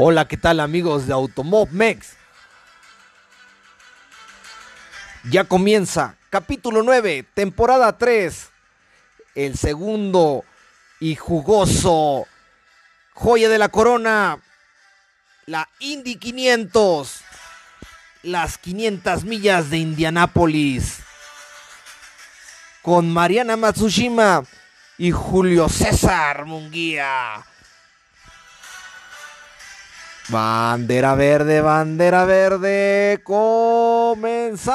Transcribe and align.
Hola, 0.00 0.28
¿qué 0.28 0.36
tal 0.36 0.60
amigos 0.60 1.08
de 1.08 1.12
Automob 1.12 1.70
Mex? 1.72 2.10
Ya 5.28 5.42
comienza 5.42 6.14
capítulo 6.30 6.84
9, 6.84 7.26
temporada 7.34 7.98
3, 7.98 8.48
el 9.34 9.58
segundo 9.58 10.44
y 11.00 11.16
jugoso 11.16 12.28
joya 13.12 13.48
de 13.48 13.58
la 13.58 13.70
corona, 13.70 14.38
la 15.46 15.68
Indy 15.80 16.14
500, 16.14 17.20
las 18.22 18.56
500 18.56 19.24
millas 19.24 19.68
de 19.68 19.78
Indianápolis, 19.78 21.00
con 22.82 23.12
Mariana 23.12 23.56
Matsushima 23.56 24.44
y 24.96 25.10
Julio 25.10 25.68
César 25.68 26.44
Munguía. 26.44 27.47
Bandera 30.30 31.14
verde, 31.14 31.62
bandera 31.62 32.26
verde, 32.26 33.22
comenzamos. 33.24 34.66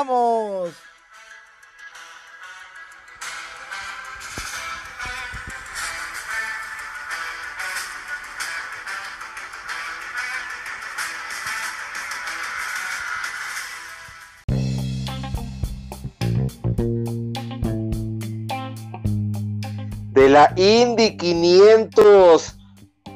De 20.13 20.29
la 20.29 20.51
Indy 20.55 21.15
500 21.15 22.62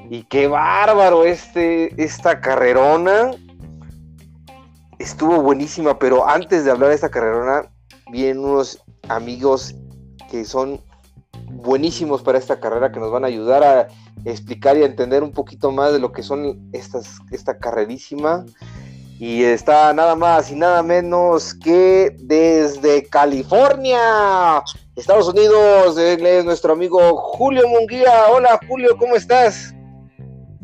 y 0.09 0.23
qué 0.23 0.47
bárbaro 0.47 1.25
este, 1.25 2.01
esta 2.01 2.39
carrerona. 2.39 3.31
Estuvo 4.99 5.41
buenísima, 5.41 5.99
pero 5.99 6.27
antes 6.27 6.65
de 6.65 6.71
hablar 6.71 6.89
de 6.89 6.95
esta 6.95 7.09
carrerona, 7.09 7.69
vienen 8.11 8.39
unos 8.39 8.83
amigos 9.09 9.75
que 10.31 10.43
son 10.45 10.81
buenísimos 11.51 12.21
para 12.21 12.37
esta 12.37 12.59
carrera, 12.59 12.91
que 12.91 12.99
nos 12.99 13.11
van 13.11 13.23
a 13.23 13.27
ayudar 13.27 13.63
a 13.63 13.87
explicar 14.25 14.77
y 14.77 14.83
a 14.83 14.87
entender 14.87 15.23
un 15.23 15.31
poquito 15.31 15.71
más 15.71 15.93
de 15.93 15.99
lo 15.99 16.11
que 16.11 16.23
son 16.23 16.69
estas, 16.73 17.19
esta 17.31 17.57
carrerísima. 17.57 18.45
Y 19.19 19.43
está 19.43 19.93
nada 19.93 20.15
más 20.15 20.51
y 20.51 20.55
nada 20.55 20.83
menos 20.83 21.55
que 21.55 22.15
desde 22.19 23.03
California, 23.05 24.63
Estados 24.95 25.27
Unidos, 25.27 25.97
es 25.97 26.45
nuestro 26.45 26.73
amigo 26.73 27.17
Julio 27.17 27.67
Munguía. 27.67 28.27
Hola 28.31 28.59
Julio, 28.67 28.95
¿cómo 28.97 29.15
estás? 29.15 29.73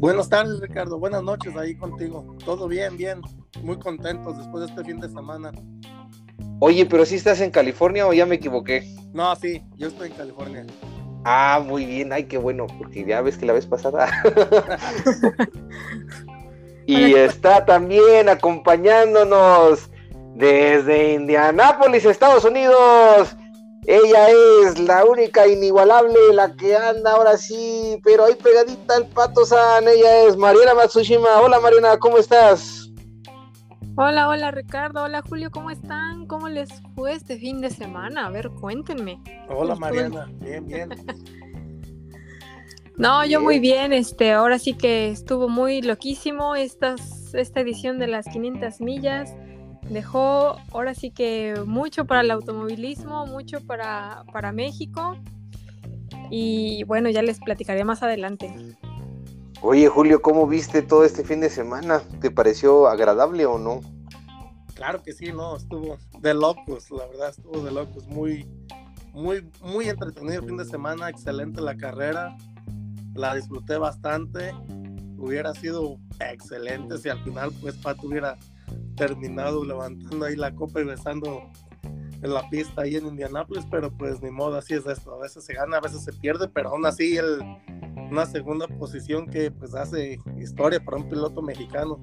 Buenas 0.04 0.28
tardes, 0.28 0.60
Ricardo. 0.60 1.00
Buenas 1.00 1.24
noches 1.24 1.56
ahí 1.56 1.76
contigo. 1.76 2.36
Todo 2.44 2.68
bien, 2.68 2.98
bien. 2.98 3.22
Muy 3.62 3.80
contentos 3.80 4.38
después 4.38 4.66
de 4.66 4.70
este 4.70 4.84
fin 4.84 5.00
de 5.00 5.08
semana. 5.08 5.54
Oye, 6.60 6.86
pero 6.86 7.06
si 7.06 7.16
estás 7.16 7.40
en 7.40 7.52
California 7.52 8.06
o 8.06 8.12
ya 8.12 8.26
me 8.26 8.36
equivoqué? 8.36 8.86
No, 9.14 9.34
sí, 9.38 9.64
yo 9.78 9.88
estoy 9.88 10.10
en 10.10 10.16
California. 10.16 10.66
Ah, 11.24 11.64
muy 11.66 11.86
bien. 11.86 12.12
Ay, 12.12 12.26
qué 12.26 12.38
bueno, 12.38 12.68
porque 12.78 13.06
ya 13.06 13.22
ves 13.22 13.38
que 13.38 13.46
la 13.46 13.54
vez 13.54 13.66
pasada. 13.66 14.10
y 16.86 17.14
está 17.14 17.64
también 17.64 18.28
acompañándonos 18.28 19.90
desde 20.36 21.14
Indianápolis, 21.14 22.04
Estados 22.04 22.44
Unidos. 22.44 23.38
Ella 23.86 24.30
es 24.30 24.80
la 24.80 25.04
única 25.04 25.48
inigualable, 25.48 26.18
la 26.34 26.56
que 26.56 26.76
anda 26.76 27.12
ahora 27.12 27.38
sí, 27.38 28.00
pero 28.04 28.26
ahí 28.26 28.36
pegadita 28.36 28.96
al 28.96 29.08
pato 29.08 29.46
San. 29.46 29.88
Ella 29.88 30.24
es 30.24 30.38
Mariana 30.38 30.74
Matsushima. 30.74 31.42
Hola 31.42 31.60
Mariana, 31.60 31.98
¿cómo 31.98 32.18
estás? 32.18 32.90
Hola, 33.96 34.28
hola 34.28 34.52
Ricardo, 34.52 35.04
hola 35.04 35.22
Julio, 35.22 35.52
¿cómo 35.52 35.70
están? 35.70 36.26
¿Cómo 36.26 36.50
les 36.50 36.70
fue 36.96 37.14
este 37.14 37.38
fin 37.38 37.62
de 37.62 37.70
semana? 37.70 38.26
A 38.26 38.32
ver, 38.32 38.50
cuéntenme. 38.50 39.22
Hola 39.50 39.76
Mariana, 39.76 40.28
bien, 40.40 40.66
bien. 40.66 40.90
no, 42.98 43.24
yo 43.24 43.40
muy 43.40 43.60
bien, 43.60 43.94
este, 43.94 44.32
ahora 44.32 44.58
sí 44.58 44.74
que 44.74 45.10
estuvo 45.10 45.48
muy 45.48 45.84
loquísimo 45.84 46.56
estas, 46.56 47.36
esta 47.36 47.60
edición 47.60 48.00
de 48.00 48.08
las 48.08 48.26
500 48.26 48.82
millas 48.82 49.36
dejó 49.90 50.58
ahora 50.72 50.94
sí 50.94 51.12
que 51.12 51.56
mucho 51.66 52.06
para 52.06 52.22
el 52.22 52.32
automovilismo, 52.32 53.26
mucho 53.26 53.62
para, 53.62 54.24
para 54.32 54.52
México. 54.52 55.18
Y 56.30 56.84
bueno, 56.86 57.10
ya 57.10 57.22
les 57.22 57.40
platicaré 57.40 57.84
más 57.84 58.04
adelante. 58.04 58.54
Oye, 59.62 59.88
Julio, 59.88 60.22
¿cómo 60.22 60.48
viste 60.48 60.82
todo 60.82 61.06
este 61.06 61.24
fin 61.24 61.40
de 61.40 61.50
semana? 61.50 62.02
¿Te 62.20 62.32
pareció 62.32 62.88
agradable 62.88 63.46
o 63.46 63.58
no? 63.58 63.82
Claro 64.74 65.02
que 65.04 65.14
sí, 65.14 65.32
no, 65.32 65.56
estuvo 65.56 65.98
de 66.20 66.34
locos, 66.34 66.90
la 66.92 67.06
verdad, 67.08 67.30
estuvo 67.30 67.64
de 67.64 67.72
locos, 67.72 68.06
muy, 68.08 68.46
muy, 69.14 69.50
muy 69.62 69.88
entretenido 69.88 70.42
el 70.42 70.48
fin 70.48 70.58
de 70.58 70.66
semana, 70.66 71.10
excelente 71.10 71.62
la 71.62 71.78
carrera, 71.78 72.36
la 73.14 73.36
disfruté 73.36 73.78
bastante, 73.78 74.54
hubiera 75.18 75.54
sido 75.54 75.98
excelente 76.20 76.98
si 76.98 77.10
al 77.10 77.24
final 77.24 77.52
pues 77.62 77.76
Pat 77.76 78.04
hubiera 78.04 78.38
terminado 78.96 79.64
levantando 79.64 80.26
ahí 80.26 80.36
la 80.36 80.54
copa 80.54 80.82
y 80.82 80.86
besando 80.86 81.50
en 82.22 82.34
la 82.34 82.50
pista 82.50 82.84
ahí 82.84 82.96
en 82.96 83.08
Indianápolis, 83.08 83.66
pero 83.70 83.92
pues 83.92 84.22
ni 84.22 84.32
modo, 84.32 84.58
así 84.58 84.74
es 84.74 84.86
esto, 84.86 85.14
a 85.14 85.20
veces 85.20 85.44
se 85.44 85.54
gana, 85.54 85.78
a 85.78 85.82
veces 85.82 86.04
se 86.04 86.14
pierde, 86.14 86.48
pero 86.48 86.70
aún 86.70 86.86
así 86.86 87.18
el, 87.18 87.40
una 88.10 88.26
segunda 88.26 88.68
posición 88.68 89.28
que 89.28 89.52
pues 89.52 89.76
hace 89.76 90.20
historia 90.40 90.84
para 90.84 90.98
un 90.98 91.10
piloto 91.10 91.42
mexicano. 91.42 92.00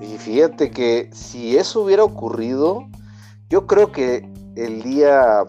Y 0.00 0.18
fíjate 0.18 0.70
que 0.70 1.08
si 1.12 1.56
eso 1.56 1.82
hubiera 1.82 2.04
ocurrido, 2.04 2.86
yo 3.48 3.66
creo 3.66 3.92
que 3.92 4.28
el 4.56 4.82
día 4.82 5.46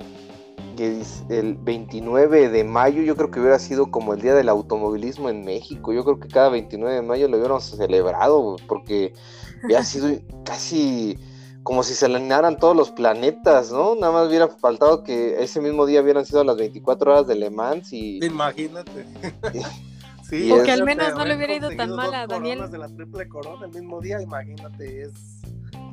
el 1.30 1.56
29 1.56 2.50
de 2.50 2.64
mayo 2.64 3.02
yo 3.02 3.16
creo 3.16 3.32
que 3.32 3.40
hubiera 3.40 3.58
sido 3.60 3.90
como 3.90 4.14
el 4.14 4.22
día 4.22 4.36
del 4.36 4.50
automovilismo 4.50 5.30
en 5.30 5.44
México. 5.44 5.92
Yo 5.92 6.04
creo 6.04 6.20
que 6.20 6.28
cada 6.28 6.50
29 6.50 6.96
de 6.96 7.02
mayo 7.02 7.28
lo 7.28 7.38
hubiéramos 7.38 7.66
celebrado 7.66 8.58
porque 8.68 9.14
había 9.64 9.84
sido 9.84 10.20
casi 10.44 11.18
como 11.64 11.84
si 11.84 11.96
se 11.96 12.06
alinearan 12.06 12.58
todos 12.58 12.76
los 12.78 12.92
planetas, 12.92 13.72
¿no? 13.74 13.96
Nada 13.96 14.14
más 14.14 14.30
hubiera 14.30 14.48
faltado 14.48 15.04
que 15.04 15.44
ese 15.44 15.60
mismo 15.60 15.86
día 15.86 16.02
hubieran 16.02 16.26
sido 16.26 16.44
las 16.46 16.56
24 16.56 17.12
horas 17.12 17.28
de 17.28 17.36
Le 17.36 17.50
Mans 17.50 17.92
y... 17.92 18.24
Imagínate. 18.24 19.06
sí, 20.30 20.48
Porque 20.50 20.72
al 20.72 20.86
menos 20.86 21.14
no 21.16 21.26
le 21.26 21.36
hubiera 21.36 21.56
ido 21.56 21.70
tan 21.76 21.94
mal 21.94 22.14
a 22.14 22.26
Daniel. 22.26 22.72
de 22.72 22.78
la 22.78 22.88
triple 22.88 23.28
corona 23.28 23.66
el 23.66 23.74
mismo 23.74 24.00
día, 24.00 24.22
imagínate, 24.22 25.02
es... 25.02 25.42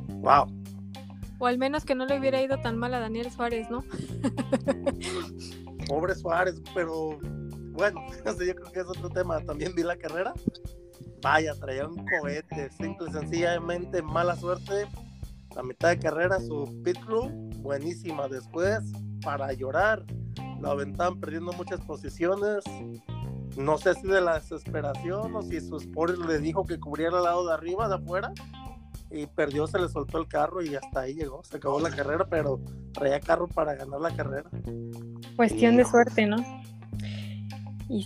¡Wow! 0.09 0.47
O 1.41 1.47
al 1.47 1.59
menos 1.59 1.85
que 1.85 1.97
no 1.97 2.07
le 2.07 2.21
hubiera 2.21 2.41
ido 2.41 2.57
tan 2.61 2.79
mal 2.79 2.95
a 2.95 3.01
Daniel 3.01 3.33
Suárez, 3.33 3.69
¿no? 3.69 3.85
Pobre 5.89 6.15
Suárez, 6.15 6.63
pero 6.73 7.19
bueno, 7.73 8.01
yo 8.25 8.55
creo 8.55 8.73
que 8.73 8.81
es 8.81 8.87
otro 8.87 9.11
tema. 9.11 9.41
También 9.41 9.75
vi 9.75 9.83
la 9.83 9.97
carrera 9.97 10.33
vaya, 11.25 11.55
traía 11.55 11.89
un 11.89 12.05
cohete, 12.21 12.71
simple, 12.71 13.11
sencillamente 13.11 14.03
mala 14.03 14.37
suerte. 14.37 14.87
La 15.57 15.63
mitad 15.63 15.89
de 15.89 15.99
carrera, 15.99 16.39
su 16.39 16.83
pit 16.85 16.99
crew, 17.01 17.31
buenísima. 17.61 18.29
Después, 18.29 18.81
para 19.23 19.53
llorar, 19.55 20.05
lo 20.61 20.71
aventaban 20.71 21.19
perdiendo 21.19 21.53
muchas 21.55 21.81
posiciones. 21.81 22.63
No 23.57 23.79
sé 23.79 23.95
si 23.95 24.07
de 24.07 24.21
la 24.21 24.35
desesperación 24.35 25.35
o 25.35 25.43
si 25.43 25.61
su 25.61 25.79
sport 25.79 26.19
le 26.19 26.39
dijo 26.41 26.65
que 26.65 26.79
cubriera 26.79 27.17
el 27.17 27.25
lado 27.25 27.47
de 27.47 27.55
arriba, 27.55 27.89
de 27.89 27.95
afuera. 27.95 28.33
Y 29.11 29.27
perdió, 29.27 29.67
se 29.67 29.79
le 29.79 29.89
soltó 29.89 30.19
el 30.19 30.29
carro 30.29 30.61
y 30.61 30.75
hasta 30.75 31.01
ahí 31.01 31.15
llegó. 31.15 31.43
Se 31.45 31.57
acabó 31.57 31.81
la 31.81 31.91
carrera, 31.91 32.27
pero 32.29 32.61
traía 32.93 33.21
carro 33.21 33.49
para 33.49 33.75
ganar 33.75 34.01
la 34.01 34.15
carrera. 34.15 34.51
Cuestión 35.37 35.77
de 35.77 35.85
suerte, 35.85 36.27
¿no? 36.27 36.37
Y 37.89 38.05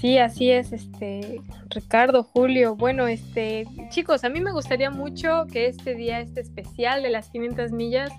Sí, 0.00 0.18
así 0.18 0.50
es, 0.50 0.72
este 0.72 1.40
Ricardo, 1.70 2.22
Julio. 2.22 2.76
Bueno, 2.76 3.06
este 3.06 3.66
chicos, 3.88 4.24
a 4.24 4.28
mí 4.28 4.40
me 4.40 4.52
gustaría 4.52 4.90
mucho 4.90 5.46
que 5.50 5.66
este 5.68 5.94
día, 5.94 6.20
este 6.20 6.42
especial 6.42 7.02
de 7.02 7.08
las 7.08 7.30
500 7.30 7.72
millas, 7.72 8.10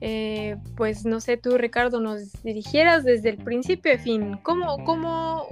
eh, 0.00 0.56
pues 0.76 1.04
no 1.04 1.20
sé, 1.20 1.36
tú 1.36 1.58
Ricardo, 1.58 2.00
nos 2.00 2.40
dirigieras 2.44 3.02
desde 3.02 3.30
el 3.30 3.38
principio 3.38 3.92
a 3.92 3.98
fin. 3.98 4.38
¿Cómo, 4.44 4.84
cómo, 4.84 5.48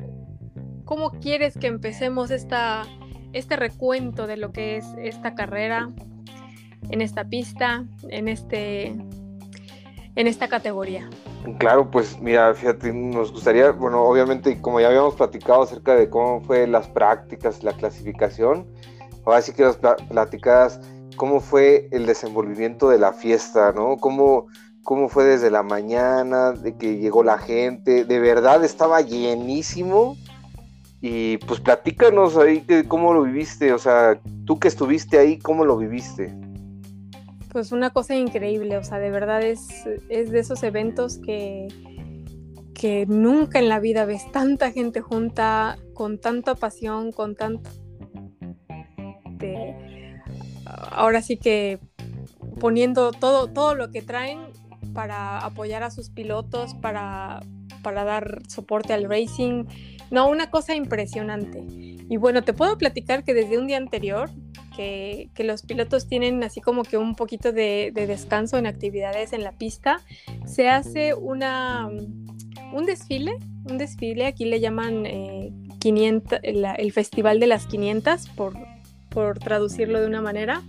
cómo 0.84 1.10
quieres 1.10 1.58
que 1.58 1.66
empecemos 1.66 2.30
esta, 2.30 2.86
este 3.32 3.56
recuento 3.56 4.28
de 4.28 4.36
lo 4.36 4.52
que 4.52 4.76
es 4.76 4.86
esta 4.96 5.34
carrera 5.34 5.90
en 6.90 7.00
esta 7.00 7.24
pista, 7.24 7.84
en 8.10 8.28
este, 8.28 8.96
en 10.18 10.26
esta 10.26 10.48
categoría? 10.48 11.08
Claro, 11.58 11.88
pues 11.88 12.20
mira, 12.20 12.52
fíjate, 12.52 12.92
nos 12.92 13.30
gustaría, 13.30 13.70
bueno, 13.70 14.02
obviamente, 14.02 14.60
como 14.60 14.80
ya 14.80 14.88
habíamos 14.88 15.14
platicado 15.14 15.62
acerca 15.62 15.94
de 15.94 16.10
cómo 16.10 16.40
fue 16.40 16.66
las 16.66 16.88
prácticas, 16.88 17.62
la 17.62 17.72
clasificación, 17.72 18.66
ahora 19.24 19.40
sí 19.40 19.52
que 19.52 19.62
nos 19.62 19.76
platicas 19.76 20.80
cómo 21.16 21.38
fue 21.38 21.88
el 21.92 22.04
desenvolvimiento 22.04 22.88
de 22.88 22.98
la 22.98 23.12
fiesta, 23.12 23.70
¿no? 23.70 23.96
Cómo, 23.96 24.48
cómo 24.82 25.08
fue 25.08 25.24
desde 25.24 25.52
la 25.52 25.62
mañana, 25.62 26.50
de 26.50 26.76
que 26.76 26.96
llegó 26.96 27.22
la 27.22 27.38
gente, 27.38 28.04
de 28.04 28.18
verdad 28.18 28.64
estaba 28.64 29.00
llenísimo 29.00 30.16
Y 31.00 31.36
pues 31.38 31.60
platícanos 31.60 32.36
ahí 32.36 32.62
que, 32.62 32.88
cómo 32.88 33.14
lo 33.14 33.22
viviste, 33.22 33.72
o 33.72 33.78
sea, 33.78 34.18
tú 34.44 34.58
que 34.58 34.66
estuviste 34.66 35.16
ahí, 35.16 35.38
¿cómo 35.38 35.64
lo 35.64 35.76
viviste? 35.76 36.34
Pues 37.50 37.72
una 37.72 37.90
cosa 37.90 38.14
increíble, 38.14 38.76
o 38.76 38.84
sea, 38.84 38.98
de 38.98 39.10
verdad 39.10 39.42
es, 39.42 39.66
es 40.08 40.30
de 40.30 40.40
esos 40.40 40.62
eventos 40.62 41.18
que, 41.18 41.68
que 42.74 43.06
nunca 43.06 43.58
en 43.58 43.68
la 43.68 43.80
vida 43.80 44.04
ves 44.04 44.30
tanta 44.32 44.70
gente 44.70 45.00
junta, 45.00 45.78
con 45.94 46.18
tanta 46.18 46.54
pasión, 46.54 47.12
con 47.12 47.34
tanto... 47.34 47.70
ahora 50.90 51.22
sí 51.22 51.36
que 51.36 51.80
poniendo 52.60 53.12
todo, 53.12 53.48
todo 53.48 53.74
lo 53.74 53.90
que 53.90 54.02
traen 54.02 54.40
para 54.92 55.38
apoyar 55.38 55.82
a 55.82 55.90
sus 55.90 56.10
pilotos, 56.10 56.74
para, 56.74 57.40
para 57.82 58.04
dar 58.04 58.42
soporte 58.48 58.92
al 58.92 59.04
racing. 59.04 59.64
No, 60.10 60.28
una 60.28 60.50
cosa 60.50 60.74
impresionante. 60.74 61.64
Y 61.68 62.16
bueno, 62.16 62.42
te 62.42 62.52
puedo 62.52 62.78
platicar 62.78 63.24
que 63.24 63.34
desde 63.34 63.58
un 63.58 63.66
día 63.66 63.76
anterior, 63.76 64.30
que, 64.74 65.30
que 65.34 65.44
los 65.44 65.62
pilotos 65.62 66.08
tienen 66.08 66.42
así 66.42 66.60
como 66.60 66.82
que 66.82 66.96
un 66.96 67.14
poquito 67.14 67.52
de, 67.52 67.90
de, 67.92 68.06
descanso 68.06 68.56
en 68.56 68.66
actividades 68.66 69.32
en 69.32 69.44
la 69.44 69.52
pista, 69.52 70.00
se 70.46 70.68
hace 70.68 71.14
una, 71.14 71.88
un 72.72 72.86
desfile, 72.86 73.36
un 73.64 73.78
desfile, 73.78 74.26
aquí 74.26 74.44
le 74.44 74.60
llaman 74.60 75.04
eh, 75.04 75.52
500, 75.80 76.40
la, 76.54 76.74
el 76.74 76.92
Festival 76.92 77.40
de 77.40 77.46
las 77.46 77.66
500, 77.66 78.28
por, 78.30 78.54
por 79.10 79.38
traducirlo 79.38 80.00
de 80.00 80.06
una 80.06 80.20
manera, 80.20 80.62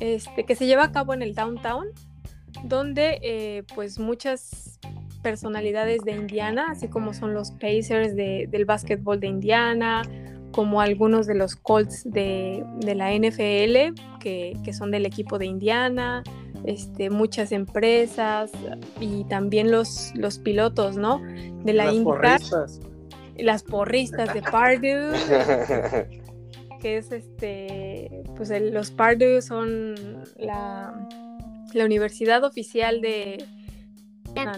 este, 0.00 0.44
que 0.44 0.54
se 0.56 0.66
lleva 0.66 0.84
a 0.84 0.92
cabo 0.92 1.14
en 1.14 1.22
el 1.22 1.34
downtown, 1.34 1.86
donde 2.64 3.18
eh, 3.22 3.64
pues 3.74 3.98
muchas 3.98 4.78
personalidades 5.24 6.02
de 6.04 6.12
Indiana, 6.12 6.66
así 6.70 6.86
como 6.86 7.12
son 7.14 7.34
los 7.34 7.50
Pacers 7.52 8.14
de, 8.14 8.46
del 8.48 8.64
básquetbol 8.66 9.18
de 9.18 9.26
Indiana, 9.26 10.02
como 10.52 10.80
algunos 10.80 11.26
de 11.26 11.34
los 11.34 11.56
Colts 11.56 12.04
de, 12.04 12.62
de 12.80 12.94
la 12.94 13.10
NFL, 13.12 13.98
que, 14.20 14.56
que, 14.62 14.72
son 14.72 14.92
del 14.92 15.04
equipo 15.06 15.38
de 15.38 15.46
Indiana, 15.46 16.22
este, 16.64 17.10
muchas 17.10 17.50
empresas 17.50 18.52
y 19.00 19.24
también 19.24 19.72
los, 19.72 20.12
los 20.14 20.38
pilotos, 20.38 20.96
¿no? 20.96 21.20
De 21.64 21.72
la 21.72 21.86
Las 21.86 21.94
IndyCar, 21.94 22.20
porristas. 22.40 22.80
las 23.36 23.62
porristas 23.64 24.32
de 24.32 24.42
Purdue, 24.42 26.18
que 26.80 26.98
es 26.98 27.10
este, 27.10 28.22
pues 28.36 28.50
el- 28.50 28.72
los 28.72 28.90
Purdue 28.92 29.40
son 29.42 29.94
la, 30.36 30.94
la 31.72 31.84
universidad 31.84 32.44
oficial 32.44 33.00
de, 33.00 33.44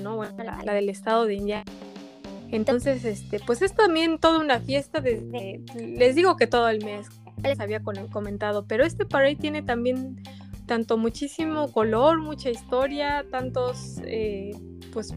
¿no? 0.01 0.17
Bueno, 0.17 0.35
la, 0.43 0.63
la 0.65 0.75
del 0.75 0.89
estado 0.89 1.25
de 1.27 1.35
Indiana. 1.35 1.65
Entonces, 2.51 3.05
este, 3.05 3.41
pues 3.41 3.61
es 3.63 3.75
también 3.75 4.19
toda 4.19 4.39
una 4.39 4.61
fiesta 4.61 5.01
desde, 5.01 5.61
les 5.77 6.15
digo 6.15 6.37
que 6.37 6.47
todo 6.47 6.69
el 6.69 6.85
mes, 6.85 7.09
les 7.43 7.59
había 7.61 7.81
comentado, 7.83 8.65
pero 8.67 8.85
este 8.85 9.05
parade 9.05 9.37
tiene 9.37 9.63
también 9.63 10.23
tanto 10.67 10.97
muchísimo 10.97 11.71
color, 11.73 12.21
mucha 12.21 12.51
historia, 12.51 13.25
tantos, 13.31 14.01
eh, 14.05 14.53
pues, 14.93 15.13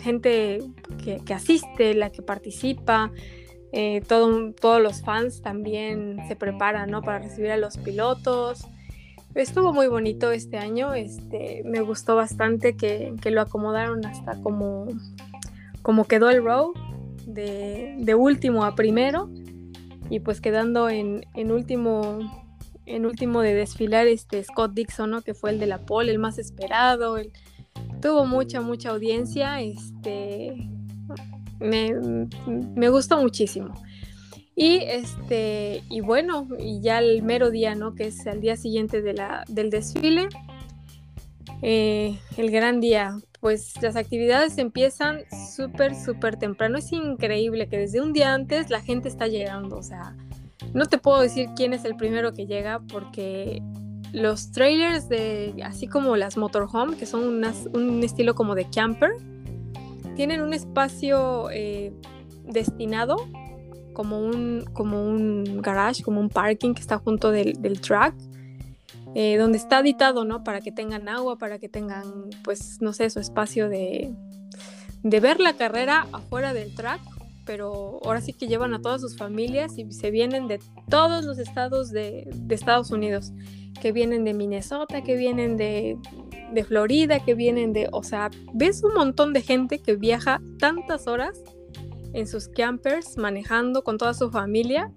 gente 0.00 0.58
que, 1.04 1.18
que 1.24 1.34
asiste, 1.34 1.94
la 1.94 2.10
que 2.10 2.22
participa, 2.22 3.10
eh, 3.72 4.00
todo- 4.06 4.52
todos 4.52 4.82
los 4.82 5.02
fans 5.02 5.40
también 5.42 6.18
se 6.28 6.36
preparan, 6.36 6.90
¿no? 6.90 7.00
Para 7.02 7.20
recibir 7.20 7.50
a 7.52 7.56
los 7.56 7.76
pilotos. 7.78 8.66
Estuvo 9.34 9.72
muy 9.72 9.86
bonito 9.86 10.30
este 10.30 10.58
año, 10.58 10.92
este, 10.92 11.62
me 11.64 11.80
gustó 11.80 12.16
bastante 12.16 12.76
que, 12.76 13.14
que 13.22 13.30
lo 13.30 13.40
acomodaron 13.40 14.04
hasta 14.04 14.38
como, 14.40 14.88
como 15.80 16.04
quedó 16.04 16.28
el 16.28 16.44
row, 16.44 16.74
de, 17.26 17.96
de 17.98 18.14
último 18.14 18.64
a 18.64 18.74
primero, 18.74 19.30
y 20.10 20.20
pues 20.20 20.40
quedando 20.40 20.90
en, 20.90 21.24
en 21.34 21.50
último 21.50 22.18
en 22.84 23.06
último 23.06 23.40
de 23.40 23.54
desfilar 23.54 24.06
este 24.06 24.42
Scott 24.42 24.72
Dixon, 24.74 25.10
¿no? 25.10 25.22
que 25.22 25.34
fue 25.34 25.50
el 25.50 25.58
de 25.58 25.66
la 25.66 25.78
pole, 25.78 26.12
el 26.12 26.18
más 26.18 26.38
esperado, 26.38 27.16
tuvo 28.00 28.26
mucha, 28.26 28.60
mucha 28.60 28.90
audiencia, 28.90 29.60
este, 29.60 30.68
me, 31.58 31.94
me 32.46 32.88
gustó 32.88 33.20
muchísimo. 33.20 33.72
Y 34.54 34.76
este, 34.82 35.82
y 35.88 36.00
bueno, 36.02 36.46
y 36.58 36.80
ya 36.80 36.98
el 36.98 37.22
mero 37.22 37.50
día, 37.50 37.74
¿no? 37.74 37.94
Que 37.94 38.08
es 38.08 38.26
al 38.26 38.40
día 38.40 38.56
siguiente 38.56 39.00
de 39.00 39.14
la, 39.14 39.44
del 39.48 39.70
desfile, 39.70 40.28
eh, 41.62 42.18
el 42.36 42.50
gran 42.50 42.80
día. 42.80 43.16
Pues 43.40 43.80
las 43.82 43.96
actividades 43.96 44.58
empiezan 44.58 45.22
súper, 45.56 45.96
súper 45.96 46.36
temprano. 46.36 46.78
Es 46.78 46.92
increíble 46.92 47.68
que 47.68 47.76
desde 47.78 48.00
un 48.00 48.12
día 48.12 48.34
antes 48.34 48.70
la 48.70 48.80
gente 48.80 49.08
está 49.08 49.26
llegando. 49.26 49.76
O 49.78 49.82
sea, 49.82 50.14
no 50.74 50.86
te 50.86 50.98
puedo 50.98 51.20
decir 51.20 51.48
quién 51.56 51.72
es 51.72 51.84
el 51.84 51.96
primero 51.96 52.34
que 52.34 52.46
llega 52.46 52.80
porque 52.92 53.60
los 54.12 54.52
trailers 54.52 55.08
de, 55.08 55.54
así 55.64 55.88
como 55.88 56.14
las 56.16 56.36
motorhome, 56.36 56.96
que 56.96 57.06
son 57.06 57.24
unas- 57.24 57.66
un 57.72 58.02
estilo 58.04 58.34
como 58.36 58.54
de 58.54 58.66
camper, 58.70 59.10
tienen 60.14 60.40
un 60.42 60.52
espacio 60.52 61.48
eh, 61.50 61.92
destinado 62.44 63.16
como 63.92 64.20
un, 64.20 64.64
como 64.72 65.04
un 65.04 65.60
garage, 65.62 66.02
como 66.02 66.20
un 66.20 66.28
parking 66.28 66.74
que 66.74 66.80
está 66.80 66.98
junto 66.98 67.30
del, 67.30 67.60
del 67.60 67.80
track, 67.80 68.14
eh, 69.14 69.36
donde 69.36 69.58
está 69.58 69.80
editado, 69.80 70.24
¿no? 70.24 70.42
Para 70.42 70.60
que 70.60 70.72
tengan 70.72 71.08
agua, 71.08 71.36
para 71.36 71.58
que 71.58 71.68
tengan, 71.68 72.30
pues, 72.42 72.80
no 72.80 72.92
sé, 72.92 73.10
su 73.10 73.20
espacio 73.20 73.68
de, 73.68 74.14
de 75.02 75.20
ver 75.20 75.40
la 75.40 75.54
carrera 75.54 76.06
afuera 76.12 76.54
del 76.54 76.74
track, 76.74 77.00
pero 77.44 78.00
ahora 78.04 78.20
sí 78.20 78.32
que 78.32 78.46
llevan 78.46 78.72
a 78.72 78.80
todas 78.80 79.00
sus 79.00 79.16
familias 79.16 79.76
y 79.76 79.90
se 79.92 80.10
vienen 80.10 80.48
de 80.48 80.60
todos 80.88 81.24
los 81.24 81.38
estados 81.38 81.90
de, 81.90 82.28
de 82.32 82.54
Estados 82.54 82.90
Unidos, 82.90 83.32
que 83.80 83.92
vienen 83.92 84.24
de 84.24 84.32
Minnesota, 84.32 85.02
que 85.02 85.16
vienen 85.16 85.56
de, 85.56 85.98
de 86.52 86.64
Florida, 86.64 87.20
que 87.20 87.34
vienen 87.34 87.72
de, 87.72 87.88
o 87.92 88.02
sea, 88.02 88.30
ves 88.54 88.82
un 88.84 88.94
montón 88.94 89.32
de 89.32 89.42
gente 89.42 89.80
que 89.80 89.96
viaja 89.96 90.40
tantas 90.58 91.06
horas 91.06 91.42
en 92.12 92.26
sus 92.26 92.48
campers 92.48 93.16
manejando 93.16 93.84
con 93.84 93.98
toda 93.98 94.14
su 94.14 94.30
familia 94.30 94.92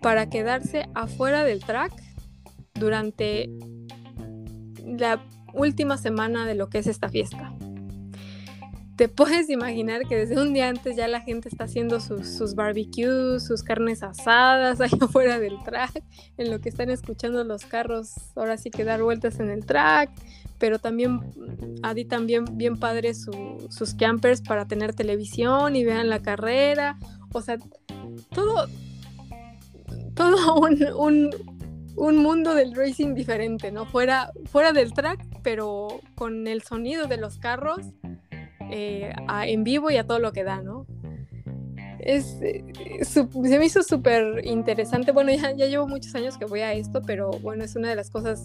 para 0.00 0.28
quedarse 0.28 0.88
afuera 0.94 1.44
del 1.44 1.64
track 1.64 1.92
durante 2.74 3.50
la 4.84 5.24
última 5.52 5.96
semana 5.96 6.46
de 6.46 6.54
lo 6.54 6.68
que 6.68 6.78
es 6.78 6.86
esta 6.86 7.08
fiesta. 7.08 7.52
Te 8.96 9.08
puedes 9.08 9.50
imaginar 9.50 10.06
que 10.08 10.16
desde 10.16 10.40
un 10.40 10.54
día 10.54 10.68
antes 10.68 10.96
ya 10.96 11.06
la 11.06 11.20
gente 11.20 11.50
está 11.50 11.64
haciendo 11.64 12.00
sus, 12.00 12.26
sus 12.28 12.54
barbecues, 12.54 13.44
sus 13.44 13.62
carnes 13.62 14.02
asadas 14.02 14.80
ahí 14.80 14.90
afuera 15.00 15.38
del 15.38 15.62
track, 15.64 16.02
en 16.38 16.50
lo 16.50 16.60
que 16.60 16.70
están 16.70 16.88
escuchando 16.88 17.44
los 17.44 17.66
carros, 17.66 18.14
ahora 18.36 18.56
sí 18.56 18.70
que 18.70 18.84
dar 18.84 19.02
vueltas 19.02 19.38
en 19.38 19.50
el 19.50 19.66
track, 19.66 20.10
pero 20.58 20.78
también 20.78 21.20
Adi 21.82 22.04
también 22.04 22.44
bien 22.52 22.76
padre 22.78 23.14
su- 23.14 23.66
sus 23.70 23.94
campers 23.94 24.40
para 24.40 24.66
tener 24.66 24.94
televisión 24.94 25.76
y 25.76 25.84
vean 25.84 26.08
la 26.08 26.20
carrera, 26.22 26.98
o 27.32 27.40
sea, 27.42 27.58
todo, 28.34 28.66
todo 30.14 30.54
un, 30.60 30.82
un, 30.96 31.30
un 31.96 32.16
mundo 32.18 32.54
del 32.54 32.74
racing 32.74 33.14
diferente, 33.14 33.70
¿no? 33.72 33.86
Fuera, 33.86 34.30
fuera 34.46 34.72
del 34.72 34.92
track, 34.92 35.24
pero 35.42 35.88
con 36.14 36.46
el 36.46 36.62
sonido 36.62 37.06
de 37.06 37.16
los 37.18 37.38
carros 37.38 37.80
eh, 38.70 39.12
en 39.44 39.64
vivo 39.64 39.90
y 39.90 39.96
a 39.96 40.06
todo 40.06 40.18
lo 40.18 40.32
que 40.32 40.44
da, 40.44 40.60
¿no? 40.62 40.86
Es, 42.06 42.36
eh, 42.40 42.64
se 43.02 43.24
me 43.24 43.66
hizo 43.66 43.82
súper 43.82 44.46
interesante. 44.46 45.10
Bueno, 45.10 45.32
ya, 45.32 45.50
ya 45.56 45.66
llevo 45.66 45.88
muchos 45.88 46.14
años 46.14 46.38
que 46.38 46.44
voy 46.44 46.60
a 46.60 46.72
esto, 46.72 47.02
pero 47.02 47.30
bueno, 47.30 47.64
es 47.64 47.74
una 47.74 47.88
de 47.88 47.96
las 47.96 48.10
cosas 48.10 48.44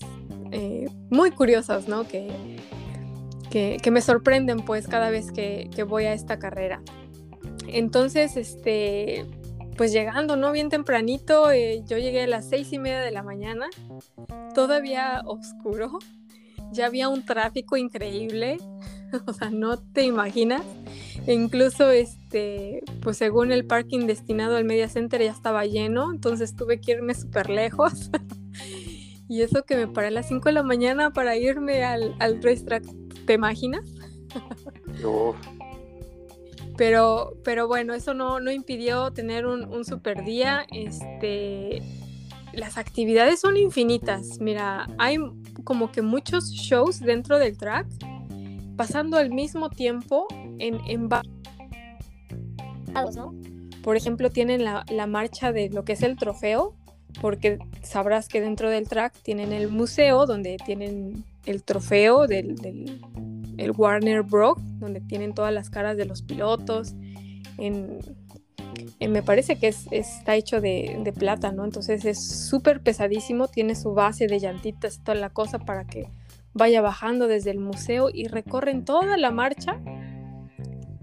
eh, 0.51 0.89
muy 1.11 1.29
curiosas, 1.29 1.87
¿no? 1.87 2.07
Que, 2.07 2.27
que, 3.51 3.91
me 3.91 4.01
sorprenden 4.01 4.61
pues 4.61 4.87
cada 4.87 5.11
vez 5.11 5.31
que, 5.31 5.69
que 5.75 5.83
voy 5.83 6.05
a 6.05 6.13
esta 6.13 6.39
carrera. 6.39 6.81
Entonces, 7.67 8.35
este, 8.35 9.27
pues 9.77 9.91
llegando, 9.91 10.35
¿no? 10.35 10.51
Bien 10.51 10.69
tempranito, 10.69 11.51
eh, 11.51 11.83
yo 11.85 11.99
llegué 11.99 12.23
a 12.23 12.27
las 12.27 12.49
seis 12.49 12.73
y 12.73 12.79
media 12.79 13.01
de 13.01 13.11
la 13.11 13.21
mañana, 13.21 13.67
todavía 14.55 15.21
oscuro, 15.25 15.99
ya 16.71 16.87
había 16.87 17.09
un 17.09 17.25
tráfico 17.25 17.77
increíble, 17.77 18.57
o 19.25 19.33
sea, 19.33 19.49
no 19.49 19.77
te 19.77 20.03
imaginas. 20.03 20.63
E 21.27 21.33
incluso, 21.33 21.89
este, 21.89 22.83
pues 23.01 23.17
según 23.17 23.51
el 23.51 23.65
parking 23.65 24.07
destinado 24.07 24.55
al 24.57 24.65
Media 24.65 24.89
Center 24.89 25.21
ya 25.21 25.31
estaba 25.31 25.65
lleno, 25.65 26.11
entonces 26.11 26.55
tuve 26.55 26.79
que 26.79 26.93
irme 26.93 27.13
súper 27.13 27.49
lejos. 27.49 28.09
y 29.29 29.41
eso 29.41 29.63
que 29.63 29.75
me 29.75 29.87
paré 29.87 30.07
a 30.07 30.11
las 30.11 30.27
5 30.27 30.49
de 30.49 30.53
la 30.53 30.63
mañana 30.63 31.11
para 31.11 31.37
irme 31.37 31.83
al, 31.83 32.15
al 32.19 32.39
¿te 32.39 33.33
imaginas? 33.33 33.85
Uf, 35.03 35.35
Pero, 36.77 37.33
pero 37.43 37.67
bueno, 37.67 37.93
eso 37.93 38.13
no, 38.13 38.39
no 38.39 38.51
impidió 38.51 39.11
tener 39.11 39.45
un, 39.45 39.65
un 39.65 39.85
super 39.85 40.23
día. 40.23 40.65
Este, 40.71 41.83
las 42.53 42.77
actividades 42.77 43.39
son 43.39 43.57
infinitas. 43.57 44.39
Mira, 44.39 44.87
hay 44.97 45.17
como 45.63 45.91
que 45.91 46.01
muchos 46.01 46.51
shows 46.51 46.99
dentro 46.99 47.37
del 47.37 47.57
track 47.57 47.87
pasando 48.81 49.17
al 49.17 49.29
mismo 49.29 49.69
tiempo 49.69 50.25
en, 50.57 50.79
en 50.87 51.07
por 53.83 53.95
ejemplo, 53.95 54.31
tienen 54.31 54.63
la, 54.63 54.83
la 54.89 55.05
marcha 55.05 55.51
de 55.51 55.69
lo 55.69 55.85
que 55.85 55.93
es 55.93 56.01
el 56.01 56.15
trofeo, 56.15 56.73
porque 57.21 57.59
sabrás 57.83 58.27
que 58.27 58.41
dentro 58.41 58.71
del 58.71 58.87
track 58.87 59.13
tienen 59.21 59.53
el 59.53 59.67
museo 59.69 60.25
donde 60.25 60.57
tienen 60.65 61.23
el 61.45 61.61
trofeo 61.61 62.25
del, 62.25 62.55
del 62.55 63.01
el 63.57 63.71
Warner 63.71 64.23
Bros, 64.23 64.57
donde 64.79 64.99
tienen 64.99 65.35
todas 65.35 65.53
las 65.53 65.69
caras 65.69 65.95
de 65.95 66.05
los 66.05 66.23
pilotos. 66.23 66.95
En, 67.59 67.99
en- 68.99 69.11
me 69.11 69.21
parece 69.21 69.57
que 69.57 69.67
es, 69.67 69.85
está 69.91 70.35
hecho 70.35 70.59
de, 70.59 70.99
de 71.03 71.13
plata, 71.13 71.51
¿no? 71.51 71.65
Entonces 71.65 72.03
es 72.05 72.47
súper 72.49 72.81
pesadísimo, 72.81 73.47
tiene 73.47 73.75
su 73.75 73.93
base 73.93 74.25
de 74.25 74.39
llantitas 74.39 74.97
y 74.97 75.01
toda 75.01 75.15
la 75.19 75.29
cosa 75.29 75.59
para 75.59 75.85
que 75.85 76.07
vaya 76.53 76.81
bajando 76.81 77.27
desde 77.27 77.51
el 77.51 77.59
museo 77.59 78.09
y 78.13 78.27
recorren 78.27 78.85
toda 78.85 79.17
la 79.17 79.31
marcha. 79.31 79.79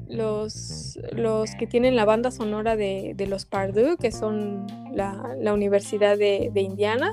Los, 0.09 0.99
los 1.13 1.51
que 1.59 1.67
tienen 1.67 1.95
la 1.95 2.07
banda 2.07 2.31
sonora 2.31 2.77
de, 2.77 3.13
de 3.15 3.27
los 3.27 3.45
Purdue, 3.45 3.99
que 3.99 4.11
son 4.11 4.67
la, 4.95 5.37
la 5.39 5.53
Universidad 5.53 6.17
de, 6.17 6.51
de 6.53 6.61
Indiana, 6.63 7.13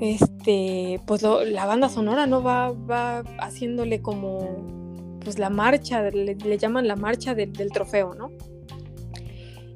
este, 0.00 1.00
pues 1.06 1.22
la 1.22 1.66
banda 1.66 1.88
sonora 1.88 2.26
no 2.26 2.42
va, 2.42 2.70
va 2.70 3.18
haciéndole 3.40 4.00
como 4.00 5.18
pues 5.22 5.38
la 5.38 5.50
marcha, 5.50 6.02
le, 6.10 6.36
le 6.36 6.58
llaman 6.58 6.88
la 6.88 6.96
marcha 6.96 7.34
del- 7.34 7.52
trofeo, 7.72 8.14
¿no? 8.14 8.30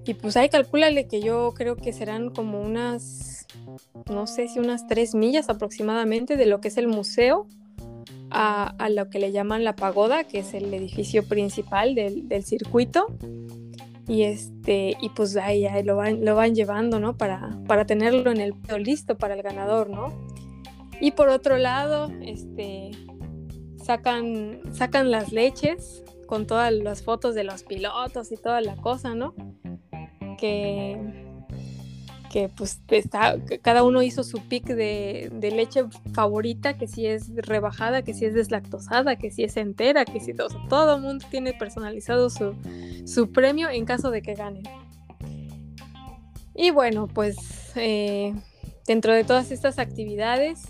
Y 0.07 0.15
pues 0.15 0.37
ahí 0.37 0.49
calcúlale 0.49 1.09
que 1.09 1.21
yo 1.21 1.53
creo 1.55 1.77
que 1.77 1.93
serán 1.93 2.31
como 2.31 2.61
unas, 2.61 3.34
no 4.11 4.27
sé 4.27 4.49
si 4.49 4.59
unas 4.59 4.87
tres 4.87 5.15
millas 5.15 5.49
aproximadamente 5.49 6.37
de 6.37 6.47
lo 6.47 6.61
que 6.61 6.69
es 6.69 6.77
el 6.77 6.89
museo 6.89 7.47
a, 8.31 8.75
a 8.79 8.89
lo 8.89 9.09
que 9.11 9.19
le 9.19 9.33
llaman 9.33 9.65
la 9.65 9.77
pagoda, 9.77 10.25
que 10.25 10.41
es 10.41 10.55
el 10.55 10.73
edificio 10.75 11.27
principal 11.27 11.95
del, 11.95 12.29
del 12.29 12.45
circuito. 12.45 13.07
Y 14.07 14.25
este, 14.25 14.97
y 15.01 15.09
pues 15.11 15.35
ahí, 15.37 15.65
ahí 15.67 15.83
lo, 15.83 15.97
van, 15.97 16.25
lo 16.25 16.35
van 16.35 16.55
llevando, 16.55 17.01
¿no? 17.01 17.17
Para, 17.17 17.59
para 17.67 17.87
tenerlo 17.87 18.31
en 18.33 18.41
el 18.41 18.55
listo 18.83 19.17
para 19.17 19.35
el 19.35 19.43
ganador, 19.43 19.89
¿no? 19.89 20.13
Y 21.01 21.13
por 21.13 21.29
otro 21.29 21.57
lado, 21.57 22.11
este, 22.21 22.91
sacan, 23.83 24.61
sacan 24.73 25.11
las 25.11 25.33
leches 25.33 26.05
con 26.27 26.47
todas 26.47 26.73
las 26.73 27.03
fotos 27.03 27.35
de 27.35 27.45
los 27.45 27.63
pilotos 27.63 28.31
y 28.33 28.37
toda 28.37 28.61
la 28.61 28.77
cosa, 28.77 29.15
¿no? 29.15 29.35
Que, 30.39 31.24
que 32.35 32.49
pues 32.49 32.81
está, 32.89 33.37
cada 33.63 33.85
uno 33.85 34.03
hizo 34.03 34.25
su 34.25 34.41
pick 34.49 34.67
de, 34.67 35.31
de 35.33 35.53
leche 35.53 35.85
favorita, 36.15 36.77
que 36.77 36.89
si 36.89 37.07
es 37.07 37.33
rebajada, 37.37 38.03
que 38.03 38.13
si 38.13 38.25
es 38.25 38.35
deslactosada, 38.35 39.15
que 39.15 39.31
si 39.31 39.45
es 39.45 39.57
entera, 39.57 40.05
que 40.05 40.19
si 40.19 40.35
todo, 40.35 40.49
todo 40.69 40.97
el 40.97 41.03
mundo 41.03 41.25
tiene 41.31 41.53
personalizado 41.53 42.31
su, 42.31 42.57
su 43.05 43.31
premio 43.31 43.71
en 43.71 43.85
caso 43.85 44.11
de 44.11 44.21
que 44.21 44.35
ganen. 44.35 44.65
Y 46.57 46.73
bueno, 46.73 47.07
pues 47.07 47.37
eh, 47.77 48.35
dentro 48.85 49.15
de 49.15 49.23
todas 49.23 49.53
estas 49.53 49.79
actividades 49.79 50.65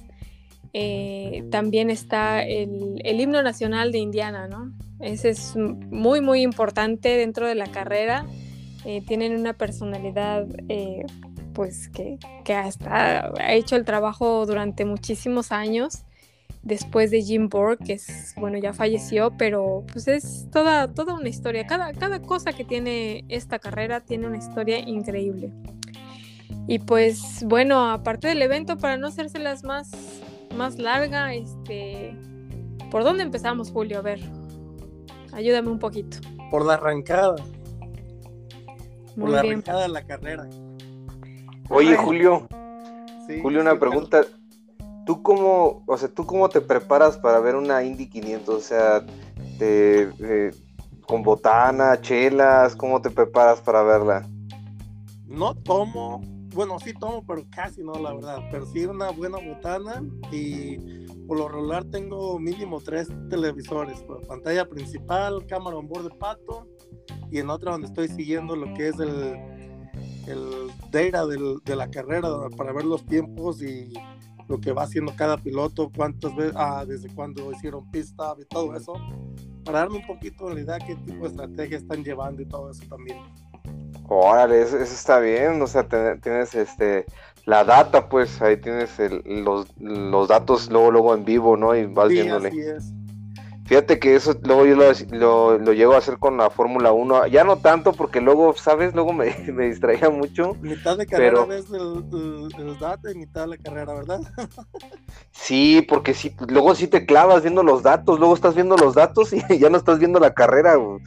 eh, 0.74 1.44
también 1.50 1.88
está 1.88 2.42
el, 2.42 3.00
el 3.04 3.20
himno 3.22 3.42
nacional 3.42 3.90
de 3.90 4.00
Indiana, 4.00 4.48
¿no? 4.48 4.70
Ese 5.00 5.30
es 5.30 5.56
muy, 5.56 6.20
muy 6.20 6.42
importante 6.42 7.16
dentro 7.16 7.48
de 7.48 7.54
la 7.54 7.68
carrera. 7.68 8.26
Eh, 8.84 9.00
tienen 9.06 9.34
una 9.34 9.54
personalidad 9.54 10.46
pues 11.54 11.88
que, 11.88 12.18
que 12.44 12.54
hasta 12.54 13.32
ha 13.38 13.52
hecho 13.54 13.76
el 13.76 13.84
trabajo 13.84 14.44
durante 14.46 14.84
muchísimos 14.84 15.52
años 15.52 16.04
después 16.64 17.10
de 17.10 17.22
Jim 17.22 17.48
Borg, 17.48 17.78
que 17.78 17.94
es, 17.94 18.34
bueno, 18.36 18.58
ya 18.58 18.72
falleció, 18.72 19.32
pero 19.36 19.84
pues 19.92 20.08
es 20.08 20.48
toda, 20.50 20.92
toda 20.92 21.14
una 21.14 21.28
historia. 21.28 21.66
Cada, 21.66 21.92
cada 21.92 22.20
cosa 22.20 22.52
que 22.52 22.64
tiene 22.64 23.24
esta 23.28 23.58
carrera 23.58 24.00
tiene 24.00 24.26
una 24.26 24.38
historia 24.38 24.78
increíble. 24.80 25.52
Y 26.66 26.78
pues 26.78 27.44
bueno, 27.44 27.90
aparte 27.90 28.28
del 28.28 28.40
evento, 28.40 28.78
para 28.78 28.96
no 28.96 29.08
hacérselas 29.08 29.62
más, 29.64 29.90
más 30.56 30.78
larga, 30.78 31.34
este, 31.34 32.16
¿por 32.90 33.04
dónde 33.04 33.22
empezamos, 33.22 33.70
Julio? 33.70 33.98
A 33.98 34.02
ver, 34.02 34.20
ayúdame 35.32 35.68
un 35.68 35.78
poquito. 35.78 36.16
Por 36.50 36.64
la 36.64 36.74
arrancada, 36.74 37.36
por 39.18 39.28
la 39.28 39.42
bien. 39.42 39.54
arrancada 39.54 39.82
de 39.82 39.88
la 39.88 40.06
carrera. 40.06 40.48
Oye. 41.70 41.96
Julio, 41.96 42.46
Sí, 43.26 43.40
Julio, 43.40 43.62
una 43.62 43.72
sí, 43.72 43.78
pregunta. 43.78 44.22
¿Tú 45.06 45.22
cómo, 45.22 45.82
o 45.86 45.96
sea, 45.96 46.08
tú 46.08 46.26
cómo 46.26 46.48
te 46.48 46.60
preparas 46.60 47.16
para 47.18 47.40
ver 47.40 47.56
una 47.56 47.82
Indy 47.82 48.06
500? 48.08 48.54
O 48.54 48.60
sea, 48.60 49.04
te- 49.58 50.10
eh, 50.20 50.50
con 51.06 51.22
botana, 51.22 52.00
chelas, 52.00 52.74
¿cómo 52.76 53.00
te 53.00 53.10
preparas 53.10 53.60
para 53.60 53.82
verla? 53.82 54.26
No 55.26 55.54
tomo, 55.54 56.20
bueno, 56.54 56.78
sí 56.78 56.92
tomo, 56.94 57.24
pero 57.26 57.42
casi 57.50 57.82
no, 57.82 57.92
la 57.94 58.14
verdad. 58.14 58.38
Pero 58.50 58.66
sí 58.66 58.84
una 58.84 59.10
buena 59.10 59.38
botana 59.38 60.02
y 60.30 60.76
por 61.26 61.38
lo 61.38 61.48
regular 61.48 61.84
tengo 61.84 62.38
mínimo 62.38 62.80
tres 62.80 63.08
televisores. 63.30 64.02
pues, 64.06 64.26
pantalla 64.26 64.66
principal, 64.68 65.44
cámara 65.46 65.76
on 65.78 65.88
board 65.88 66.04
de 66.10 66.16
pato 66.18 66.66
y 67.30 67.38
en 67.38 67.50
otra 67.50 67.72
donde 67.72 67.86
estoy 67.88 68.08
siguiendo 68.08 68.54
lo 68.54 68.72
que 68.74 68.88
es 68.88 68.98
el, 68.98 69.34
el 70.26 70.70
data 70.90 71.26
del- 71.26 71.60
de 71.64 71.76
la 71.76 71.90
carrera 71.90 72.28
para 72.56 72.72
ver 72.72 72.84
los 72.84 73.04
tiempos 73.06 73.62
y 73.62 73.92
lo 74.48 74.60
que 74.60 74.72
va 74.72 74.82
haciendo 74.82 75.12
cada 75.16 75.36
piloto, 75.38 75.90
cuántas 75.94 76.34
veces, 76.36 76.52
ah, 76.56 76.84
desde 76.86 77.08
cuándo 77.14 77.50
hicieron 77.52 77.90
pit 77.90 78.02
stop 78.04 78.40
y 78.40 78.44
todo 78.44 78.76
eso, 78.76 78.92
para 79.64 79.80
darme 79.80 79.96
un 79.96 80.06
poquito 80.06 80.48
de 80.48 80.54
la 80.56 80.60
idea 80.60 80.78
qué 80.86 80.94
tipo 80.96 81.24
de 81.24 81.30
estrategia 81.30 81.78
están 81.78 82.04
llevando 82.04 82.42
y 82.42 82.46
todo 82.46 82.70
eso 82.70 82.82
también. 82.88 83.18
Órale, 84.06 84.60
eso, 84.62 84.76
eso 84.76 84.92
está 84.94 85.18
bien, 85.18 85.60
o 85.62 85.66
sea, 85.66 85.88
tienes 86.20 86.54
este 86.54 87.06
la 87.46 87.64
data, 87.64 88.08
pues 88.08 88.40
ahí 88.42 88.58
tienes 88.58 88.98
el- 89.00 89.22
los, 89.44 89.66
los 89.78 90.28
datos 90.28 90.70
luego 90.70 90.90
luego 90.90 91.14
en 91.14 91.24
vivo, 91.24 91.56
¿no? 91.56 91.74
Y 91.74 91.86
vas 91.86 92.08
Sí, 92.08 92.14
viéndole. 92.14 92.48
así 92.48 92.60
es. 92.60 92.92
Fíjate 93.66 93.98
que 93.98 94.14
eso 94.14 94.36
luego 94.42 94.66
yo 94.66 94.76
lo, 94.76 94.84
lo, 95.18 95.58
lo 95.58 95.72
llego 95.72 95.94
a 95.94 95.98
hacer 95.98 96.18
con 96.18 96.36
la 96.36 96.50
Fórmula 96.50 96.92
1, 96.92 97.28
ya 97.28 97.44
no 97.44 97.56
tanto 97.56 97.92
porque 97.92 98.20
luego, 98.20 98.54
¿sabes? 98.54 98.94
Luego 98.94 99.12
me, 99.14 99.34
me 99.54 99.66
distraía 99.66 100.10
mucho. 100.10 100.54
Mitad 100.60 100.98
de 100.98 101.06
carrera 101.06 101.32
Pero- 101.32 101.46
ves 101.46 101.64
el 101.70 102.78
data 102.78 103.10
y 103.10 103.14
mitad 103.14 103.42
de 103.42 103.46
la 103.48 103.56
carrera, 103.56 103.94
¿verdad? 103.94 104.20
Sí, 105.30 105.84
porque 105.88 106.14
sí, 106.14 106.34
luego 106.48 106.74
sí 106.74 106.86
te 106.88 107.04
clavas 107.06 107.42
viendo 107.42 107.62
los 107.62 107.82
datos, 107.82 108.18
luego 108.18 108.34
estás 108.34 108.54
viendo 108.54 108.76
los 108.76 108.94
datos 108.94 109.32
y 109.32 109.42
ya 109.58 109.68
no 109.68 109.76
estás 109.76 109.98
viendo 109.98 110.20
la 110.20 110.32
carrera, 110.32 110.76
güey. 110.76 111.00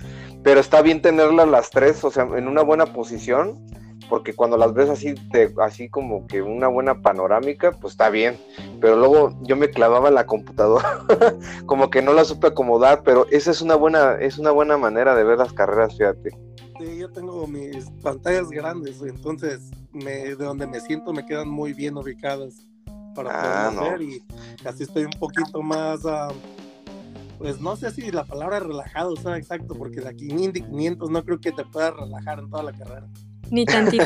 pero 0.44 0.60
está 0.60 0.82
bien 0.82 1.02
tenerlas 1.02 1.48
las 1.48 1.70
tres, 1.70 2.04
o 2.04 2.12
sea, 2.12 2.24
en 2.36 2.48
una 2.48 2.62
buena 2.62 2.88
posición, 2.88 3.58
porque 4.10 4.34
cuando 4.34 4.58
las 4.58 4.74
ves 4.74 4.89
así, 4.89 5.16
te, 5.32 5.54
así 5.62 5.89
como 5.89 6.27
que 6.27 6.42
una 6.42 6.68
buena 6.68 7.01
panorámica, 7.01 7.72
pues 7.72 7.94
está 7.94 8.10
bien, 8.10 8.38
pero 8.80 8.96
luego 8.96 9.38
yo 9.44 9.56
me 9.56 9.70
clavaba 9.70 10.10
en 10.10 10.16
la 10.16 10.25
computadora, 10.25 11.06
como 11.66 11.89
que 11.89 12.01
no 12.01 12.13
la 12.13 12.24
supe 12.25 12.48
acomodar, 12.48 13.04
pero 13.04 13.25
esa 13.32 13.51
es 13.51 13.62
una 13.62 13.75
buena, 13.75 14.16
es 14.16 14.38
una 14.38 14.51
buena 14.51 14.77
manera 14.77 15.16
de 15.16 15.24
ver 15.24 15.38
las 15.38 15.54
carreras, 15.54 15.98
fíjate. 15.98 16.32
Sí, 16.80 16.98
yo 17.00 17.10
tengo 17.12 17.48
mis 17.48 17.89
pantallas 18.04 18.50
grandes, 18.50 19.01
entonces 19.01 19.72
me, 19.92 20.12
de 20.12 20.36
donde 20.36 20.68
me 20.68 20.80
siento 20.80 21.12
me 21.12 21.25
quedan 21.25 21.50
muy 21.50 21.74
bien 21.74 21.98
ubicadas 21.98 22.54
para 23.16 23.32
Ah, 23.32 23.72
poderlas 23.72 23.74
no. 23.74 23.82
ver 23.92 24.01
y 24.04 24.24
así 24.63 24.84
estoy 24.84 25.06
un 25.06 25.12
poquito 25.20 25.62
más, 25.63 26.06
ah, 26.06 26.27
pues 27.39 27.60
no 27.60 27.75
sé 27.75 27.92
si 27.92 28.12
la 28.12 28.24
palabra 28.25 28.60
relajado 28.60 29.16
sea 29.16 29.38
exacto, 29.38 29.75
porque 29.75 30.01
de 30.01 30.10
aquí 30.10 30.30
en 30.30 30.39
Indy 30.39 30.62
500 30.62 31.10
no 31.10 31.24
creo 31.24 31.39
que 31.39 31.51
te 31.51 31.66
puedas 31.66 31.96
relajar 31.96 32.39
en 32.39 32.50
toda 32.50 32.63
la 32.63 32.72
carrera. 32.74 33.08
Ni 33.51 33.66
tantito. 33.66 34.06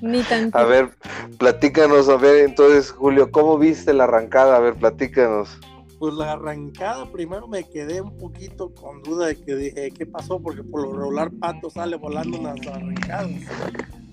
Ni 0.00 0.22
tantito. 0.22 0.58
A 0.58 0.64
ver, 0.64 0.90
platícanos, 1.38 2.08
a 2.08 2.16
ver, 2.16 2.44
entonces, 2.44 2.90
Julio, 2.90 3.30
¿cómo 3.30 3.58
viste 3.58 3.92
la 3.92 4.04
arrancada? 4.04 4.56
A 4.56 4.60
ver, 4.60 4.74
platícanos. 4.74 5.58
Pues 5.98 6.14
la 6.14 6.32
arrancada 6.32 7.10
primero 7.12 7.46
me 7.46 7.64
quedé 7.64 8.00
un 8.00 8.16
poquito 8.16 8.72
con 8.74 9.02
duda 9.02 9.26
de 9.26 9.36
que 9.36 9.54
dije, 9.54 9.90
¿qué 9.90 10.06
pasó? 10.06 10.40
Porque 10.40 10.62
por 10.62 10.82
lo 10.82 10.92
regular 10.94 11.30
Pato 11.32 11.68
sale 11.68 11.96
volando 11.96 12.38
unas 12.38 12.66
arrancadas 12.66 13.30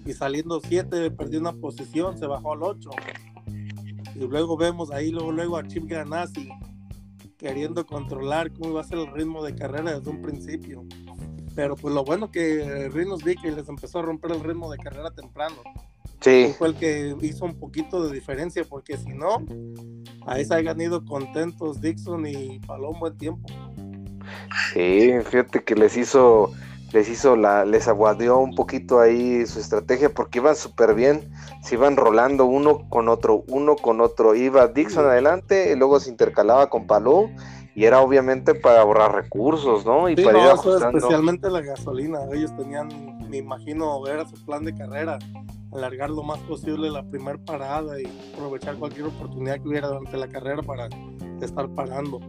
y 0.05 0.13
saliendo 0.13 0.59
7 0.59 1.11
perdió 1.11 1.39
una 1.39 1.53
posición, 1.53 2.17
se 2.17 2.25
bajó 2.25 2.53
al 2.53 2.63
8. 2.63 2.89
Y 4.15 4.19
luego 4.19 4.57
vemos 4.57 4.91
ahí, 4.91 5.11
luego, 5.11 5.31
luego 5.31 5.57
a 5.57 5.67
Chip 5.67 5.85
Ganassi 5.87 6.49
queriendo 7.37 7.85
controlar 7.85 8.51
cómo 8.51 8.71
iba 8.71 8.81
a 8.81 8.83
ser 8.83 8.97
el 8.97 9.11
ritmo 9.13 9.43
de 9.43 9.55
carrera 9.55 9.97
desde 9.97 10.09
un 10.09 10.21
principio. 10.21 10.83
Pero 11.57 11.75
pues 11.75 11.91
lo 11.91 12.05
bueno 12.05 12.29
que 12.29 12.87
Rinos 12.93 13.23
Vicky 13.23 13.49
les 13.49 13.67
empezó 13.67 13.97
a 13.97 14.03
romper 14.03 14.31
el 14.31 14.43
ritmo 14.43 14.71
de 14.71 14.77
carrera 14.77 15.09
temprano. 15.09 15.55
Sí, 16.21 16.53
fue 16.55 16.67
el 16.67 16.75
que 16.75 17.15
hizo 17.23 17.45
un 17.45 17.59
poquito 17.59 18.07
de 18.07 18.13
diferencia, 18.13 18.63
porque 18.63 18.95
si 18.95 19.09
no, 19.09 19.43
ahí 20.27 20.45
se 20.45 20.53
hayan 20.53 20.79
ido 20.79 21.03
contentos 21.03 21.81
Dixon 21.81 22.27
y 22.27 22.59
Paloma 22.59 22.99
buen 22.99 23.17
tiempo. 23.17 23.49
sí, 24.71 25.13
fíjate 25.23 25.63
que 25.63 25.73
les 25.73 25.97
hizo, 25.97 26.51
les 26.93 27.09
hizo 27.09 27.35
la, 27.35 27.65
les 27.65 27.87
aguadió 27.87 28.37
un 28.37 28.53
poquito 28.53 28.99
ahí 28.99 29.43
su 29.47 29.59
estrategia 29.59 30.09
porque 30.13 30.37
iban 30.37 30.55
súper 30.55 30.93
bien, 30.93 31.27
se 31.63 31.73
iban 31.73 31.97
rolando 31.97 32.45
uno 32.45 32.87
con 32.87 33.09
otro, 33.09 33.43
uno 33.47 33.75
con 33.77 33.99
otro, 33.99 34.35
iba 34.35 34.67
Dixon 34.67 35.05
adelante, 35.05 35.71
y 35.73 35.75
luego 35.75 35.99
se 35.99 36.11
intercalaba 36.11 36.69
con 36.69 36.85
Palou 36.85 37.31
y 37.77 37.85
era 37.85 38.01
obviamente 38.01 38.55
para 38.55 38.81
ahorrar 38.81 39.13
recursos, 39.13 39.85
¿no? 39.85 40.09
Y 40.09 40.15
Sí, 40.15 40.23
para 40.23 40.39
no, 40.39 40.45
ir 40.45 40.49
ajustando. 40.49 40.97
especialmente 40.97 41.47
la 41.47 41.61
gasolina. 41.61 42.21
Ellos 42.33 42.51
tenían, 42.57 42.89
me 43.29 43.37
imagino, 43.37 44.07
era 44.07 44.27
su 44.27 44.33
plan 44.45 44.65
de 44.65 44.73
carrera, 44.73 45.19
alargar 45.71 46.09
lo 46.09 46.23
más 46.23 46.39
posible 46.39 46.89
la 46.89 47.03
primera 47.03 47.37
parada 47.37 48.01
y 48.01 48.11
aprovechar 48.33 48.77
cualquier 48.77 49.05
oportunidad 49.05 49.61
que 49.61 49.67
hubiera 49.67 49.89
durante 49.89 50.17
la 50.17 50.27
carrera 50.27 50.63
para 50.63 50.89
estar 51.39 51.69
parando. 51.75 52.19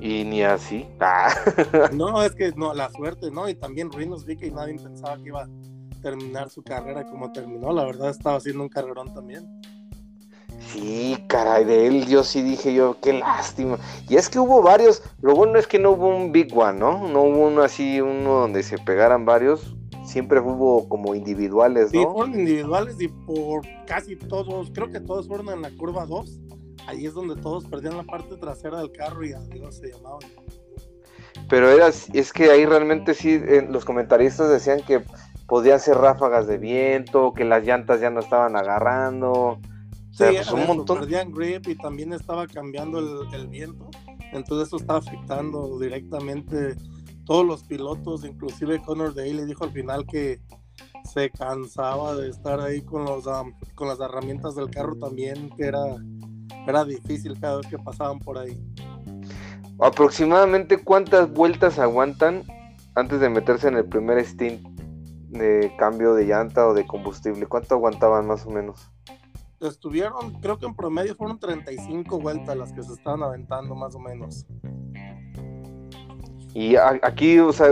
Y 0.00 0.24
ni 0.24 0.42
así. 0.42 0.88
Ah. 0.98 1.28
No, 1.92 2.22
es 2.22 2.34
que 2.34 2.50
no, 2.52 2.72
la 2.72 2.88
suerte, 2.92 3.30
¿no? 3.30 3.46
Y 3.46 3.54
también 3.54 3.92
Rinos 3.92 4.24
vi 4.24 4.38
que 4.38 4.50
nadie 4.50 4.78
pensaba 4.78 5.18
que 5.18 5.28
iba 5.28 5.42
a 5.42 5.48
terminar 6.00 6.48
su 6.48 6.62
carrera 6.62 7.06
como 7.06 7.30
terminó. 7.30 7.74
La 7.74 7.84
verdad 7.84 8.08
estaba 8.08 8.36
haciendo 8.36 8.62
un 8.62 8.70
carrerón 8.70 9.12
también. 9.12 9.46
Sí, 10.72 11.22
caray, 11.28 11.64
de 11.66 11.86
él 11.86 12.06
yo 12.06 12.24
sí 12.24 12.40
dije 12.40 12.72
yo, 12.72 12.96
qué 13.02 13.12
lástima. 13.12 13.78
Y 14.08 14.16
es 14.16 14.30
que 14.30 14.38
hubo 14.38 14.62
varios, 14.62 15.02
lo 15.20 15.34
bueno 15.34 15.58
es 15.58 15.66
que 15.66 15.78
no 15.78 15.90
hubo 15.90 16.08
un 16.08 16.32
big 16.32 16.56
one, 16.56 16.78
¿no? 16.78 17.08
No 17.08 17.22
hubo 17.22 17.48
uno 17.48 17.62
así, 17.62 18.00
uno 18.00 18.40
donde 18.40 18.62
se 18.62 18.78
pegaran 18.78 19.26
varios. 19.26 19.76
Siempre 20.04 20.40
hubo 20.40 20.88
como 20.88 21.14
individuales, 21.14 21.90
Sí, 21.90 22.02
¿no? 22.02 22.12
fueron 22.12 22.40
individuales 22.40 22.96
y 23.00 23.08
por 23.08 23.60
casi 23.86 24.16
todos, 24.16 24.70
creo 24.74 24.90
que 24.90 25.00
todos 25.00 25.28
fueron 25.28 25.50
en 25.50 25.60
la 25.60 25.70
curva 25.72 26.06
2. 26.06 26.40
Ahí 26.86 27.04
es 27.04 27.12
donde 27.12 27.36
todos 27.36 27.66
perdían 27.66 27.98
la 27.98 28.04
parte 28.04 28.36
trasera 28.36 28.78
del 28.78 28.92
carro 28.92 29.24
y 29.26 29.32
adiós 29.34 29.76
se 29.76 29.92
llamaban. 29.92 30.20
Pero 31.48 31.70
era, 31.70 31.88
es 31.88 32.32
que 32.32 32.50
ahí 32.50 32.64
realmente 32.64 33.12
sí, 33.12 33.40
eh, 33.46 33.66
los 33.70 33.84
comentaristas 33.84 34.48
decían 34.48 34.80
que 34.80 35.02
podían 35.46 35.78
ser 35.80 35.98
ráfagas 35.98 36.46
de 36.46 36.56
viento, 36.56 37.34
que 37.34 37.44
las 37.44 37.62
llantas 37.62 38.00
ya 38.00 38.08
no 38.08 38.20
estaban 38.20 38.56
agarrando. 38.56 39.58
O 40.12 40.14
sea, 40.14 40.30
pues 40.30 40.52
un 40.52 40.60
eso, 40.60 40.74
montón. 40.74 40.98
perdían 41.00 41.32
grip 41.32 41.66
y 41.68 41.74
también 41.76 42.12
estaba 42.12 42.46
cambiando 42.46 42.98
el, 42.98 43.34
el 43.34 43.46
viento. 43.48 43.88
Entonces 44.32 44.68
eso 44.68 44.76
estaba 44.76 44.98
afectando 44.98 45.78
directamente 45.78 46.76
todos 47.24 47.46
los 47.46 47.62
pilotos, 47.64 48.24
inclusive 48.24 48.82
Connor 48.82 49.14
Daly 49.14 49.44
dijo 49.46 49.64
al 49.64 49.72
final 49.72 50.06
que 50.06 50.40
se 51.04 51.30
cansaba 51.30 52.14
de 52.14 52.28
estar 52.28 52.60
ahí 52.60 52.82
con 52.82 53.04
los 53.04 53.26
am, 53.26 53.54
con 53.74 53.88
las 53.88 54.00
herramientas 54.00 54.54
del 54.54 54.70
carro 54.70 54.96
también, 54.96 55.50
que 55.56 55.64
era, 55.64 55.82
era 56.66 56.84
difícil 56.84 57.38
cada 57.40 57.58
vez 57.58 57.66
que 57.66 57.78
pasaban 57.78 58.18
por 58.18 58.38
ahí. 58.38 58.60
Aproximadamente 59.78 60.78
cuántas 60.78 61.32
vueltas 61.32 61.78
aguantan 61.78 62.44
antes 62.94 63.20
de 63.20 63.28
meterse 63.28 63.68
en 63.68 63.76
el 63.76 63.86
primer 63.86 64.24
stint 64.24 64.66
de 65.28 65.72
cambio 65.78 66.14
de 66.14 66.26
llanta 66.26 66.68
o 66.68 66.74
de 66.74 66.86
combustible. 66.86 67.46
¿Cuánto 67.46 67.74
aguantaban 67.74 68.26
más 68.26 68.46
o 68.46 68.50
menos? 68.50 68.91
Estuvieron, 69.62 70.32
creo 70.40 70.58
que 70.58 70.66
en 70.66 70.74
promedio 70.74 71.14
fueron 71.14 71.38
35 71.38 72.18
vueltas 72.18 72.56
las 72.56 72.72
que 72.72 72.82
se 72.82 72.92
estaban 72.92 73.22
aventando 73.22 73.74
más 73.74 73.94
o 73.94 73.98
menos. 74.00 74.44
Y 76.54 76.76
a- 76.76 76.98
aquí, 77.02 77.38
o 77.38 77.52
sea, 77.52 77.68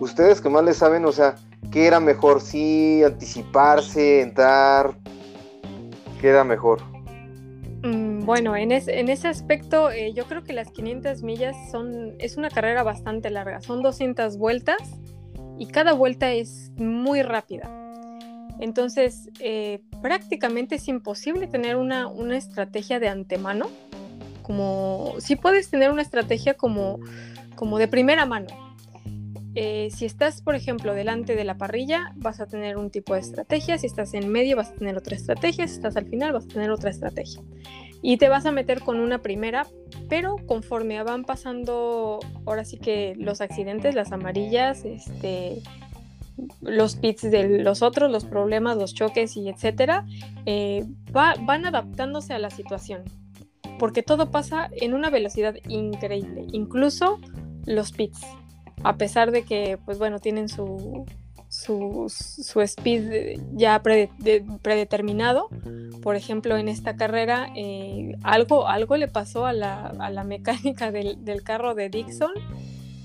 ustedes 0.00 0.40
que 0.40 0.48
más 0.48 0.64
le 0.64 0.72
saben, 0.74 1.04
o 1.04 1.12
sea, 1.12 1.34
¿qué 1.70 1.86
era 1.86 2.00
mejor? 2.00 2.40
¿Sí 2.40 3.02
anticiparse, 3.04 4.22
entrar? 4.22 4.94
¿Qué 6.20 6.28
era 6.28 6.44
mejor? 6.44 6.80
Mm, 7.82 8.24
Bueno, 8.24 8.56
en, 8.56 8.72
es- 8.72 8.88
en 8.88 9.10
ese 9.10 9.28
aspecto 9.28 9.90
eh, 9.90 10.14
yo 10.14 10.24
creo 10.24 10.42
que 10.44 10.54
las 10.54 10.70
500 10.70 11.22
millas 11.22 11.54
son, 11.70 12.14
es 12.18 12.38
una 12.38 12.48
carrera 12.48 12.82
bastante 12.82 13.28
larga, 13.28 13.60
son 13.60 13.82
200 13.82 14.38
vueltas 14.38 14.78
y 15.58 15.66
cada 15.66 15.92
vuelta 15.92 16.32
es 16.32 16.70
muy 16.76 17.20
rápida. 17.22 17.68
Entonces, 18.64 19.28
eh, 19.40 19.80
prácticamente 20.00 20.76
es 20.76 20.88
imposible 20.88 21.46
tener 21.46 21.76
una, 21.76 22.06
una 22.06 22.38
estrategia 22.38 22.98
de 22.98 23.08
antemano, 23.08 23.68
como 24.40 25.16
si 25.18 25.36
puedes 25.36 25.68
tener 25.68 25.90
una 25.90 26.00
estrategia 26.00 26.54
como, 26.54 26.98
como 27.56 27.78
de 27.78 27.88
primera 27.88 28.24
mano. 28.24 28.46
Eh, 29.54 29.90
si 29.94 30.06
estás, 30.06 30.40
por 30.40 30.54
ejemplo, 30.54 30.94
delante 30.94 31.36
de 31.36 31.44
la 31.44 31.58
parrilla, 31.58 32.14
vas 32.16 32.40
a 32.40 32.46
tener 32.46 32.78
un 32.78 32.88
tipo 32.88 33.12
de 33.12 33.20
estrategia. 33.20 33.76
Si 33.76 33.86
estás 33.86 34.14
en 34.14 34.32
medio, 34.32 34.56
vas 34.56 34.70
a 34.70 34.74
tener 34.76 34.96
otra 34.96 35.14
estrategia. 35.14 35.68
Si 35.68 35.74
estás 35.74 35.98
al 35.98 36.06
final, 36.06 36.32
vas 36.32 36.46
a 36.46 36.48
tener 36.48 36.70
otra 36.70 36.88
estrategia. 36.88 37.42
Y 38.00 38.16
te 38.16 38.30
vas 38.30 38.46
a 38.46 38.50
meter 38.50 38.80
con 38.80 38.98
una 38.98 39.20
primera, 39.20 39.66
pero 40.08 40.36
conforme 40.46 41.02
van 41.02 41.24
pasando, 41.24 42.18
ahora 42.46 42.64
sí 42.64 42.78
que 42.78 43.14
los 43.18 43.42
accidentes, 43.42 43.94
las 43.94 44.10
amarillas, 44.10 44.86
este, 44.86 45.62
los 46.60 46.96
pits 46.96 47.22
de 47.30 47.60
los 47.62 47.82
otros, 47.82 48.10
los 48.10 48.24
problemas, 48.24 48.76
los 48.76 48.94
choques 48.94 49.36
y 49.36 49.48
etcétera, 49.48 50.04
eh, 50.46 50.84
va- 51.14 51.34
van 51.40 51.66
adaptándose 51.66 52.32
a 52.34 52.38
la 52.38 52.50
situación. 52.50 53.02
Porque 53.78 54.02
todo 54.02 54.30
pasa 54.30 54.68
en 54.72 54.94
una 54.94 55.10
velocidad 55.10 55.54
increíble, 55.68 56.46
incluso 56.52 57.18
los 57.66 57.92
pits 57.92 58.20
a 58.82 58.96
pesar 58.96 59.30
de 59.30 59.44
que, 59.44 59.78
pues 59.86 59.98
bueno, 59.98 60.18
tienen 60.18 60.48
su, 60.50 61.06
su, 61.48 62.12
su 62.14 62.60
speed 62.60 63.40
ya 63.54 63.82
prede- 63.82 64.10
de- 64.18 64.44
predeterminado. 64.60 65.48
Por 66.02 66.16
ejemplo, 66.16 66.58
en 66.58 66.68
esta 66.68 66.94
carrera, 66.94 67.48
eh, 67.56 68.14
algo, 68.22 68.68
algo 68.68 68.98
le 68.98 69.08
pasó 69.08 69.46
a 69.46 69.54
la, 69.54 69.86
a 69.86 70.10
la 70.10 70.22
mecánica 70.24 70.92
del, 70.92 71.24
del 71.24 71.42
carro 71.42 71.74
de 71.74 71.88
Dixon, 71.88 72.32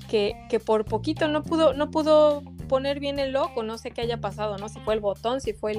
que, 0.10 0.34
que 0.50 0.60
por 0.60 0.84
poquito 0.84 1.30
no 1.30 1.44
pudo, 1.44 1.74
no 1.74 1.92
pudo 1.92 2.44
poner 2.70 3.02
bien 3.02 3.20
el 3.20 3.34
lock, 3.34 3.58
o 3.58 3.64
no 3.64 3.78
sé 3.78 3.92
qué 3.92 4.00
haya 4.00 4.22
pasado, 4.22 4.58
¿no? 4.58 4.70
Si 4.70 4.80
fue 4.80 4.94
el 4.94 5.02
botón, 5.02 5.42
si 5.42 5.52
fue 5.52 5.74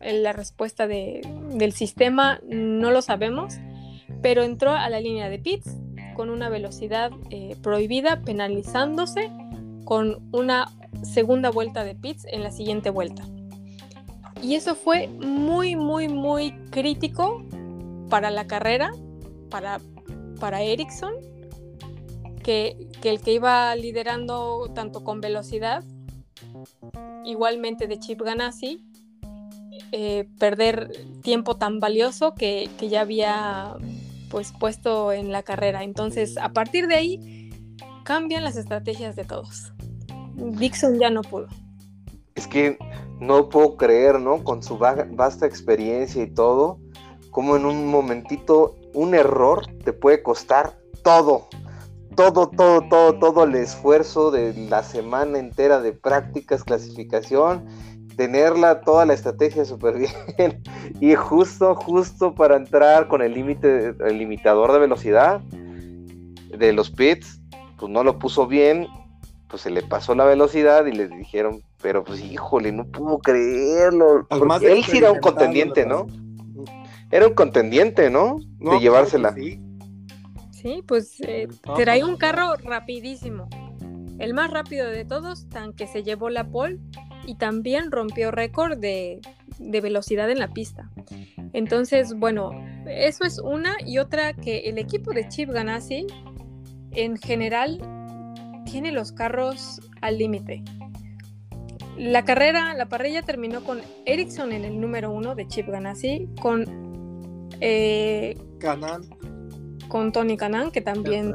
la 0.00 0.32
respuesta 0.32 0.86
de- 0.86 1.20
del 1.52 1.72
sistema, 1.72 2.40
no 2.48 2.90
lo 2.90 3.02
sabemos, 3.02 3.58
pero 4.22 4.42
entró 4.42 4.70
a 4.72 4.88
la 4.88 5.00
línea 5.00 5.28
de 5.28 5.38
pits 5.38 5.76
con 6.14 6.30
una 6.30 6.48
velocidad 6.48 7.10
eh, 7.30 7.56
prohibida, 7.62 8.22
penalizándose 8.22 9.30
con 9.84 10.28
una 10.32 10.66
segunda 11.02 11.50
vuelta 11.50 11.84
de 11.84 11.94
pits 11.94 12.24
en 12.30 12.42
la 12.42 12.50
siguiente 12.50 12.88
vuelta. 12.90 13.22
Y 14.42 14.54
eso 14.54 14.74
fue 14.74 15.08
muy, 15.08 15.76
muy, 15.76 16.08
muy 16.08 16.52
crítico 16.70 17.42
para 18.08 18.30
la 18.30 18.46
carrera, 18.46 18.90
para, 19.50 19.80
para 20.38 20.62
Ericsson, 20.62 21.14
que, 22.42 22.88
el 23.04 23.20
que 23.20 23.32
iba 23.32 23.74
liderando 23.76 24.70
tanto 24.74 25.04
con 25.04 25.20
velocidad, 25.20 25.84
igualmente 27.24 27.86
de 27.86 27.98
Chip 27.98 28.22
Ganassi, 28.22 28.84
eh, 29.92 30.28
perder 30.38 30.90
tiempo 31.22 31.56
tan 31.56 31.80
valioso 31.80 32.34
que, 32.34 32.68
ya 32.80 33.02
había 33.02 33.76
pues 34.30 34.52
puesto 34.58 35.12
en 35.12 35.32
la 35.32 35.42
carrera. 35.42 35.82
Entonces, 35.82 36.38
a 36.38 36.50
partir 36.50 36.86
de 36.86 36.94
ahí, 36.94 37.50
cambian 38.04 38.44
las 38.44 38.56
estrategias 38.56 39.16
de 39.16 39.24
todos. 39.24 39.72
Dixon 40.36 40.98
ya 40.98 41.10
no 41.10 41.22
pudo. 41.22 41.48
Es 42.36 42.46
que 42.46 42.78
no 43.18 43.48
puedo 43.48 43.76
creer, 43.76 44.20
¿no? 44.20 44.42
Con 44.44 44.62
su 44.62 44.78
va- 44.78 45.06
vasta 45.10 45.46
experiencia 45.46 46.22
y 46.22 46.30
todo, 46.30 46.78
como 47.30 47.56
en 47.56 47.64
un 47.64 47.88
momentito 47.88 48.76
un 48.94 49.14
error 49.14 49.66
te 49.84 49.92
puede 49.92 50.22
costar 50.22 50.78
todo. 51.02 51.48
Todo, 52.20 52.50
todo, 52.50 52.82
todo, 52.82 53.14
todo 53.14 53.44
el 53.44 53.54
esfuerzo 53.54 54.30
de 54.30 54.52
la 54.68 54.82
semana 54.82 55.38
entera 55.38 55.80
de 55.80 55.94
prácticas, 55.94 56.64
clasificación, 56.64 57.64
tenerla, 58.14 58.82
toda 58.82 59.06
la 59.06 59.14
estrategia 59.14 59.64
súper 59.64 59.96
bien. 60.36 60.62
Y 61.00 61.14
justo, 61.14 61.74
justo 61.74 62.34
para 62.34 62.56
entrar 62.56 63.08
con 63.08 63.22
el 63.22 63.32
límite, 63.32 63.94
el 64.06 64.18
limitador 64.18 64.70
de 64.70 64.80
velocidad 64.80 65.40
de 65.40 66.74
los 66.74 66.90
pits, 66.90 67.40
pues 67.78 67.90
no 67.90 68.04
lo 68.04 68.18
puso 68.18 68.46
bien, 68.46 68.86
pues 69.48 69.62
se 69.62 69.70
le 69.70 69.80
pasó 69.80 70.14
la 70.14 70.26
velocidad 70.26 70.84
y 70.84 70.92
le 70.92 71.08
dijeron, 71.08 71.62
pero 71.80 72.04
pues 72.04 72.20
híjole, 72.20 72.70
no 72.70 72.84
puedo 72.84 73.18
creerlo. 73.20 74.26
Al 74.28 74.44
más 74.44 74.60
Porque 74.60 74.74
él 74.74 74.84
sí 74.84 74.98
era 74.98 75.10
un 75.10 75.20
contendiente, 75.20 75.86
¿no? 75.86 76.06
Era 77.10 77.26
un 77.28 77.34
contendiente, 77.34 78.10
¿no? 78.10 78.36
No, 78.58 78.72
de 78.72 78.80
llevársela. 78.80 79.32
sí. 79.32 79.58
Sí, 80.60 80.82
pues 80.86 81.20
eh, 81.20 81.48
trae 81.76 82.04
un 82.04 82.16
carro 82.16 82.56
rapidísimo. 82.56 83.48
El 84.18 84.34
más 84.34 84.50
rápido 84.50 84.88
de 84.88 85.04
todos, 85.04 85.48
tan 85.48 85.72
que 85.72 85.86
se 85.86 86.02
llevó 86.02 86.28
la 86.28 86.48
pole 86.48 86.78
y 87.26 87.36
también 87.36 87.90
rompió 87.90 88.30
récord 88.30 88.78
de, 88.78 89.20
de 89.58 89.80
velocidad 89.80 90.30
en 90.30 90.38
la 90.38 90.48
pista. 90.48 90.90
Entonces, 91.52 92.14
bueno, 92.14 92.50
eso 92.86 93.24
es 93.24 93.38
una 93.38 93.76
y 93.86 93.98
otra 93.98 94.34
que 94.34 94.68
el 94.68 94.78
equipo 94.78 95.12
de 95.12 95.28
Chip 95.28 95.50
Ganassi 95.50 96.06
en 96.92 97.16
general 97.16 97.80
tiene 98.70 98.92
los 98.92 99.12
carros 99.12 99.80
al 100.00 100.18
límite. 100.18 100.62
La 101.96 102.24
carrera, 102.24 102.74
la 102.74 102.86
parrilla 102.86 103.22
terminó 103.22 103.62
con 103.62 103.80
Ericsson 104.06 104.52
en 104.52 104.64
el 104.64 104.80
número 104.80 105.10
uno 105.10 105.34
de 105.34 105.46
Chip 105.46 105.68
Ganassi, 105.68 106.28
con, 106.40 106.64
eh, 107.60 108.38
Canan, 108.58 109.02
con 109.90 110.12
Tony 110.12 110.38
Canan, 110.38 110.70
que 110.70 110.80
también. 110.80 111.34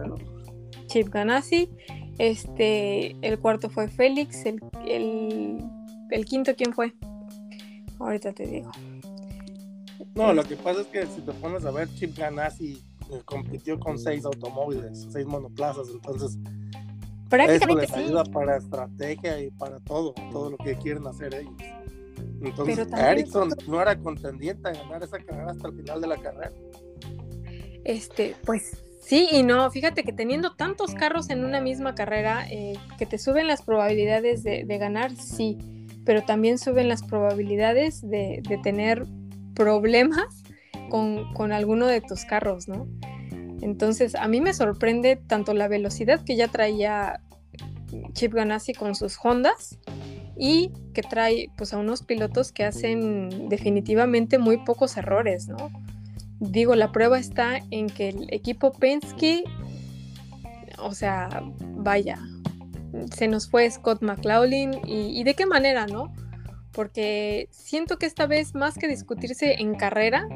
Chip 0.87 1.09
Ganassi. 1.09 1.69
Este, 2.17 3.15
el 3.21 3.39
cuarto 3.39 3.69
fue 3.69 3.87
Félix. 3.87 4.45
El, 4.45 4.59
el, 4.87 5.59
el 6.09 6.25
quinto, 6.25 6.55
¿quién 6.55 6.73
fue? 6.73 6.93
Ahorita 7.99 8.33
te 8.33 8.47
digo. 8.47 8.71
No, 10.15 10.33
lo 10.33 10.43
que 10.43 10.55
pasa 10.55 10.81
es 10.81 10.87
que 10.87 11.05
si 11.05 11.21
te 11.21 11.31
pones 11.33 11.65
a 11.65 11.71
ver, 11.71 11.89
Chip 11.95 12.17
Ganassi 12.17 12.81
eh, 13.11 13.21
compitió 13.25 13.79
con 13.79 13.99
seis 13.99 14.25
automóviles, 14.25 15.07
seis 15.11 15.25
monoplazas, 15.25 15.89
entonces 15.89 16.37
eso 16.37 17.29
Prácticamente 17.29 17.81
les 17.81 17.91
sí. 17.91 17.99
ayuda 17.99 18.23
para 18.25 18.57
estrategia 18.57 19.39
y 19.41 19.51
para 19.51 19.79
todo, 19.79 20.13
todo 20.31 20.51
lo 20.51 20.57
que 20.57 20.75
quieren 20.77 21.05
hacer 21.07 21.33
ellos. 21.33 21.53
Entonces, 22.41 22.87
Ericsson 22.93 23.49
no 23.67 23.81
era 23.81 23.97
contendiente 23.97 24.69
a 24.69 24.71
ganar 24.71 25.03
esa 25.03 25.17
carrera 25.17 25.51
hasta 25.51 25.67
el 25.67 25.75
final 25.75 26.01
de 26.01 26.07
la 26.07 26.17
carrera. 26.17 26.51
Este, 27.85 28.35
pues 28.45 28.77
sí 28.99 29.29
y 29.31 29.43
no. 29.43 29.69
Fíjate 29.71 30.03
que 30.03 30.11
teniendo 30.11 30.55
tantos 30.55 30.93
carros 30.93 31.29
en 31.29 31.45
una 31.45 31.61
misma 31.61 31.95
carrera, 31.95 32.45
eh, 32.49 32.73
que 32.97 33.05
te 33.05 33.17
suben 33.17 33.47
las 33.47 33.61
probabilidades 33.61 34.43
de, 34.43 34.65
ganar, 34.77 35.15
sí, 35.15 35.57
pero 36.03 36.23
también 36.23 36.57
suben 36.57 36.89
las 36.89 37.03
probabilidades 37.03 38.01
de, 38.01 38.41
de 38.47 38.57
tener 38.57 39.05
problemas 39.53 40.43
con, 40.89 41.33
con 41.33 41.53
alguno 41.53 41.87
de 41.87 42.01
tus 42.01 42.25
carros, 42.25 42.67
¿no? 42.67 42.87
Entonces, 43.61 44.15
a 44.15 44.27
mí 44.27 44.41
me 44.41 44.53
sorprende 44.53 45.15
tanto 45.15 45.53
la 45.53 45.67
velocidad 45.67 46.23
que 46.23 46.35
ya 46.35 46.47
traía 46.47 47.21
Chip 48.13 48.33
Ganassi 48.33 48.73
con 48.73 48.95
sus 48.95 49.17
Hondas 49.23 49.79
y 50.37 50.71
que 50.93 51.01
trae 51.01 51.49
pues 51.57 51.73
a 51.73 51.77
unos 51.77 52.03
pilotos 52.03 52.51
que 52.51 52.63
hacen 52.65 53.49
definitivamente 53.49 54.37
muy 54.37 54.57
pocos 54.57 54.97
errores, 54.97 55.47
¿no? 55.47 55.71
Digo, 56.39 56.75
la 56.75 56.91
prueba 56.91 57.17
está 57.17 57.59
en 57.71 57.87
que 57.87 58.09
el 58.09 58.27
equipo 58.33 58.71
Penske, 58.73 59.43
o 60.79 60.93
sea, 60.93 61.29
vaya, 61.59 62.19
se 63.13 63.27
nos 63.27 63.49
fue 63.49 63.69
Scott 63.69 64.01
McLaughlin 64.01 64.73
y, 64.85 65.19
y 65.19 65.23
de 65.23 65.33
qué 65.33 65.45
manera, 65.45 65.87
¿no? 65.87 66.13
Porque 66.71 67.47
siento 67.51 67.97
que 67.97 68.05
esta 68.05 68.27
vez 68.27 68.53
más 68.53 68.77
que 68.77 68.87
discutirse 68.87 69.61
en 69.61 69.75
carrera, 69.75 70.27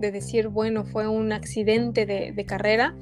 de 0.00 0.10
decir, 0.10 0.48
bueno, 0.48 0.84
fue 0.84 1.06
un 1.06 1.32
accidente 1.32 2.06
de, 2.06 2.32
de 2.32 2.44
carrera, 2.44 2.94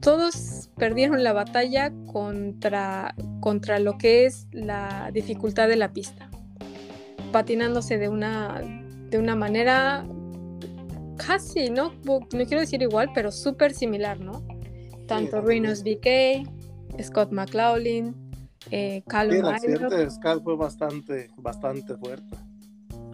todos 0.00 0.70
perdieron 0.76 1.24
la 1.24 1.32
batalla 1.32 1.92
contra, 2.06 3.14
contra 3.40 3.78
lo 3.80 3.98
que 3.98 4.24
es 4.24 4.46
la 4.52 5.10
dificultad 5.12 5.68
de 5.68 5.76
la 5.76 5.92
pista, 5.92 6.30
patinándose 7.32 7.98
de 7.98 8.08
una, 8.08 8.60
de 9.10 9.18
una 9.18 9.34
manera 9.34 10.06
casi, 11.16 11.70
¿no? 11.70 11.92
No 12.04 12.20
quiero 12.28 12.60
decir 12.60 12.82
igual, 12.82 13.10
pero 13.14 13.30
súper 13.32 13.72
similar, 13.74 14.20
¿no? 14.20 14.42
Tanto 15.06 15.40
Sí, 15.40 15.46
Reynolds 15.46 15.82
BK, 15.82 16.44
Scott 17.02 17.30
McLaughlin, 17.32 18.14
eh, 18.70 19.00
Sí, 19.04 19.04
Callum 19.08 19.34
el 19.36 19.46
accidente 19.46 19.84
Aylott, 19.84 19.98
de 19.98 20.10
Scott 20.10 20.42
fue 20.42 20.56
bastante, 20.56 21.30
bastante 21.36 21.94
fuerte. 21.96 22.36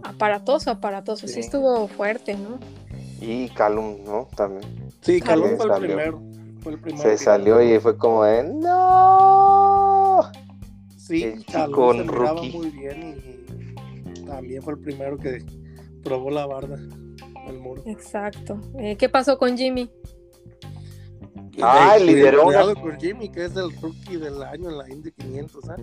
aparatoso, 0.05 0.71
aparatoso, 0.71 1.27
sí 1.29 1.35
Sí. 1.35 1.41
estuvo 1.41 1.87
fuerte, 1.89 2.35
¿no? 2.37 2.59
Y 3.21 3.49
Calum, 3.51 3.99
¿no? 4.05 4.27
También. 4.37 4.63
Sí, 5.01 5.21
Calum 5.21 5.57
fue 5.57 5.67
el 5.67 5.73
salió. 5.73 5.87
primero. 5.89 6.23
Fue 6.61 6.73
el 6.73 6.81
primero 6.81 7.03
Se 7.03 7.11
que- 7.11 7.19
salió 7.19 7.63
y 7.63 7.79
fue 7.79 7.97
como 7.97 8.25
de 8.25 8.43
¡No! 8.45 10.23
Sí, 10.97 11.25
el 11.25 11.45
Calum 11.47 11.67
chico 11.69 11.93
se 11.95 12.03
miraba 12.05 12.31
rookie. 12.41 12.53
muy 12.57 12.71
bien 12.71 13.45
y 14.17 14.25
también 14.25 14.63
fue 14.63 14.73
el 14.75 14.79
primero 14.81 15.19
que 15.19 15.45
probó 16.03 16.31
la 16.31 16.47
barda, 16.47 16.79
el 17.49 17.59
muro. 17.59 17.83
Exacto. 17.87 18.61
Eh, 18.79 18.97
¿Qué 18.97 19.09
pasó 19.09 19.39
con 19.39 19.57
Jimmy? 19.57 19.91
Ah, 21.61 21.97
lideró 22.01 22.47
una- 22.47 22.75
con 22.75 22.99
Jimmy, 22.99 23.29
que 23.29 23.45
es 23.45 23.57
el 23.57 23.71
rookie 23.81 24.17
del 24.17 24.43
año 24.43 24.71
en 24.71 24.79
la 24.79 24.89
Indy 24.91 25.13
500, 25.13 25.65
¿eh? 25.69 25.83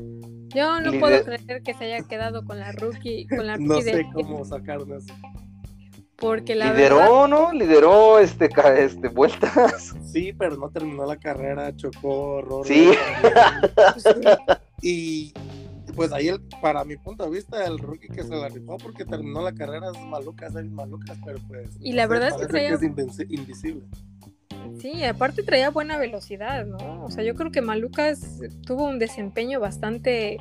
Yo 0.56 0.80
no 0.82 0.92
Lider- 0.92 1.00
puedo 1.00 1.24
creer 1.24 1.62
que 1.64 1.74
se 1.76 1.86
haya 1.86 2.02
quedado 2.08 2.44
con 2.44 2.60
la 2.60 2.72
rookie, 2.72 3.28
con 3.28 3.46
la 3.46 3.56
No 3.58 3.76
rookie 3.76 3.84
sé 3.84 3.96
de 3.98 4.06
cómo 4.12 4.44
sacaron 4.46 4.92
eso. 4.94 5.14
porque 6.18 6.56
la 6.56 6.74
Lideró, 6.74 6.98
verdad, 6.98 7.28
¿no? 7.30 7.54
Lideró 7.54 8.20
este, 8.20 8.50
este 8.78 9.08
vueltas. 9.10 9.94
Sí, 10.10 10.34
pero 10.34 10.56
no 10.58 10.72
terminó 10.72 11.06
la 11.06 11.18
carrera, 11.18 11.76
chocó, 11.76 12.42
Rory 12.42 12.68
Sí. 12.68 12.92
también. 14.04 14.38
Y 14.82 15.34
pues 15.96 16.12
ahí, 16.12 16.28
el, 16.28 16.42
para 16.62 16.84
mi 16.86 16.98
punto 16.98 17.24
de 17.26 17.32
vista, 17.32 17.66
el 17.66 17.78
rookie 17.80 18.08
que 18.08 18.24
se 18.24 18.36
la 18.36 18.48
rifó 18.50 18.78
porque 18.78 19.06
terminó 19.06 19.42
la 19.42 19.54
carrera 19.54 19.92
es 19.94 20.02
Malucas, 20.06 20.54
David 20.54 20.72
Malucas, 20.72 21.18
pero 21.26 21.40
pues. 21.48 21.70
Y 21.80 21.94
la 21.94 22.08
verdad 22.08 22.30
es 22.30 22.36
que 22.36 22.48
traía- 22.48 22.74
es 22.74 22.82
invenci- 22.82 23.28
invisible. 23.30 23.84
sí, 24.80 25.04
aparte 25.04 25.44
traía 25.44 25.70
buena 25.70 25.98
velocidad, 25.98 26.66
¿no? 26.66 27.04
O 27.04 27.12
sea, 27.12 27.24
yo 27.24 27.36
creo 27.36 27.52
que 27.52 27.62
Malucas 27.62 28.40
tuvo 28.66 28.86
un 28.86 29.00
desempeño 29.00 29.60
bastante, 29.60 30.38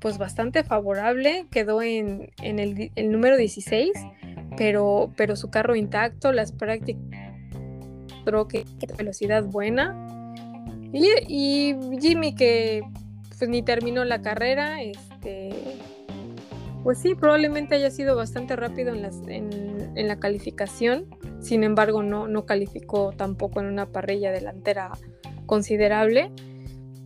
pues 0.00 0.18
bastante 0.18 0.64
favorable, 0.64 1.46
quedó 1.50 1.82
en, 1.82 2.30
en 2.42 2.58
el, 2.58 2.90
número 3.10 3.36
16, 3.36 3.92
pero, 4.56 5.12
pero 5.16 5.36
su 5.36 5.50
carro 5.50 5.76
intacto, 5.76 6.32
las 6.32 6.52
prácticas, 6.52 7.02
creo 8.24 8.48
que 8.48 8.64
que 8.78 8.86
velocidad 8.96 9.44
buena. 9.44 10.08
Y, 10.92 11.08
y 11.26 11.74
Jimmy 12.00 12.34
que 12.34 12.82
pues 13.38 13.48
ni 13.50 13.62
terminó 13.62 14.04
la 14.04 14.22
carrera, 14.22 14.82
este, 14.82 15.50
pues 16.82 16.98
sí, 16.98 17.14
probablemente 17.14 17.74
haya 17.74 17.90
sido 17.90 18.16
bastante 18.16 18.56
rápido 18.56 18.92
en, 18.92 19.02
las, 19.02 19.16
en, 19.26 19.92
en 19.96 20.08
la 20.08 20.18
calificación, 20.18 21.06
sin 21.40 21.64
embargo 21.64 22.02
no, 22.02 22.26
no 22.26 22.44
calificó 22.44 23.12
tampoco 23.12 23.60
en 23.60 23.66
una 23.66 23.86
parrilla 23.86 24.32
delantera 24.32 24.92
considerable. 25.46 26.30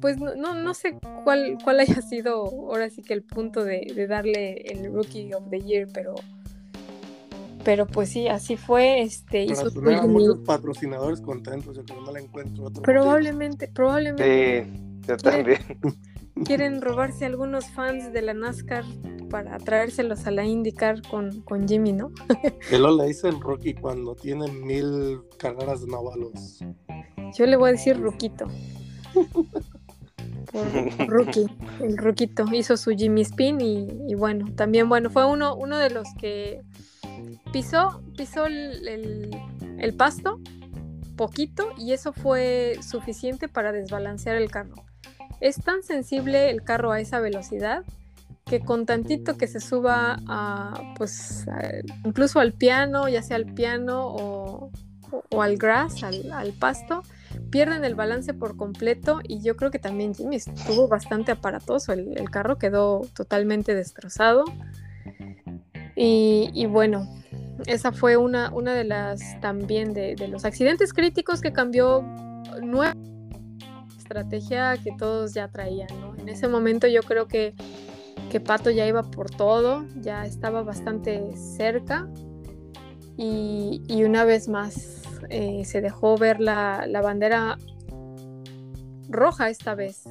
Pues 0.01 0.19
no, 0.19 0.35
no, 0.35 0.55
no 0.55 0.75
sé 0.75 0.99
cuál, 1.25 1.59
cuál 1.65 1.81
haya 1.81 2.01
sido 2.03 2.45
ahora 2.45 2.91
sí 2.91 3.03
que 3.03 3.15
el 3.15 3.23
punto 3.23 3.65
de, 3.65 3.93
de 3.95 4.07
darle 4.07 4.59
el 4.71 4.93
Rookie 4.93 5.33
of 5.33 5.49
the 5.51 5.61
Year, 5.61 5.89
pero, 5.93 6.15
pero 7.65 7.87
pues 7.87 8.11
sí, 8.11 8.29
así 8.29 8.57
fue. 8.57 9.01
Este, 9.01 9.45
hizo 9.45 9.67
a 9.67 10.07
muchos 10.07 10.39
patrocinadores 10.41 11.21
contentos, 11.21 11.77
yo 11.77 11.85
creo 11.85 11.99
que 11.99 12.05
no 12.05 12.12
le 12.12 12.21
encuentro 12.21 12.65
otro. 12.65 12.83
probablemente, 12.83 13.69
probablemente 13.69 14.65
Sí, 14.65 15.09
yo 15.09 15.17
también. 15.17 15.59
quieren 16.44 16.81
robarse 16.83 17.25
algunos 17.27 17.66
fans 17.70 18.12
de 18.12 18.22
la 18.22 18.35
NASCAR 18.35 18.85
para 19.31 19.59
traérselos 19.59 20.27
a 20.27 20.31
la 20.31 20.44
IndyCar 20.44 21.03
con, 21.09 21.40
con 21.42 21.66
Jimmy, 21.66 21.92
¿no? 21.92 22.12
Él 22.70 22.83
lo 22.83 22.96
le 22.96 23.07
dice 23.09 23.29
el 23.29 23.40
rookie 23.40 23.75
cuando 23.75 24.14
tiene 24.14 24.51
mil 24.53 25.20
carreras 25.38 25.81
de 25.83 25.88
Navalos. 25.88 26.61
Yo 27.37 27.46
le 27.46 27.57
voy 27.57 27.70
a 27.70 27.72
decir 27.72 27.99
Ruquito. 28.01 28.46
Por 30.53 31.09
Rookie, 31.09 31.46
el 31.81 31.96
Ruquito 31.99 32.44
hizo 32.53 32.77
su 32.77 32.92
Jimmy 32.92 33.22
Spin 33.22 33.61
y, 33.61 33.88
y 34.09 34.14
bueno, 34.14 34.46
también 34.55 34.88
bueno, 34.88 35.11
fue 35.11 35.27
uno, 35.27 35.57
uno 35.57 35.77
de 35.77 35.90
los 35.90 36.07
que 36.20 36.62
pisó, 37.53 38.01
pisó 38.16 38.46
el, 38.46 38.87
el- 38.87 39.31
el 39.79 39.94
pasto 39.94 40.40
poquito 41.16 41.68
y 41.77 41.92
eso 41.92 42.12
fue 42.12 42.79
suficiente 42.81 43.49
para 43.49 43.72
desbalancear 43.72 44.37
el 44.37 44.51
carro. 44.51 44.86
Es 45.40 45.57
tan 45.57 45.83
sensible 45.83 46.51
el 46.51 46.62
carro 46.62 46.92
a 46.92 47.01
esa 47.01 47.20
velocidad 47.20 47.85
que 48.46 48.61
con 48.61 48.87
tantito 48.87 49.37
que 49.37 49.49
se 49.49 49.59
suba 49.59 50.20
a, 50.29 50.94
pues, 50.96 51.46
incluso 52.05 52.38
al 52.38 52.53
piano, 52.53 53.09
ya 53.09 53.20
sea 53.20 53.37
al 53.37 53.46
piano 53.46 54.07
o, 54.07 54.70
al 55.42 55.57
grass, 55.57 56.05
al, 56.05 56.53
pasto, 56.53 57.03
pierden 57.51 57.85
el 57.85 57.96
balance 57.96 58.35
por 58.35 58.57
completo 58.57 59.20
y 59.25 59.40
yo 59.40 59.57
creo 59.57 59.72
que 59.72 59.81
también 59.81 60.14
Jimmy 60.14 60.37
estuvo 60.37 60.87
bastante 60.87 61.33
aparatoso, 61.33 61.92
el, 61.92 62.31
carro 62.31 62.57
quedó 62.57 63.03
totalmente 63.14 63.75
destrozado. 63.75 64.44
Y, 65.96 66.66
bueno, 66.66 67.09
esa 67.66 67.90
fue 67.90 68.16
una, 68.16 68.51
de 68.51 68.85
las 68.85 69.40
también 69.40 69.92
de, 69.92 70.14
de 70.14 70.29
los 70.29 70.44
accidentes 70.44 70.92
críticos 70.92 71.40
que 71.40 71.53
cambió 71.53 72.03
nueva 72.62 72.94
estrategia 74.07 74.77
que 74.83 74.92
todos 74.97 75.35
ya 75.35 75.49
traían. 75.49 75.88
En 76.19 76.29
ese 76.29 76.47
momento 76.49 76.87
yo 76.87 77.03
creo 77.03 77.27
que, 77.27 77.55
que 78.31 78.40
Pato 78.40 78.71
ya 78.71 78.87
iba 78.87 79.03
por 79.03 79.31
todo, 79.31 79.85
ya 79.97 80.25
estaba 80.25 80.62
bastante 80.62 81.37
cerca 81.37 82.09
y, 83.16 83.83
y 83.88 84.05
una 84.05 84.25
vez 84.25 84.49
más 84.49 85.03
eh, 85.29 85.64
se 85.64 85.81
dejó 85.81 86.16
ver 86.16 86.40
la, 86.40 86.87
la 86.87 87.01
bandera 87.01 87.59
roja 89.09 89.51
esta 89.51 89.75
vez 89.75 90.05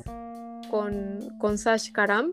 con, 0.70 1.20
con 1.40 1.58
Sash 1.58 1.92
Karam 1.92 2.32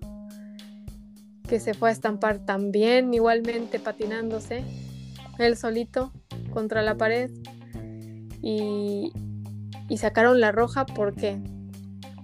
que 1.49 1.61
se 1.61 1.75
fue 1.75 1.91
a 1.91 1.93
estampar 1.93 2.39
también 2.39 3.13
igualmente 3.13 3.79
patinándose 3.79 4.65
él 5.39 5.57
solito 5.57 6.13
contra 6.53 6.83
la 6.83 6.97
pared 6.97 7.31
y, 8.41 9.13
y 9.89 9.99
sacaron 9.99 10.41
la 10.41 10.51
roja 10.51 10.87
¿por 10.87 11.15
qué? 11.15 11.39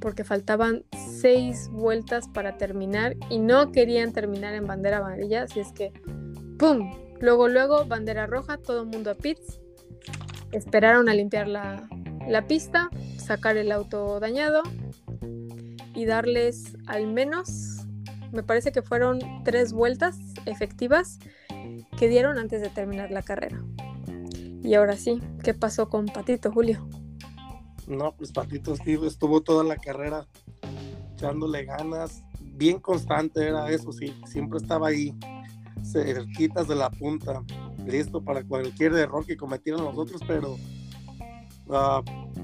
Porque 0.00 0.24
faltaban 0.24 0.84
seis 1.20 1.68
vueltas 1.70 2.28
para 2.28 2.56
terminar 2.56 3.16
y 3.30 3.38
no 3.38 3.72
querían 3.72 4.12
terminar 4.12 4.54
en 4.54 4.66
bandera 4.66 4.98
amarilla 4.98 5.42
así 5.42 5.60
es 5.60 5.72
que 5.72 5.92
¡pum! 6.58 6.94
luego 7.20 7.48
luego 7.48 7.84
bandera 7.84 8.26
roja 8.26 8.58
todo 8.58 8.82
el 8.82 8.88
mundo 8.88 9.10
a 9.10 9.14
pits 9.14 9.60
esperaron 10.52 11.08
a 11.08 11.14
limpiar 11.14 11.48
la, 11.48 11.88
la 12.28 12.46
pista 12.46 12.90
sacar 13.16 13.56
el 13.56 13.72
auto 13.72 14.20
dañado 14.20 14.62
y 15.94 16.04
darles 16.04 16.76
al 16.86 17.06
menos 17.06 17.78
me 18.32 18.42
parece 18.42 18.72
que 18.72 18.82
fueron 18.82 19.20
tres 19.44 19.72
vueltas 19.72 20.18
efectivas 20.46 21.18
que 21.98 22.08
dieron 22.08 22.38
antes 22.38 22.60
de 22.60 22.68
terminar 22.68 23.10
la 23.10 23.22
carrera. 23.22 23.62
Y 24.62 24.74
ahora 24.74 24.96
sí, 24.96 25.20
¿qué 25.42 25.54
pasó 25.54 25.88
con 25.88 26.06
Patito, 26.06 26.52
Julio? 26.52 26.86
No, 27.88 28.14
pues 28.14 28.32
Patito 28.32 28.76
Steve 28.76 29.06
estuvo 29.06 29.40
toda 29.40 29.64
la 29.64 29.76
carrera 29.76 30.26
echándole 31.14 31.64
ganas, 31.64 32.22
bien 32.40 32.78
constante 32.78 33.46
era 33.46 33.70
eso, 33.70 33.92
sí, 33.92 34.14
siempre 34.26 34.58
estaba 34.58 34.88
ahí, 34.88 35.14
cerquitas 35.82 36.68
de 36.68 36.76
la 36.76 36.90
punta, 36.90 37.42
listo 37.86 38.22
para 38.22 38.44
cualquier 38.44 38.92
error 38.92 39.24
que 39.24 39.36
cometieran 39.36 39.84
los 39.84 39.96
otros, 39.96 40.20
pero 40.26 40.56
uh, 41.66 42.02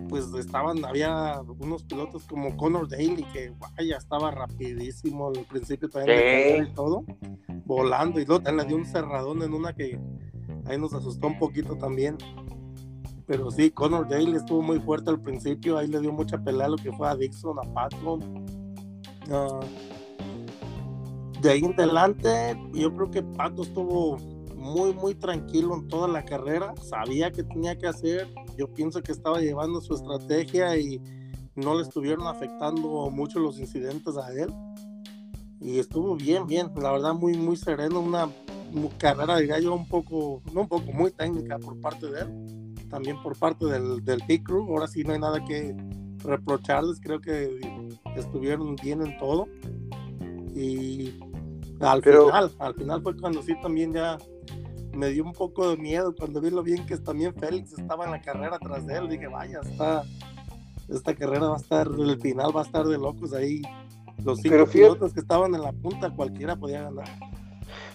pues 0.08 0.32
estaban, 0.38 0.84
había 0.84 1.40
unos 1.58 1.84
pilotos 1.84 2.24
como 2.24 2.56
Connor 2.56 2.88
Daly 2.88 3.24
que 3.32 3.52
vaya, 3.58 3.98
estaba 3.98 4.30
rapidísimo 4.30 5.28
al 5.28 5.44
principio 5.44 5.88
también 5.88 6.18
de 6.18 6.68
y 6.70 6.74
todo, 6.74 7.04
volando 7.64 8.18
y 8.18 8.24
luego 8.24 8.50
le 8.50 8.64
dio 8.64 8.76
un 8.76 8.86
cerradón 8.86 9.42
en 9.42 9.52
una 9.52 9.72
que 9.74 10.00
ahí 10.66 10.78
nos 10.78 10.94
asustó 10.94 11.26
un 11.26 11.38
poquito 11.38 11.76
también. 11.76 12.16
Pero 13.26 13.50
sí, 13.50 13.70
Connor 13.70 14.08
Daly 14.08 14.36
estuvo 14.36 14.60
muy 14.60 14.78
fuerte 14.80 15.10
al 15.10 15.20
principio, 15.20 15.78
ahí 15.78 15.86
le 15.86 16.00
dio 16.00 16.12
mucha 16.12 16.38
pelea 16.38 16.66
a 16.66 16.70
lo 16.70 16.76
que 16.76 16.92
fue 16.92 17.08
a 17.08 17.16
Dixon, 17.16 17.58
a 17.58 17.72
Pato. 17.72 18.18
Uh, 19.30 19.60
de 21.40 21.50
ahí 21.50 21.64
en 21.64 21.72
adelante, 21.72 22.56
yo 22.72 22.94
creo 22.94 23.10
que 23.10 23.22
Pato 23.22 23.62
estuvo 23.62 24.18
muy, 24.64 24.94
muy 24.94 25.14
tranquilo 25.14 25.74
en 25.74 25.88
toda 25.88 26.08
la 26.08 26.24
carrera, 26.24 26.74
sabía 26.76 27.30
que 27.30 27.42
tenía 27.44 27.76
que 27.76 27.86
hacer, 27.86 28.28
yo 28.56 28.72
pienso 28.72 29.02
que 29.02 29.12
estaba 29.12 29.40
llevando 29.40 29.80
su 29.80 29.94
estrategia 29.94 30.76
y 30.78 31.00
no 31.54 31.74
le 31.74 31.82
estuvieron 31.82 32.26
afectando 32.26 33.10
mucho 33.10 33.38
los 33.38 33.58
incidentes 33.58 34.16
a 34.16 34.32
él. 34.32 34.52
Y 35.60 35.78
estuvo 35.78 36.16
bien, 36.16 36.46
bien, 36.46 36.70
la 36.76 36.92
verdad 36.92 37.14
muy, 37.14 37.36
muy 37.36 37.56
sereno, 37.56 38.00
una 38.00 38.28
carrera 38.98 39.36
diría 39.38 39.60
yo 39.60 39.74
un 39.74 39.86
poco, 39.86 40.42
no 40.52 40.62
un 40.62 40.68
poco, 40.68 40.92
muy 40.92 41.10
técnica 41.10 41.58
por 41.58 41.80
parte 41.80 42.10
de 42.10 42.20
él, 42.22 42.63
también 42.94 43.20
por 43.20 43.36
parte 43.36 43.66
del, 43.66 44.04
del 44.04 44.20
pit 44.24 44.44
crew, 44.44 44.68
ahora 44.68 44.86
sí 44.86 45.02
no 45.02 45.14
hay 45.14 45.18
nada 45.18 45.44
que 45.44 45.74
reprocharles, 46.22 47.00
creo 47.00 47.20
que 47.20 47.58
estuvieron 48.14 48.76
bien 48.76 49.04
en 49.04 49.18
todo. 49.18 49.48
Y 50.54 51.18
al 51.80 52.00
final, 52.04 52.52
al 52.56 52.74
final 52.74 53.02
fue 53.02 53.16
cuando 53.16 53.42
sí 53.42 53.52
también 53.60 53.92
ya 53.92 54.16
me 54.92 55.08
dio 55.08 55.24
un 55.24 55.32
poco 55.32 55.70
de 55.70 55.76
miedo 55.76 56.14
cuando 56.16 56.40
vi 56.40 56.50
lo 56.50 56.62
bien 56.62 56.86
que 56.86 56.96
también 56.96 57.34
Félix 57.34 57.76
estaba 57.76 58.04
en 58.04 58.12
la 58.12 58.22
carrera 58.22 58.54
atrás 58.54 58.86
de 58.86 58.96
él. 58.96 59.08
Dije, 59.08 59.26
vaya, 59.26 59.58
está, 59.60 60.04
esta 60.88 61.16
carrera 61.16 61.48
va 61.48 61.56
a 61.56 61.60
estar, 61.60 61.88
el 61.88 62.20
final 62.20 62.56
va 62.56 62.60
a 62.60 62.64
estar 62.64 62.86
de 62.86 62.96
locos 62.96 63.32
ahí. 63.32 63.60
Los 64.24 64.38
cinco 64.38 64.66
pilotos 64.66 65.12
que 65.12 65.18
estaban 65.18 65.52
en 65.52 65.62
la 65.62 65.72
punta, 65.72 66.10
cualquiera 66.10 66.54
podía 66.54 66.82
ganar. 66.82 67.08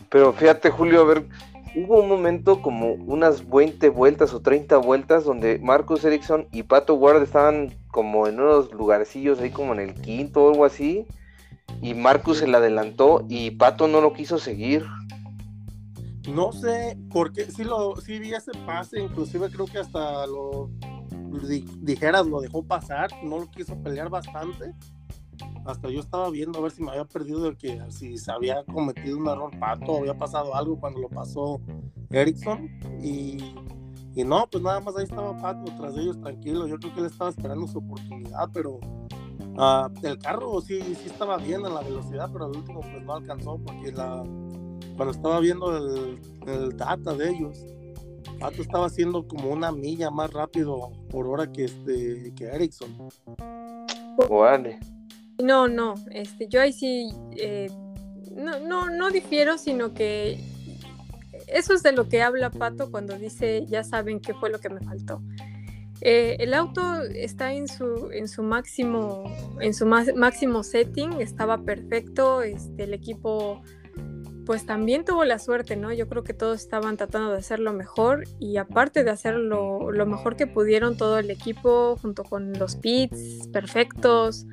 Pero 0.10 0.34
fíjate, 0.34 0.70
Julio, 0.70 1.04
a 1.04 1.06
ver, 1.06 1.30
hubo 1.76 2.02
un 2.02 2.10
momento 2.10 2.62
como 2.62 2.94
unas 2.94 3.50
20 3.50 3.90
vueltas 3.90 4.34
o 4.34 4.42
30 4.42 4.78
vueltas 4.78 5.24
donde 5.24 5.60
Marcus 5.60 6.04
Ericsson 6.04 6.48
y 6.52 6.64
Pato 6.64 6.96
Ward 6.96 7.22
estaban 7.24 7.74
como 7.92 8.28
en 8.28 8.40
unos 8.40 8.72
lugarcillos 8.72 9.40
ahí 9.40 9.52
como 9.52 9.74
en 9.74 9.80
el 9.80 9.94
quinto 9.96 10.46
o 10.46 10.52
algo 10.52 10.66
así. 10.66 11.06
Y 11.82 11.94
Marcus 11.94 12.40
se 12.40 12.48
le 12.48 12.58
adelantó 12.58 13.26
y 13.30 13.52
Pato 13.52 13.88
no 13.88 14.02
lo 14.02 14.14
quiso 14.14 14.40
seguir. 14.40 14.86
No 16.34 16.52
sé, 16.52 16.98
porque 17.12 17.46
sí, 17.46 17.64
lo, 17.64 17.96
sí 17.96 18.20
vi 18.20 18.34
ese 18.34 18.52
pase, 18.66 19.00
inclusive 19.00 19.50
creo 19.50 19.66
que 19.66 19.80
hasta 19.80 20.28
lo 20.28 20.70
dijeras, 21.82 22.26
lo 22.28 22.42
dejó 22.42 22.64
pasar, 22.64 23.10
no 23.24 23.40
lo 23.40 23.52
quiso 23.52 23.76
pelear 23.82 24.10
bastante. 24.10 24.74
Hasta 25.70 25.90
yo 25.90 26.00
estaba 26.00 26.30
viendo 26.30 26.58
a 26.58 26.62
ver 26.64 26.72
si 26.72 26.82
me 26.82 26.90
había 26.92 27.06
perdido 27.06 27.42
de 27.42 27.56
que 27.56 27.80
si 27.90 28.18
se 28.18 28.32
había 28.32 28.64
cometido 28.64 29.18
un 29.18 29.28
error 29.28 29.52
pato, 29.60 29.98
había 29.98 30.18
pasado 30.18 30.56
algo 30.56 30.80
cuando 30.80 31.00
lo 31.00 31.10
pasó 31.10 31.62
Erickson. 32.10 32.70
Y, 33.02 33.38
y 34.16 34.24
no, 34.24 34.48
pues 34.52 34.64
nada 34.64 34.80
más 34.80 34.96
ahí 34.98 35.04
estaba 35.04 35.38
Pato 35.38 35.72
tras 35.78 35.96
ellos 35.96 36.20
tranquilo. 36.20 36.68
Yo 36.68 36.78
creo 36.80 36.94
que 36.94 37.00
él 37.02 37.06
estaba 37.06 37.30
esperando 37.30 37.68
su 37.68 37.78
oportunidad, 37.78 38.50
pero 38.52 38.80
uh, 39.58 39.90
el 40.04 40.18
carro 40.18 40.60
sí, 40.62 40.82
sí 40.82 41.06
estaba 41.06 41.38
bien 41.38 41.66
en 41.66 41.74
la 41.74 41.82
velocidad, 41.82 42.30
pero 42.32 42.46
al 42.46 42.56
último 42.56 42.82
pues 42.82 43.04
no 43.04 43.14
alcanzó 43.14 43.60
porque 43.60 43.92
la 43.92 44.24
cuando 44.98 45.12
estaba 45.12 45.40
viendo 45.40 45.78
el, 45.78 46.20
el 46.46 46.76
data 46.76 47.14
de 47.14 47.30
ellos, 47.30 47.66
Pato 48.40 48.62
estaba 48.62 48.88
haciendo 48.88 49.26
como 49.28 49.50
una 49.50 49.72
milla 49.72 50.10
más 50.10 50.32
rápido 50.34 50.92
por 51.10 51.28
hora 51.28 51.50
que 51.52 51.66
este 51.66 52.34
que 52.36 52.46
Ericsson. 52.46 53.10
Vale. 54.30 54.80
No, 55.40 55.68
no, 55.68 55.96
este, 56.12 56.48
yo 56.48 56.62
ahí 56.62 56.74
sí 56.74 57.10
eh, 57.38 57.70
no, 58.36 58.60
no, 58.60 58.90
no 58.90 59.10
difiero, 59.10 59.58
sino 59.58 59.94
que 59.94 60.40
eso 61.48 61.74
es 61.74 61.84
de 61.84 61.94
lo 61.94 62.10
que 62.10 62.22
habla 62.22 62.50
Pato 62.50 62.92
cuando 62.92 63.18
dice 63.18 63.66
ya 63.68 63.84
saben 63.84 64.20
qué 64.20 64.34
fue 64.34 64.50
lo 64.50 64.60
que 64.60 64.70
me 64.70 64.82
faltó. 64.82 65.22
Eh, 66.02 66.38
el 66.40 66.54
auto 66.54 67.04
está 67.04 67.52
en 67.54 67.68
su, 67.68 68.10
en 68.14 68.28
su 68.28 68.42
máximo, 68.42 69.24
en 69.60 69.74
su 69.74 69.86
máximo 69.86 70.64
setting, 70.64 71.20
estaba 71.20 71.58
perfecto, 71.64 72.42
este, 72.42 72.84
el 72.84 72.94
equipo 72.94 73.62
pues 74.46 74.66
también 74.66 75.06
tuvo 75.06 75.26
la 75.26 75.38
suerte, 75.38 75.76
¿no? 75.76 75.94
Yo 75.94 76.08
creo 76.08 76.24
que 76.24 76.34
todos 76.34 76.60
estaban 76.62 76.98
tratando 76.98 77.32
de 77.32 77.38
hacerlo 77.38 77.72
mejor 77.72 78.24
y 78.40 78.58
aparte 78.58 79.04
de 79.04 79.12
hacerlo 79.12 79.92
lo 79.92 80.06
mejor 80.08 80.38
que 80.38 80.48
pudieron 80.48 80.98
todo 80.98 81.20
el 81.20 81.30
equipo 81.30 81.98
junto 82.02 82.24
con 82.24 82.54
los 82.54 82.76
pits 82.76 83.48
perfectos 83.54 84.48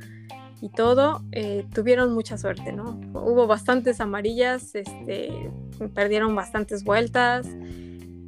y 0.60 0.70
todo, 0.70 1.22
eh, 1.32 1.66
tuvieron 1.74 2.14
mucha 2.14 2.38
suerte, 2.38 2.72
¿no? 2.72 2.98
Hubo 3.12 3.46
bastantes 3.46 4.00
amarillas, 4.00 4.74
este, 4.74 5.50
perdieron 5.94 6.34
bastantes 6.34 6.82
vueltas 6.84 7.46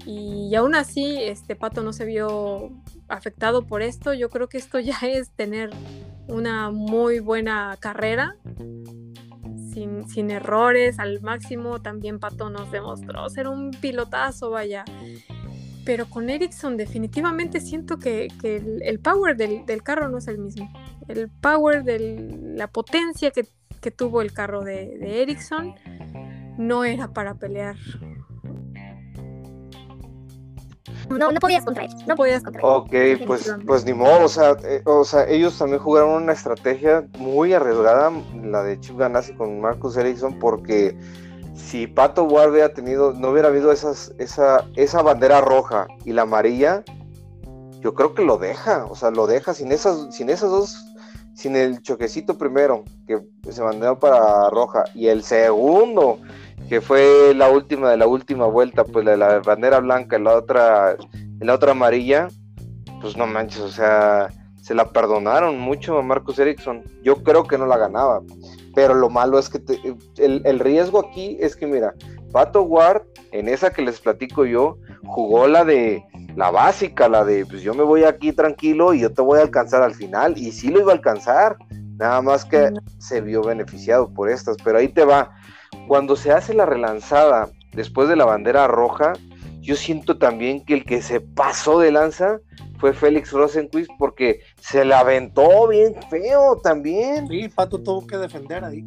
y 0.04 0.54
aún 0.54 0.74
así 0.74 1.16
este 1.20 1.54
Pato 1.56 1.82
no 1.82 1.92
se 1.92 2.06
vio 2.06 2.70
afectado 3.08 3.66
por 3.66 3.82
esto. 3.82 4.14
Yo 4.14 4.30
creo 4.30 4.48
que 4.48 4.58
esto 4.58 4.78
ya 4.78 4.98
es 5.02 5.30
tener 5.30 5.70
una 6.28 6.70
muy 6.70 7.20
buena 7.20 7.76
carrera 7.80 8.36
sin, 10.08 10.30
errores 10.30 10.98
al 10.98 11.20
máximo. 11.20 11.80
También 11.80 12.18
Pato 12.18 12.50
nos 12.50 12.70
demostró 12.72 13.28
ser 13.28 13.48
un 13.48 13.70
pilotazo, 13.70 14.50
vaya. 14.50 14.84
Pero 15.84 16.08
con 16.10 16.28
Ericsson 16.28 16.76
definitivamente 16.76 17.60
siento 17.60 17.98
que, 17.98 18.28
el, 18.42 19.00
power 19.00 19.36
del, 19.36 19.82
carro 19.82 20.08
no 20.08 20.18
es 20.18 20.28
el 20.28 20.38
mismo. 20.38 20.70
El 21.08 21.30
power 21.30 21.84
de 21.84 21.98
la 22.54 22.68
potencia 22.68 23.30
que, 23.30 23.46
tuvo 23.90 24.20
el 24.20 24.32
carro 24.32 24.62
de, 24.62 24.98
de 24.98 25.22
Ericsson 25.22 25.74
no 26.58 26.84
era 26.84 27.08
para 27.08 27.34
pelear. 27.34 27.76
No, 31.08 31.32
no 31.32 31.40
podías 31.40 31.64
contra 31.64 31.86
no 32.06 32.16
podías 32.16 32.42
contra 32.42 32.62
Ok, 32.62 32.92
pues, 33.26 33.54
pues 33.66 33.84
ni 33.84 33.94
modo, 33.94 34.24
o 34.24 34.28
sea, 34.28 34.56
eh, 34.64 34.82
o 34.84 35.04
sea, 35.04 35.26
ellos 35.26 35.56
también 35.56 35.80
jugaron 35.80 36.22
una 36.22 36.32
estrategia 36.32 37.06
muy 37.18 37.54
arriesgada, 37.54 38.12
la 38.42 38.62
de 38.62 38.78
Chip 38.80 38.98
Ganassi 38.98 39.32
con 39.32 39.60
Marcus 39.60 39.96
Ericsson, 39.96 40.38
porque 40.38 40.98
si 41.54 41.86
Pato 41.86 42.24
Ward 42.24 42.50
hubiera 42.50 42.74
tenido, 42.74 43.12
no 43.12 43.30
hubiera 43.30 43.48
habido 43.48 43.72
esas, 43.72 44.12
esa, 44.18 44.66
esa 44.76 45.00
bandera 45.02 45.40
roja 45.40 45.86
y 46.04 46.12
la 46.12 46.22
amarilla, 46.22 46.84
yo 47.80 47.94
creo 47.94 48.14
que 48.14 48.24
lo 48.24 48.36
deja, 48.36 48.84
o 48.86 48.94
sea, 48.94 49.10
lo 49.10 49.26
deja 49.26 49.54
sin 49.54 49.72
esas, 49.72 50.14
sin 50.14 50.28
esas 50.28 50.50
dos, 50.50 50.87
sin 51.38 51.54
el 51.54 51.82
choquecito 51.82 52.36
primero, 52.36 52.82
que 53.06 53.20
se 53.52 53.62
mandó 53.62 53.96
para 53.96 54.50
roja, 54.50 54.82
y 54.92 55.06
el 55.06 55.22
segundo, 55.22 56.18
que 56.68 56.80
fue 56.80 57.32
la 57.32 57.48
última 57.48 57.92
de 57.92 57.96
la 57.96 58.08
última 58.08 58.46
vuelta, 58.46 58.82
pues 58.82 59.04
la 59.04 59.16
la 59.16 59.38
bandera 59.38 59.78
blanca 59.78 60.18
la 60.18 60.36
otra, 60.36 60.96
la 61.38 61.54
otra 61.54 61.70
amarilla, 61.70 62.26
pues 63.00 63.16
no 63.16 63.28
manches, 63.28 63.60
o 63.60 63.68
sea, 63.68 64.30
se 64.60 64.74
la 64.74 64.90
perdonaron 64.90 65.60
mucho 65.60 65.96
a 65.96 66.02
Marcus 66.02 66.40
Ericsson. 66.40 66.82
Yo 67.04 67.22
creo 67.22 67.44
que 67.44 67.56
no 67.56 67.66
la 67.66 67.78
ganaba, 67.78 68.20
pero 68.74 68.94
lo 68.94 69.08
malo 69.08 69.38
es 69.38 69.48
que 69.48 69.60
el, 70.16 70.58
riesgo 70.58 70.98
aquí 70.98 71.36
es 71.38 71.54
que, 71.54 71.68
mira, 71.68 71.94
Pato 72.32 72.62
Ward, 72.62 73.02
en 73.30 73.48
esa 73.48 73.70
que 73.70 73.82
les 73.82 74.00
platico 74.00 74.44
yo, 74.44 74.76
jugó 75.04 75.46
la 75.46 75.64
de 75.64 76.02
la 76.38 76.52
básica, 76.52 77.08
la 77.08 77.24
de 77.24 77.44
pues 77.44 77.62
yo 77.62 77.74
me 77.74 77.82
voy 77.82 78.04
aquí 78.04 78.32
tranquilo 78.32 78.94
y 78.94 79.00
yo 79.00 79.12
te 79.12 79.22
voy 79.22 79.40
a 79.40 79.42
alcanzar 79.42 79.82
al 79.82 79.92
final, 79.92 80.38
y 80.38 80.52
sí 80.52 80.68
lo 80.68 80.78
iba 80.78 80.92
a 80.92 80.94
alcanzar, 80.94 81.56
nada 81.96 82.22
más 82.22 82.44
que 82.44 82.70
se 82.98 83.20
vio 83.20 83.42
beneficiado 83.42 84.14
por 84.14 84.30
estas, 84.30 84.56
pero 84.62 84.78
ahí 84.78 84.86
te 84.86 85.04
va 85.04 85.32
cuando 85.88 86.14
se 86.14 86.30
hace 86.30 86.54
la 86.54 86.64
relanzada 86.64 87.48
después 87.72 88.08
de 88.08 88.14
la 88.14 88.24
bandera 88.24 88.68
roja, 88.68 89.14
yo 89.58 89.74
siento 89.74 90.16
también 90.16 90.64
que 90.64 90.74
el 90.74 90.84
que 90.84 91.02
se 91.02 91.20
pasó 91.20 91.80
de 91.80 91.90
lanza 91.90 92.38
fue 92.78 92.92
Félix 92.92 93.32
Rosenquist 93.32 93.90
porque 93.98 94.38
se 94.60 94.84
la 94.84 95.00
aventó 95.00 95.66
bien 95.66 95.96
feo 96.08 96.60
también. 96.62 97.26
Sí, 97.26 97.48
Pato 97.48 97.82
tuvo 97.82 98.06
que 98.06 98.16
defender 98.16 98.64
ahí. 98.64 98.84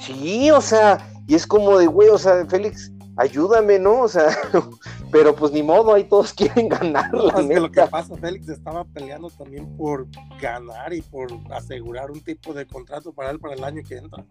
Sí, 0.00 0.50
o 0.50 0.62
sea, 0.62 1.06
y 1.26 1.34
es 1.34 1.46
como 1.46 1.76
de, 1.76 1.86
güey, 1.88 2.08
o 2.08 2.16
sea, 2.16 2.46
Félix, 2.46 2.90
ayúdame, 3.20 3.78
¿no? 3.78 4.02
O 4.02 4.08
sea, 4.08 4.28
pero 5.12 5.34
pues 5.34 5.52
ni 5.52 5.62
modo, 5.62 5.94
ahí 5.94 6.04
todos 6.04 6.32
quieren 6.34 6.68
ganar. 6.68 7.10
lo 7.12 7.70
que 7.70 7.82
pasa, 7.82 8.16
Félix 8.16 8.48
estaba 8.48 8.84
peleando 8.84 9.28
también 9.30 9.76
por 9.76 10.06
ganar 10.40 10.92
y 10.92 11.02
por 11.02 11.28
asegurar 11.50 12.10
un 12.10 12.20
tipo 12.20 12.54
de 12.54 12.66
contrato 12.66 13.12
para 13.12 13.30
él 13.30 13.38
para 13.38 13.54
el 13.54 13.64
año 13.64 13.82
que 13.86 13.98
entra. 13.98 14.24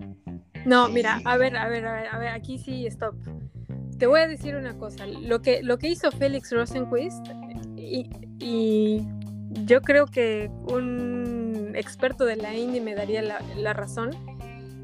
No, 0.65 0.89
mira, 0.89 1.21
a 1.23 1.37
ver, 1.37 1.55
a 1.55 1.67
ver, 1.69 1.85
a 1.85 1.93
ver, 1.93 2.07
a 2.07 2.19
ver, 2.19 2.29
aquí 2.29 2.57
sí, 2.57 2.85
stop. 2.87 3.15
te 3.97 4.07
voy 4.07 4.21
a 4.21 4.27
decir 4.27 4.55
una 4.55 4.77
cosa, 4.77 5.05
lo 5.05 5.41
que, 5.41 5.61
lo 5.63 5.77
que 5.77 5.89
hizo 5.89 6.11
Félix 6.11 6.51
Rosenquist, 6.51 7.27
y, 7.77 8.09
y 8.39 9.07
yo 9.65 9.81
creo 9.81 10.05
que 10.07 10.51
un 10.67 11.73
experto 11.75 12.25
de 12.25 12.35
la 12.35 12.53
Indy 12.55 12.81
me 12.81 12.95
daría 12.95 13.21
la, 13.21 13.41
la 13.55 13.73
razón, 13.73 14.11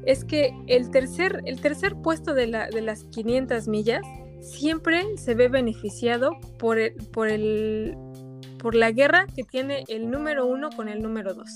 es 0.06 0.24
que 0.24 0.52
el 0.66 0.90
tercer, 0.90 1.42
el 1.44 1.60
tercer 1.60 1.94
puesto 1.96 2.32
de, 2.34 2.46
la, 2.46 2.68
de 2.68 2.80
las 2.80 3.04
500 3.04 3.68
millas 3.68 4.02
siempre 4.40 5.04
se 5.16 5.34
ve 5.34 5.48
beneficiado 5.48 6.30
por, 6.58 6.78
el, 6.78 6.94
por, 7.12 7.28
el, 7.28 7.96
por 8.58 8.74
la 8.74 8.92
guerra 8.92 9.26
que 9.34 9.42
tiene 9.44 9.84
el 9.88 10.10
número 10.10 10.46
uno 10.46 10.70
con 10.70 10.88
el 10.88 11.02
número 11.02 11.34
dos. 11.34 11.50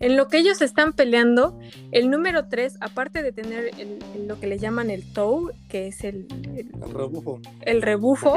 En 0.00 0.16
lo 0.16 0.26
que 0.28 0.38
ellos 0.38 0.60
están 0.60 0.92
peleando, 0.92 1.58
el 1.92 2.10
número 2.10 2.48
3, 2.48 2.78
aparte 2.80 3.22
de 3.22 3.30
tener 3.32 3.70
el, 3.78 3.98
el- 4.16 4.26
lo 4.28 4.38
que 4.40 4.48
le 4.48 4.58
llaman 4.58 4.90
el 4.90 5.10
tow, 5.12 5.50
que 5.68 5.86
es 5.86 6.02
el, 6.02 6.26
el- 6.56 6.70
El 6.82 6.90
rebufo. 6.92 7.40
el 7.62 7.80
rebufo, 7.80 8.34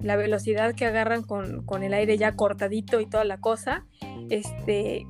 la 0.00 0.16
velocidad 0.16 0.74
que 0.74 0.86
agarran 0.86 1.22
con, 1.22 1.64
con 1.66 1.82
el 1.82 1.92
aire 1.92 2.16
ya 2.16 2.34
cortadito 2.34 2.98
y 3.00 3.06
toda 3.06 3.24
la 3.24 3.38
cosa, 3.40 3.84
este, 4.30 5.06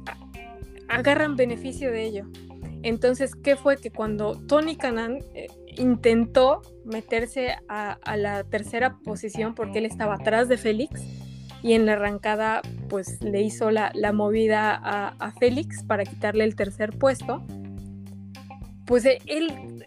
agarran 0.89 1.37
beneficio 1.37 1.93
de 1.93 2.05
ello. 2.05 2.27
Entonces, 2.83 3.35
¿qué 3.35 3.57
fue? 3.57 3.77
Que 3.77 3.91
cuando 3.91 4.35
Tony 4.47 4.77
Canan 4.77 5.19
eh, 5.35 5.49
intentó 5.77 6.63
meterse 6.85 7.57
a, 7.69 7.99
la 8.17 8.45
tercera 8.45 8.99
posición 8.99 9.55
porque 9.55 9.79
él 9.79 9.87
estaba 9.87 10.15
atrás 10.15 10.49
de 10.49 10.57
Félix 10.57 11.03
y 11.63 11.75
en 11.75 11.85
la 11.85 11.93
arrancada 11.93 12.63
pues 12.89 13.21
le 13.23 13.43
hizo 13.43 13.71
la, 13.71 13.93
movida 14.13 14.75
a, 14.75 15.33
Félix 15.33 15.83
para 15.85 16.05
quitarle 16.05 16.45
el 16.45 16.57
tercer 16.57 16.99
puesto, 16.99 17.45
pues 18.87 19.05
eh, 19.05 19.19
él 19.27 19.87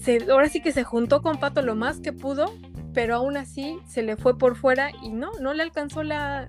se, 0.00 0.30
ahora 0.30 0.48
sí 0.48 0.60
que 0.60 0.72
se 0.72 0.84
juntó 0.84 1.22
con 1.22 1.38
Pato 1.40 1.62
lo 1.62 1.74
más 1.74 2.00
que 2.00 2.12
pudo, 2.12 2.52
pero 2.92 3.16
aún 3.16 3.36
así 3.36 3.78
se 3.86 4.02
le 4.02 4.16
fue 4.16 4.38
por 4.38 4.56
fuera 4.56 4.90
y 5.02 5.08
no, 5.08 5.30
no 5.40 5.54
le 5.54 5.62
alcanzó 5.62 6.02
la 6.02 6.46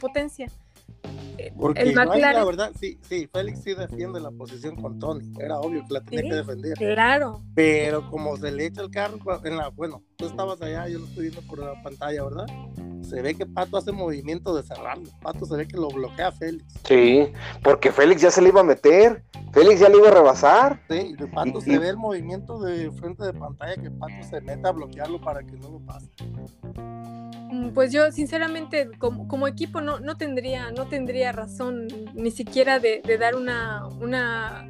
potencia. 0.00 0.48
Porque 1.58 1.82
el 1.82 1.90
igual, 1.90 2.06
la 2.08 2.14
McLaren, 2.14 2.46
verdad, 2.46 2.70
sí, 2.78 2.98
sí, 3.08 3.28
Félix 3.32 3.62
sí 3.62 3.74
defiende 3.74 4.20
la 4.20 4.30
posición 4.30 4.76
con 4.76 4.98
Tony. 4.98 5.32
Era 5.40 5.58
obvio 5.58 5.84
que 5.86 5.94
la 5.94 6.00
tenía 6.02 6.22
Sí. 6.22 6.28
que 6.28 6.34
defender. 6.36 6.74
claro, 6.78 7.42
Pero 7.54 8.08
como 8.10 8.36
se 8.36 8.52
le 8.52 8.66
echa 8.66 8.82
el 8.82 8.90
carro, 8.90 9.18
en 9.44 9.56
la, 9.56 9.68
bueno, 9.68 10.02
tú 10.22 10.28
estabas 10.28 10.62
allá, 10.62 10.88
yo 10.88 10.98
lo 11.00 11.06
estoy 11.06 11.24
viendo 11.28 11.42
por 11.42 11.58
la 11.58 11.82
pantalla, 11.82 12.24
¿verdad? 12.24 12.46
Se 13.02 13.20
ve 13.20 13.34
que 13.34 13.44
Pato 13.44 13.76
hace 13.76 13.92
movimiento 13.92 14.54
de 14.54 14.62
cerrarlo. 14.62 15.04
Pato 15.20 15.44
se 15.44 15.56
ve 15.56 15.66
que 15.66 15.76
lo 15.76 15.88
bloquea 15.88 16.28
a 16.28 16.32
Félix. 16.32 16.64
Sí, 16.86 17.26
porque 17.62 17.90
Félix 17.92 18.22
ya 18.22 18.30
se 18.30 18.40
le 18.40 18.48
iba 18.48 18.60
a 18.60 18.64
meter. 18.64 19.22
Félix 19.52 19.80
ya 19.80 19.88
le 19.88 19.98
iba 19.98 20.08
a 20.08 20.12
rebasar. 20.12 20.80
Sí, 20.88 21.08
y 21.10 21.12
de 21.14 21.26
Pato 21.26 21.58
Y- 21.58 21.62
se 21.62 21.72
y- 21.72 21.78
ve 21.78 21.88
el 21.88 21.96
movimiento 21.96 22.60
de 22.60 22.90
frente 22.92 23.24
de 23.24 23.32
pantalla 23.34 23.74
que 23.80 23.90
Pato 23.90 24.14
se 24.28 24.40
mete 24.40 24.66
a 24.66 24.70
bloquearlo 24.72 25.20
para 25.20 25.42
que 25.42 25.52
no 25.52 25.68
lo 25.70 25.80
pase. 25.80 26.08
Mm, 27.50 27.70
Pues 27.74 27.92
yo 27.92 28.10
sinceramente 28.12 28.90
como, 28.98 29.28
como 29.28 29.46
equipo 29.46 29.80
no, 29.80 29.98
no 30.00 30.16
tendría 30.16 30.70
no 30.70 30.86
tendría 30.86 31.32
razón 31.32 31.86
ni 32.14 32.30
siquiera 32.30 32.78
de, 32.78 33.02
de 33.04 33.18
dar 33.18 33.34
una, 33.34 33.86
una 34.00 34.66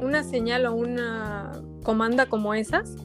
una 0.00 0.24
señal 0.24 0.66
o 0.66 0.74
una 0.74 1.52
comanda 1.84 2.26
como 2.26 2.54
esas, 2.54 2.96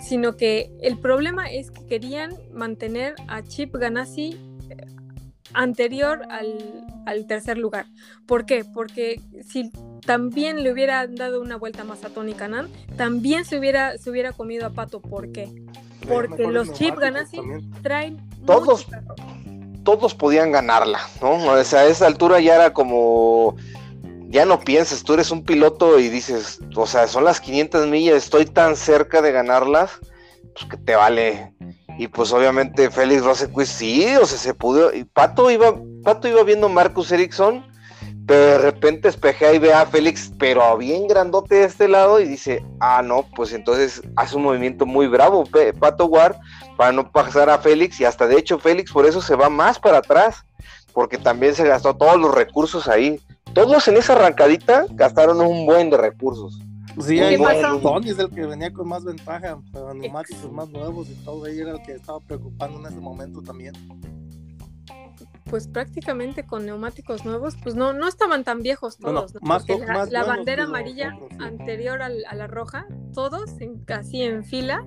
sino 0.00 0.36
que 0.36 0.70
el 0.80 0.98
problema 0.98 1.50
es 1.50 1.70
que 1.70 1.86
querían 1.86 2.34
mantener 2.52 3.14
a 3.28 3.42
Chip 3.42 3.74
Ganassi 3.74 4.38
eh, 4.70 4.86
anterior 5.52 6.22
al, 6.30 6.86
al 7.06 7.26
tercer 7.26 7.58
lugar. 7.58 7.86
¿Por 8.26 8.46
qué? 8.46 8.64
Porque 8.64 9.20
si 9.46 9.70
también 10.04 10.62
le 10.62 10.72
hubieran 10.72 11.14
dado 11.14 11.40
una 11.40 11.56
vuelta 11.56 11.84
más 11.84 12.04
a 12.04 12.08
Tony 12.08 12.32
Canan, 12.34 12.68
también 12.96 13.44
se 13.44 13.58
hubiera, 13.58 13.98
se 13.98 14.10
hubiera 14.10 14.32
comido 14.32 14.66
a 14.66 14.70
Pato. 14.70 15.00
¿Por 15.00 15.32
qué? 15.32 15.48
Porque 16.08 16.46
los 16.46 16.72
Chip 16.72 16.96
Ganassi 16.96 17.36
también. 17.36 17.70
traen 17.82 18.30
Todos. 18.46 18.86
Todos 19.84 20.14
podían 20.14 20.52
ganarla, 20.52 21.00
¿no? 21.22 21.36
O 21.46 21.64
sea, 21.64 21.80
a 21.80 21.86
esa 21.86 22.06
altura 22.06 22.40
ya 22.40 22.56
era 22.56 22.72
como. 22.72 23.56
Ya 24.30 24.44
no 24.44 24.60
piensas, 24.60 25.02
tú 25.02 25.14
eres 25.14 25.32
un 25.32 25.44
piloto 25.44 25.98
y 25.98 26.08
dices, 26.08 26.60
o 26.76 26.86
sea, 26.86 27.08
son 27.08 27.24
las 27.24 27.40
500 27.40 27.88
millas, 27.88 28.16
estoy 28.16 28.46
tan 28.46 28.76
cerca 28.76 29.20
de 29.22 29.32
ganarlas, 29.32 29.98
pues 30.54 30.66
que 30.70 30.76
te 30.76 30.94
vale. 30.94 31.52
Y 31.98 32.06
pues 32.06 32.32
obviamente 32.32 32.90
Félix 32.90 33.24
Rosenquist 33.24 33.72
sí, 33.72 34.06
o 34.16 34.24
sea, 34.24 34.38
se 34.38 34.54
pudo. 34.54 34.94
Y 34.94 35.02
Pato 35.04 35.50
iba, 35.50 35.74
Pato 36.04 36.28
iba 36.28 36.44
viendo 36.44 36.68
Marcus 36.68 37.10
Ericsson, 37.10 37.66
pero 38.24 38.40
de 38.40 38.58
repente 38.58 39.08
espejea 39.08 39.52
y 39.52 39.58
ve 39.58 39.72
a 39.72 39.84
Félix, 39.84 40.30
pero 40.38 40.76
bien 40.78 41.08
grandote 41.08 41.56
de 41.56 41.64
este 41.64 41.88
lado, 41.88 42.20
y 42.20 42.28
dice, 42.28 42.64
ah, 42.78 43.02
no, 43.02 43.26
pues 43.34 43.52
entonces 43.52 44.00
hace 44.14 44.36
un 44.36 44.44
movimiento 44.44 44.86
muy 44.86 45.08
bravo, 45.08 45.42
Pato 45.80 46.06
Ward, 46.06 46.36
para 46.76 46.92
no 46.92 47.10
pasar 47.10 47.50
a 47.50 47.58
Félix, 47.58 47.98
y 47.98 48.04
hasta 48.04 48.28
de 48.28 48.38
hecho 48.38 48.60
Félix 48.60 48.92
por 48.92 49.06
eso 49.06 49.20
se 49.20 49.34
va 49.34 49.50
más 49.50 49.80
para 49.80 49.98
atrás, 49.98 50.44
porque 50.92 51.18
también 51.18 51.56
se 51.56 51.66
gastó 51.66 51.96
todos 51.96 52.20
los 52.20 52.32
recursos 52.32 52.86
ahí. 52.86 53.20
Todos 53.54 53.88
en 53.88 53.96
esa 53.96 54.12
arrancadita 54.12 54.86
gastaron 54.90 55.40
un 55.40 55.66
buen 55.66 55.90
de 55.90 55.96
recursos. 55.96 56.60
Sí, 57.00 57.16
¿Qué 57.16 57.22
ahí 57.22 57.38
pasó? 57.38 57.78
Tony 57.78 58.10
es 58.10 58.18
el 58.18 58.30
que 58.30 58.46
venía 58.46 58.72
con 58.72 58.88
más 58.88 59.04
ventaja, 59.04 59.58
pero 59.72 59.94
neumáticos 59.94 60.52
más 60.52 60.68
nuevos 60.70 61.08
y 61.08 61.14
todo, 61.24 61.44
ahí 61.44 61.58
era 61.58 61.72
el 61.72 61.82
que 61.82 61.92
estaba 61.92 62.20
preocupando 62.20 62.80
en 62.80 62.86
ese 62.86 63.00
momento 63.00 63.42
también. 63.42 63.74
Pues 65.44 65.66
prácticamente 65.68 66.44
con 66.46 66.66
neumáticos 66.66 67.24
nuevos, 67.24 67.56
pues 67.62 67.74
no, 67.74 67.92
no 67.92 68.06
estaban 68.08 68.44
tan 68.44 68.62
viejos 68.62 68.98
Bueno, 68.98 69.20
todos. 69.20 69.34
¿no? 69.34 69.40
más 69.42 69.68
la, 69.68 69.86
más 69.86 70.10
la 70.10 70.24
bandera 70.24 70.64
amarilla 70.64 71.14
otros, 71.16 71.30
sí. 71.30 71.36
anterior 71.44 72.02
al- 72.02 72.24
a 72.28 72.34
la 72.34 72.46
roja, 72.46 72.86
todos 73.14 73.60
en, 73.60 73.78
casi 73.84 74.22
en 74.22 74.44
fila, 74.44 74.84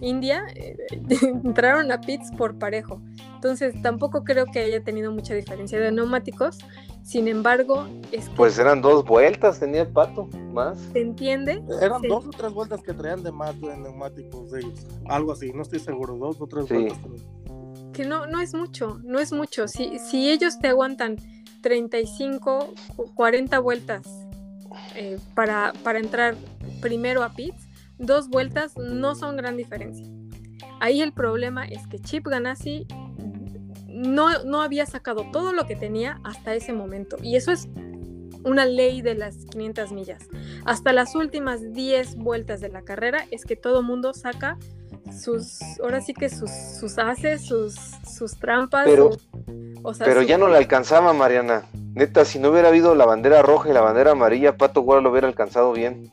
India, 0.00 0.44
eh, 0.54 0.76
entraron 1.44 1.90
a 1.92 2.00
pits 2.00 2.30
por 2.36 2.58
parejo. 2.58 3.02
Entonces 3.34 3.74
tampoco 3.82 4.24
creo 4.24 4.46
que 4.46 4.60
haya 4.60 4.82
tenido 4.82 5.12
mucha 5.12 5.34
diferencia 5.34 5.78
de 5.78 5.92
neumáticos. 5.92 6.58
Sin 7.04 7.26
embargo, 7.26 7.86
es 8.12 8.28
que 8.28 8.34
Pues 8.36 8.58
eran 8.58 8.82
dos 8.82 9.04
vueltas, 9.04 9.60
tenía 9.60 9.82
el 9.82 9.88
pato, 9.88 10.26
más. 10.52 10.78
se 10.92 11.00
entiende. 11.00 11.62
Eran 11.80 12.02
Sí. 12.02 12.08
dos 12.08 12.26
o 12.26 12.30
tres 12.30 12.52
vueltas 12.52 12.82
que 12.82 12.92
traían 12.92 13.22
de 13.22 13.32
más 13.32 13.58
de 13.60 13.76
neumáticos 13.76 14.50
de 14.50 14.60
ellos. 14.60 14.86
Algo 15.06 15.32
así, 15.32 15.52
no 15.52 15.62
estoy 15.62 15.78
seguro, 15.78 16.16
dos 16.16 16.38
o 16.40 16.46
tres 16.46 16.66
Sí. 16.66 16.74
vueltas. 16.74 16.98
que 16.98 17.08
no, 18.04 18.26
no 18.26 18.40
es 18.40 18.54
mucho, 18.54 19.00
no 19.04 19.18
es 19.18 19.32
mucho. 19.32 19.68
Si, 19.68 19.98
si 19.98 20.30
ellos 20.30 20.58
te 20.58 20.68
aguantan 20.68 21.16
35, 21.62 22.74
cu- 22.96 23.14
40 23.14 23.58
vueltas 23.58 24.06
eh, 24.94 25.18
para, 25.34 25.72
para 25.82 25.98
entrar 25.98 26.34
primero 26.80 27.22
a 27.22 27.34
pits, 27.34 27.66
dos 27.98 28.28
vueltas 28.28 28.76
no 28.76 29.14
son 29.14 29.36
gran 29.36 29.56
diferencia. 29.56 30.06
Ahí 30.80 31.00
el 31.02 31.12
problema 31.12 31.66
es 31.66 31.86
que 31.88 31.98
Chip 31.98 32.26
Ganassi 32.26 32.86
no, 33.88 34.44
no 34.44 34.62
había 34.62 34.86
sacado 34.86 35.26
todo 35.32 35.52
lo 35.52 35.66
que 35.66 35.74
tenía 35.76 36.20
hasta 36.24 36.54
ese 36.54 36.72
momento. 36.72 37.16
Y 37.22 37.36
eso 37.36 37.50
es 37.50 37.68
una 38.44 38.64
ley 38.64 39.02
de 39.02 39.14
las 39.16 39.46
500 39.46 39.90
millas. 39.92 40.28
Hasta 40.64 40.92
las 40.92 41.14
últimas 41.16 41.72
10 41.72 42.16
vueltas 42.16 42.60
de 42.60 42.68
la 42.68 42.82
carrera 42.82 43.26
es 43.32 43.44
que 43.44 43.56
todo 43.56 43.82
mundo 43.82 44.14
saca 44.14 44.56
sus, 45.12 45.58
ahora 45.82 46.00
sí 46.00 46.14
que 46.14 46.28
sus, 46.28 46.50
sus 46.50 46.98
haces, 46.98 47.42
sus, 47.42 47.74
sus 47.74 48.38
trampas. 48.38 48.84
Pero- 48.86 49.12
sus- 49.12 49.28
o 49.82 49.94
sea, 49.94 50.06
Pero 50.06 50.22
su- 50.22 50.26
ya 50.26 50.38
no 50.38 50.48
le 50.48 50.56
alcanzaba, 50.56 51.12
Mariana. 51.12 51.62
Neta, 51.94 52.24
si 52.24 52.38
no 52.38 52.50
hubiera 52.50 52.68
habido 52.68 52.94
la 52.94 53.06
bandera 53.06 53.42
roja 53.42 53.70
y 53.70 53.72
la 53.72 53.80
bandera 53.80 54.12
amarilla, 54.12 54.56
Pato 54.56 54.80
Ward 54.82 55.02
lo 55.02 55.10
hubiera 55.10 55.26
alcanzado 55.28 55.72
bien. 55.72 56.12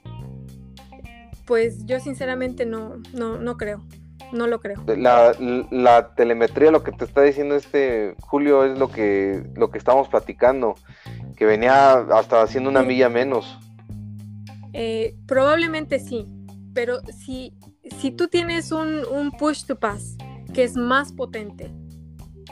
Pues 1.45 1.85
yo 1.85 1.99
sinceramente 1.99 2.65
no, 2.65 2.97
no, 3.13 3.37
no 3.37 3.57
creo. 3.57 3.83
No 4.31 4.47
lo 4.47 4.59
creo. 4.59 4.81
La, 4.87 5.33
la 5.69 6.15
telemetría, 6.15 6.71
lo 6.71 6.83
que 6.83 6.91
te 6.91 7.05
está 7.05 7.21
diciendo 7.21 7.55
este 7.55 8.15
Julio, 8.21 8.65
es 8.65 8.77
lo 8.79 8.89
que, 8.89 9.43
lo 9.55 9.69
que 9.69 9.77
estamos 9.77 10.09
platicando. 10.09 10.75
Que 11.37 11.45
venía 11.45 11.93
hasta 11.93 12.41
haciendo 12.41 12.69
una 12.69 12.81
milla 12.81 13.07
menos. 13.09 13.59
Eh, 14.73 15.15
probablemente 15.27 15.99
sí, 15.99 16.25
pero 16.73 16.99
si, 17.17 17.53
si 17.99 18.11
tú 18.11 18.27
tienes 18.27 18.71
un, 18.71 19.05
un 19.05 19.31
push 19.31 19.65
to 19.65 19.75
pass 19.77 20.17
que 20.53 20.63
es 20.63 20.75
más 20.75 21.11
potente 21.11 21.71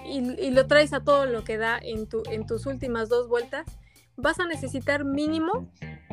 y, 0.05 0.19
y 0.41 0.51
lo 0.51 0.67
traes 0.67 0.93
a 0.93 1.03
todo 1.03 1.25
lo 1.25 1.43
que 1.43 1.57
da 1.57 1.79
en, 1.81 2.07
tu, 2.07 2.23
en 2.29 2.45
tus 2.45 2.65
últimas 2.65 3.09
dos 3.09 3.27
vueltas, 3.29 3.65
vas 4.17 4.39
a 4.39 4.45
necesitar 4.45 5.05
mínimo, 5.05 5.71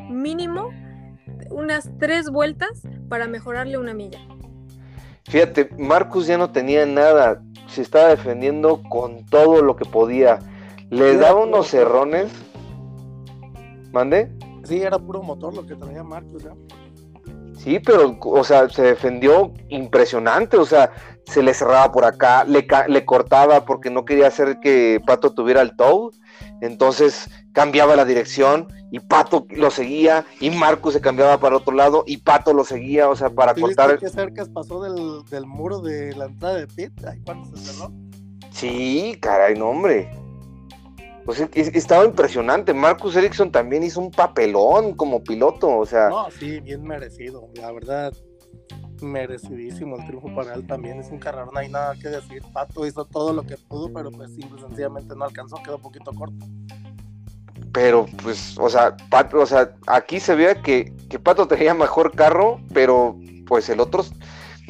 mínimo 0.09 0.69
unas 1.49 1.89
tres 1.99 2.29
vueltas 2.29 2.81
para 3.09 3.27
mejorarle 3.27 3.77
una 3.77 3.93
milla. 3.93 4.19
Fíjate, 5.25 5.69
Marcus 5.77 6.27
ya 6.27 6.37
no 6.37 6.51
tenía 6.51 6.85
nada. 6.85 7.43
Se 7.67 7.81
estaba 7.81 8.09
defendiendo 8.09 8.81
con 8.89 9.25
todo 9.25 9.61
lo 9.61 9.75
que 9.75 9.85
podía. 9.85 10.39
Le 10.89 11.11
Era 11.11 11.19
daba 11.19 11.39
unos 11.41 11.49
motor. 11.49 11.65
cerrones. 11.65 12.31
¿Mande? 13.91 14.31
Sí, 14.63 14.81
era 14.81 14.97
puro 14.99 15.21
motor 15.23 15.53
lo 15.53 15.65
que 15.65 15.75
traía 15.75 16.03
Marcos 16.03 16.43
ya. 16.43 16.53
Sí, 17.63 17.79
pero, 17.79 18.17
o 18.19 18.43
sea, 18.43 18.69
se 18.69 18.81
defendió 18.81 19.53
impresionante, 19.69 20.57
o 20.57 20.65
sea, 20.65 20.91
se 21.27 21.43
le 21.43 21.53
cerraba 21.53 21.91
por 21.91 22.05
acá, 22.05 22.43
le, 22.43 22.65
le 22.87 23.05
cortaba 23.05 23.65
porque 23.65 23.91
no 23.91 24.03
quería 24.03 24.27
hacer 24.27 24.59
que 24.59 24.99
Pato 25.05 25.33
tuviera 25.33 25.61
el 25.61 25.75
tow, 25.75 26.11
entonces 26.61 27.29
cambiaba 27.53 27.95
la 27.95 28.05
dirección 28.05 28.67
y 28.89 28.99
Pato 28.99 29.45
lo 29.51 29.69
seguía 29.69 30.25
y 30.39 30.49
Marcus 30.49 30.93
se 30.93 31.01
cambiaba 31.01 31.39
para 31.39 31.57
otro 31.57 31.75
lado 31.75 32.03
y 32.07 32.17
Pato 32.17 32.51
lo 32.51 32.63
seguía, 32.63 33.09
o 33.09 33.15
sea, 33.15 33.29
para 33.29 33.53
¿Sí 33.53 33.61
cortar. 33.61 33.99
qué 33.99 34.09
cerca 34.09 34.43
pasó 34.51 34.81
del, 34.81 35.23
del 35.29 35.45
muro 35.45 35.81
de 35.81 36.15
la 36.15 36.25
entrada 36.25 36.55
de 36.55 36.67
pit? 36.67 36.91
Ahí 37.05 37.21
cuando 37.23 37.55
se 37.55 37.73
cerró. 37.73 37.91
Sí, 38.49 39.17
caray, 39.21 39.55
no, 39.55 39.69
hombre. 39.69 40.09
Pues 41.25 41.39
es- 41.39 41.49
es- 41.53 41.75
estaba 41.75 42.05
impresionante. 42.05 42.73
Marcus 42.73 43.15
Ericsson 43.15 43.51
también 43.51 43.83
hizo 43.83 43.99
un 43.99 44.11
papelón 44.11 44.93
como 44.95 45.23
piloto, 45.23 45.69
o 45.77 45.85
sea, 45.85 46.09
No, 46.09 46.29
sí, 46.31 46.59
bien 46.59 46.83
merecido. 46.83 47.47
La 47.55 47.71
verdad, 47.71 48.11
merecidísimo 49.01 49.97
el 49.97 50.05
triunfo 50.05 50.33
para 50.35 50.53
él 50.53 50.65
también. 50.67 50.99
Es 50.99 51.09
un 51.09 51.19
carrerón, 51.19 51.49
no 51.53 51.59
hay 51.59 51.69
nada 51.69 51.95
que 52.01 52.09
decir. 52.09 52.43
Pato 52.53 52.85
hizo 52.85 53.05
todo 53.05 53.33
lo 53.33 53.43
que 53.43 53.57
pudo, 53.57 53.91
pero 53.93 54.11
pues 54.11 54.33
simple 54.33 54.59
y 54.59 54.61
sencillamente 54.61 55.15
no 55.15 55.25
alcanzó, 55.25 55.57
quedó 55.63 55.77
un 55.77 55.81
poquito 55.81 56.11
corto. 56.13 56.45
pero 57.73 58.05
pues, 58.21 58.57
o 58.59 58.67
sea, 58.69 58.97
Pato, 59.09 59.39
o 59.39 59.45
sea, 59.45 59.73
aquí 59.87 60.19
se 60.19 60.35
veía 60.35 60.61
que, 60.61 60.93
que 61.09 61.19
Pato 61.19 61.47
tenía 61.47 61.73
mejor 61.73 62.11
carro, 62.11 62.59
pero 62.73 63.15
pues 63.47 63.69
el 63.69 63.79
otro, 63.79 64.03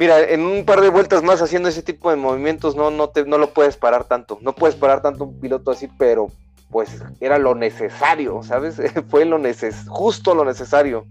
mira, 0.02 0.20
en 0.20 0.44
un 0.44 0.64
par 0.64 0.80
de 0.80 0.88
vueltas 0.88 1.22
más 1.22 1.40
haciendo 1.42 1.68
ese 1.68 1.80
tipo 1.80 2.10
de 2.10 2.16
movimientos 2.16 2.74
no, 2.74 2.90
no 2.90 3.10
te, 3.10 3.24
no 3.24 3.38
lo 3.38 3.54
puedes 3.54 3.76
parar 3.76 4.02
tanto, 4.02 4.36
no 4.40 4.52
puedes 4.52 4.74
parar 4.74 5.00
tanto 5.00 5.22
un 5.22 5.38
piloto 5.38 5.70
así, 5.70 5.88
pero 5.96 6.26
pues 6.72 7.00
era 7.20 7.38
lo 7.38 7.54
necesario, 7.54 8.42
¿sabes? 8.42 8.82
Fue 9.08 9.24
lo 9.24 9.38
neces 9.38 9.84
justo 9.88 10.34
lo 10.34 10.44
necesario. 10.44 11.06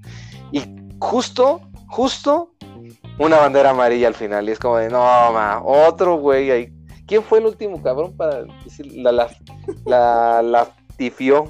Y 0.52 0.64
justo, 1.00 1.62
justo 1.88 2.52
una 3.18 3.38
bandera 3.38 3.70
amarilla 3.70 4.10
al 4.10 4.16
final. 4.16 4.50
Y 4.50 4.52
es 4.52 4.60
como 4.60 4.76
de, 4.76 4.90
no, 4.90 5.00
ma, 5.00 5.62
otro 5.64 6.18
güey 6.18 6.52
ahí. 6.52 6.74
¿Quién 7.08 7.24
fue 7.24 7.40
el 7.40 7.46
último 7.46 7.82
cabrón 7.82 8.18
para 8.18 8.44
decir 8.66 8.88
la 8.94 9.14
la 9.14 9.30
la, 9.86 10.42
la 10.42 10.68
tifió? 10.98 11.46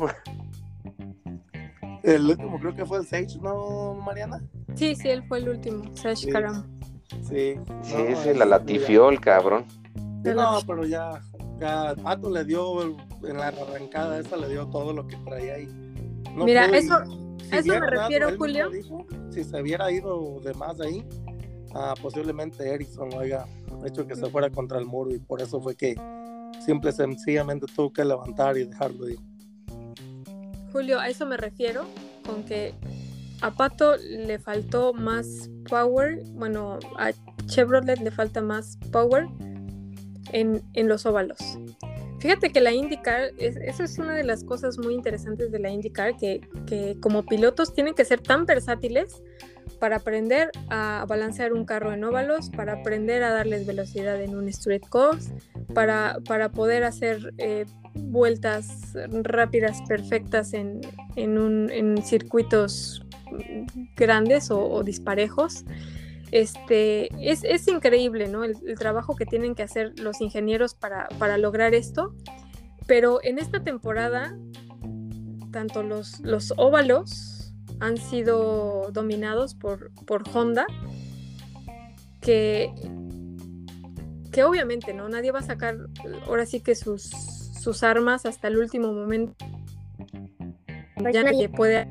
El 2.03 2.29
último 2.29 2.59
creo 2.59 2.75
que 2.75 2.85
fue 2.85 2.99
el 2.99 3.07
Sage, 3.07 3.39
¿no, 3.41 3.95
Mariana? 3.95 4.43
Sí, 4.75 4.95
sí, 4.95 5.09
él 5.09 5.23
fue 5.27 5.39
el 5.39 5.49
último. 5.49 5.83
Sash 5.95 6.25
Sí. 6.25 6.31
Karam. 6.31 6.80
Sí. 7.27 7.55
Sí, 7.83 7.93
no, 7.93 7.99
ese 8.05 8.31
es- 8.31 8.37
la 8.37 8.45
latifió 8.45 9.09
el 9.09 9.19
cabrón. 9.19 9.65
No, 10.23 10.59
pero 10.67 10.85
ya, 10.85 11.21
ya 11.59 11.95
Pato 12.01 12.29
le 12.29 12.45
dio 12.45 12.81
en 12.83 13.37
la 13.37 13.47
arrancada 13.47 14.19
esa 14.19 14.37
le 14.37 14.47
dio 14.49 14.67
todo 14.67 14.93
lo 14.93 15.07
que 15.07 15.17
traía 15.17 15.55
ahí. 15.55 15.67
No 16.35 16.45
Mira, 16.45 16.65
pudo, 16.67 16.75
y 16.75 16.79
eso- 16.79 17.03
si 17.49 17.55
eso 17.57 17.67
me 17.67 17.73
dado, 17.79 17.85
refiero, 17.89 18.37
Julio. 18.37 18.69
dijo, 18.69 19.05
si 19.31 19.43
se 19.43 19.61
hubiera 19.61 19.91
ido 19.91 20.39
de 20.43 20.53
más 20.53 20.79
ahí, 20.79 21.03
ah, 21.73 21.93
posiblemente 22.01 22.67
Erickson 22.73 23.09
lo 23.09 23.19
haya 23.19 23.45
hecho 23.85 24.05
que 24.07 24.15
se 24.15 24.27
fuera 24.29 24.49
contra 24.49 24.77
el 24.79 24.85
muro 24.85 25.11
y 25.13 25.19
por 25.19 25.41
eso 25.41 25.59
fue 25.59 25.75
que 25.75 25.95
simple 26.65 26.91
sencillamente 26.91 27.65
tuvo 27.75 27.91
que 27.91 28.05
levantar 28.05 28.57
y 28.57 28.65
dejarlo 28.65 29.09
ir. 29.09 29.19
Julio, 30.71 30.99
a 30.99 31.09
eso 31.09 31.25
me 31.25 31.35
refiero, 31.35 31.83
con 32.25 32.43
que 32.43 32.73
a 33.41 33.51
Pato 33.51 33.97
le 33.97 34.39
faltó 34.39 34.93
más 34.93 35.49
power, 35.69 36.21
bueno, 36.33 36.79
a 36.97 37.11
Chevrolet 37.47 37.99
le 37.99 38.11
falta 38.11 38.41
más 38.41 38.77
power 38.91 39.27
en, 40.31 40.61
en 40.73 40.87
los 40.87 41.05
óvalos. 41.05 41.39
Fíjate 42.19 42.51
que 42.51 42.61
la 42.61 42.71
IndyCar, 42.71 43.31
es, 43.39 43.57
es 43.57 43.97
una 43.97 44.13
de 44.13 44.23
las 44.23 44.43
cosas 44.43 44.77
muy 44.77 44.93
interesantes 44.93 45.51
de 45.51 45.57
la 45.59 45.71
IndyCar, 45.71 46.17
que, 46.17 46.41
que 46.67 46.95
como 46.99 47.23
pilotos 47.25 47.73
tienen 47.73 47.95
que 47.95 48.05
ser 48.05 48.21
tan 48.21 48.45
versátiles 48.45 49.23
para 49.79 49.95
aprender 49.97 50.51
a 50.69 51.03
balancear 51.07 51.53
un 51.53 51.65
carro 51.65 51.91
en 51.93 52.03
óvalos, 52.03 52.51
para 52.51 52.73
aprender 52.73 53.23
a 53.23 53.31
darles 53.31 53.65
velocidad 53.65 54.21
en 54.21 54.35
un 54.35 54.47
straight 54.49 54.87
course, 54.87 55.33
para, 55.73 56.19
para 56.27 56.49
poder 56.49 56.83
hacer 56.83 57.33
eh, 57.39 57.65
vueltas 57.95 58.93
rápidas, 59.23 59.81
perfectas 59.87 60.53
en, 60.53 60.81
en, 61.15 61.39
un- 61.39 61.71
en 61.71 62.03
circuitos 62.03 63.03
grandes 63.95 64.51
o, 64.51 64.63
o 64.63 64.83
disparejos. 64.83 65.65
Este, 66.31 67.09
es, 67.19 67.43
es 67.43 67.67
increíble, 67.67 68.27
¿no? 68.27 68.43
El, 68.43 68.55
el 68.65 68.79
trabajo 68.79 69.15
que 69.15 69.25
tienen 69.25 69.53
que 69.53 69.63
hacer 69.63 69.99
los 69.99 70.21
ingenieros 70.21 70.75
para, 70.75 71.09
para 71.19 71.37
lograr 71.37 71.73
esto. 71.73 72.15
Pero 72.87 73.19
en 73.23 73.37
esta 73.37 73.63
temporada, 73.63 74.37
tanto 75.51 75.83
los, 75.83 76.19
los 76.21 76.53
óvalos 76.57 77.53
han 77.79 77.97
sido 77.97 78.91
dominados 78.91 79.55
por, 79.55 79.91
por 80.05 80.23
Honda, 80.33 80.65
que, 82.21 82.71
que 84.31 84.43
obviamente, 84.43 84.93
¿no? 84.93 85.09
Nadie 85.09 85.31
va 85.31 85.39
a 85.39 85.43
sacar 85.43 85.77
ahora 86.27 86.45
sí 86.45 86.59
que 86.59 86.75
sus, 86.75 87.09
sus 87.09 87.83
armas 87.83 88.25
hasta 88.25 88.47
el 88.47 88.57
último 88.57 88.93
momento. 88.93 89.33
Ya 91.11 91.23
nadie 91.23 91.49
puede. 91.49 91.87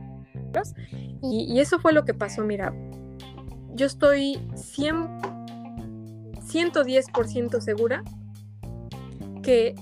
Y, 1.22 1.60
eso 1.60 1.78
fue 1.78 1.92
lo 1.92 2.04
que 2.04 2.14
pasó, 2.14 2.42
mira. 2.44 2.74
Yo 3.74 3.86
estoy 3.86 4.40
100, 4.54 5.20
110% 6.34 7.60
segura 7.60 8.02
que 9.42 9.74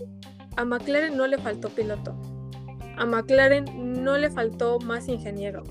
a 0.56 0.64
McLaren 0.64 1.16
no 1.16 1.26
le 1.26 1.38
faltó 1.38 1.70
piloto. 1.70 2.16
A 2.96 3.06
McLaren 3.06 4.02
no 4.02 4.18
le 4.18 4.30
faltó 4.30 4.78
más 4.80 5.08
ingeniero. 5.08 5.62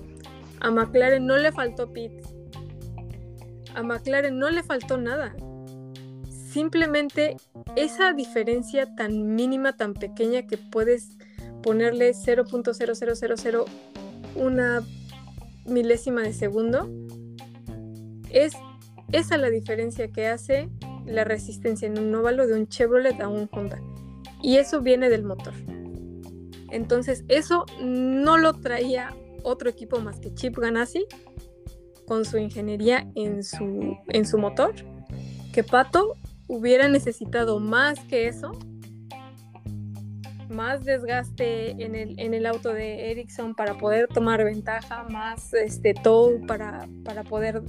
A 0.62 0.72
McLaren 0.72 1.26
no 1.26 1.38
le 1.38 1.52
faltó 1.52 1.92
pit. 1.92 2.12
A 3.76 3.84
McLaren 3.84 4.40
no 4.40 4.50
le 4.50 4.64
faltó 4.64 4.98
nada. 4.98 5.36
Simplemente 6.30 7.38
esa 7.76 8.14
diferencia 8.14 8.96
tan 8.96 9.36
mínima, 9.36 9.74
tan 9.74 9.94
pequeña 9.94 10.48
que 10.48 10.58
puedes 10.58 11.18
ponerle 11.62 12.12
0.0000 12.12 13.66
una 14.36 14.84
milésima 15.68 16.22
de 16.22 16.34
segundo, 16.34 16.90
es 18.32 18.54
esa 19.12 19.38
la 19.38 19.50
diferencia 19.50 20.10
que 20.10 20.28
hace 20.28 20.70
la 21.06 21.24
resistencia 21.24 21.88
en 21.88 21.98
un 22.00 22.14
óvalo 22.16 22.48
de 22.48 22.54
un 22.54 22.68
Chevrolet 22.68 23.20
a 23.22 23.28
un 23.28 23.50
Honda. 23.52 23.82
Y 24.42 24.58
eso 24.58 24.82
viene 24.82 25.10
del 25.10 25.24
motor. 25.24 25.54
Entonces, 26.70 27.24
eso 27.28 27.66
no 27.82 28.38
lo 28.38 28.54
traía 28.54 29.16
otro 29.44 29.70
equipo 29.70 30.00
más 30.00 30.20
que 30.20 30.34
Chip 30.34 30.58
Ganassi 30.58 31.06
con 32.06 32.26
su 32.26 32.38
ingeniería 32.38 33.10
en 33.16 33.44
su, 33.44 33.98
en 34.08 34.26
su 34.26 34.38
motor. 34.38 34.74
Que 35.54 35.64
Pato 35.64 36.16
hubiera 36.48 36.88
necesitado 36.88 37.60
más 37.60 38.00
que 38.02 38.28
eso, 38.28 38.52
más 40.50 40.84
desgaste 40.84 41.72
en 41.72 41.96
el, 41.96 42.20
en 42.20 42.34
el 42.34 42.46
auto 42.46 42.74
de 42.74 43.12
Ericsson 43.12 43.56
para 43.56 43.78
poder 43.78 44.08
tomar 44.08 44.44
ventaja, 44.44 45.04
más 45.10 45.54
este 45.54 45.94
tow 45.94 46.46
para, 46.46 46.88
para 47.04 47.24
poder 47.24 47.62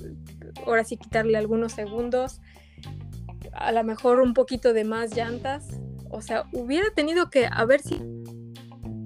ahora 0.67 0.85
sí 0.85 0.97
quitarle 0.97 1.39
algunos 1.39 1.73
segundos, 1.73 2.41
a 3.53 3.73
lo 3.73 3.85
mejor 3.85 4.21
un 4.21 4.35
poquito 4.35 4.73
de 4.73 4.85
más 4.85 5.17
llantas, 5.17 5.81
o 6.11 6.23
sea, 6.23 6.45
hubiera 6.53 6.87
tenido 6.95 7.31
que 7.31 7.47
a 7.51 7.65
ver 7.65 7.81
si 7.81 8.01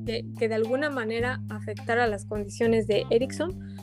que, 0.06 0.24
que 0.38 0.48
de 0.48 0.54
alguna 0.54 0.90
manera 0.90 1.40
afectara 1.48 2.06
las 2.06 2.24
condiciones 2.24 2.86
de 2.86 3.06
Ericsson 3.10 3.76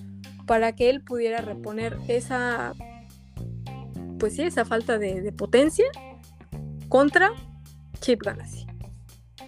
para 0.46 0.74
que 0.74 0.90
él 0.90 1.02
pudiera 1.02 1.40
reponer 1.40 1.98
esa 2.08 2.74
pues 4.20 4.36
sí, 4.36 4.44
esa 4.44 4.66
falta 4.66 5.00
de, 5.00 5.22
de 5.22 5.32
potencia 5.32 5.86
contra 6.90 7.32
Chip 8.02 8.22
Ganassi. 8.22 8.69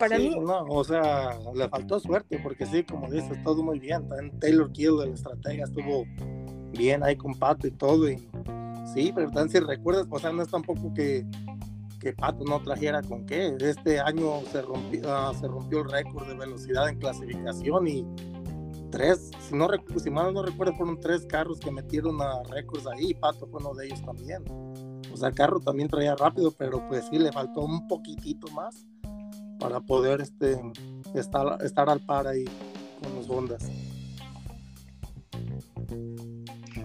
Para 0.02 0.18
Sí, 0.18 0.30
mí, 0.30 0.39
no, 0.39 0.64
o 0.64 0.84
sea, 0.84 1.38
le 1.54 1.70
faltó 1.70 1.99
suerte, 1.99 2.39
porque 2.41 2.66
sí, 2.66 2.84
como 2.84 3.08
dices, 3.08 3.38
todo 3.43 3.62
muy 3.62 3.78
bien. 3.78 4.08
También 4.08 4.39
Taylor 4.39 4.72
Kill, 4.72 4.99
el 5.04 5.14
estratega, 5.14 5.66
estuvo 5.66 6.06
bien 6.72 7.04
ahí 7.04 7.16
con 7.16 7.36
Pato 7.36 7.68
y 7.68 7.72
todo. 7.72 8.10
Y 8.10 8.18
sí, 8.95 9.12
pero 9.14 9.28
también 9.28 9.49
si 9.49 9.60
recuerdas, 9.60 10.08
o 10.10 10.18
sea, 10.18 10.32
no 10.32 10.41
es 10.41 10.49
tampoco 10.49 10.91
que, 10.95 11.24
que 11.99 12.14
Pato 12.14 12.43
no 12.45 12.60
trajera 12.64 13.04
con 13.04 13.28
qué. 13.28 13.56
Este 13.60 13.99
año 13.99 14.41
se 14.52 14.64
rompió, 14.64 15.02
ah, 15.06 15.34
se 15.39 15.47
rompió 15.47 15.84
el 15.84 15.91
récord 15.91 16.28
de 16.28 16.34
velocidad 16.34 16.89
en 16.89 16.97
clasificación 16.97 17.88
y 17.88 18.04
tres, 18.89 19.30
si, 19.47 19.54
no, 19.54 19.68
si 20.04 20.10
mal 20.10 20.34
no 20.34 20.41
recuerdo, 20.41 20.74
fueron 20.74 20.99
tres 20.99 21.28
carros 21.28 21.60
que 21.60 21.70
metieron 21.70 22.20
a 22.24 22.41
récords 22.49 22.88
ahí 22.88 23.12
y 23.12 23.14
Pato 23.14 23.45
fue 23.45 23.60
uno 23.60 23.76
de 23.76 23.86
ellos 23.86 24.02
también. 24.02 24.43
O 25.14 25.16
sea, 25.16 25.30
el 25.30 25.36
carro 25.36 25.60
también 25.60 25.89
traía 25.89 26.16
rápido, 26.16 26.52
pero 26.58 26.84
pues 26.88 27.06
sí, 27.08 27.20
le 27.20 27.32
faltó 27.32 27.62
un 27.62 27.88
poquitito 27.88 28.47
más 28.54 28.88
para 29.62 29.80
poder 29.80 30.20
este, 30.22 30.59
estar, 31.14 31.64
estar 31.64 31.89
al 31.89 31.99
par 32.01 32.28
ahí 32.28 32.45
con 33.01 33.16
los 33.16 33.30
Hondas. 33.30 33.64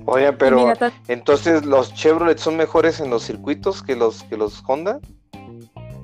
Oye, 0.05 0.33
pero 0.35 0.59
mira, 0.67 0.93
entonces 1.09 1.65
los 1.65 1.93
Chevrolet 1.95 2.39
son 2.39 2.57
mejores 2.57 3.01
en 3.01 3.11
los 3.11 3.25
circuitos 3.25 3.83
que 3.83 3.97
los 3.97 4.23
que 4.25 4.37
los 4.37 4.63
Honda. 4.67 5.01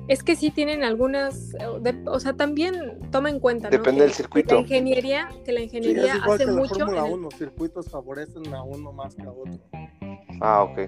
es 0.09 0.21
que 0.23 0.35
sí 0.35 0.51
tienen 0.51 0.83
algunas, 0.83 1.51
de- 1.51 2.03
o 2.07 2.19
sea, 2.19 2.33
también 2.33 2.99
toma 3.11 3.29
en 3.29 3.39
cuenta. 3.39 3.69
Depende 3.69 3.99
que- 4.01 4.05
del 4.07 4.13
circuito. 4.13 4.49
Que 4.49 4.55
la 4.55 4.61
ingeniería, 4.61 5.29
que 5.45 5.51
la 5.53 5.59
Sí, 5.59 5.65
ingeniería 5.65 6.05
es 6.11 6.15
igual 6.15 6.31
hace 6.31 6.45
que 6.45 6.51
la 6.51 6.57
mucho. 6.57 6.75
Fórmula 6.75 7.07
el- 7.07 7.13
1, 7.13 7.29
circuitos 7.31 7.89
favorecen 7.89 8.53
a 8.53 8.63
uno 8.63 8.91
más 8.91 9.15
que 9.15 9.21
a 9.23 9.31
otro. 9.31 9.59
Ah, 10.41 10.63
ok. 10.63 10.79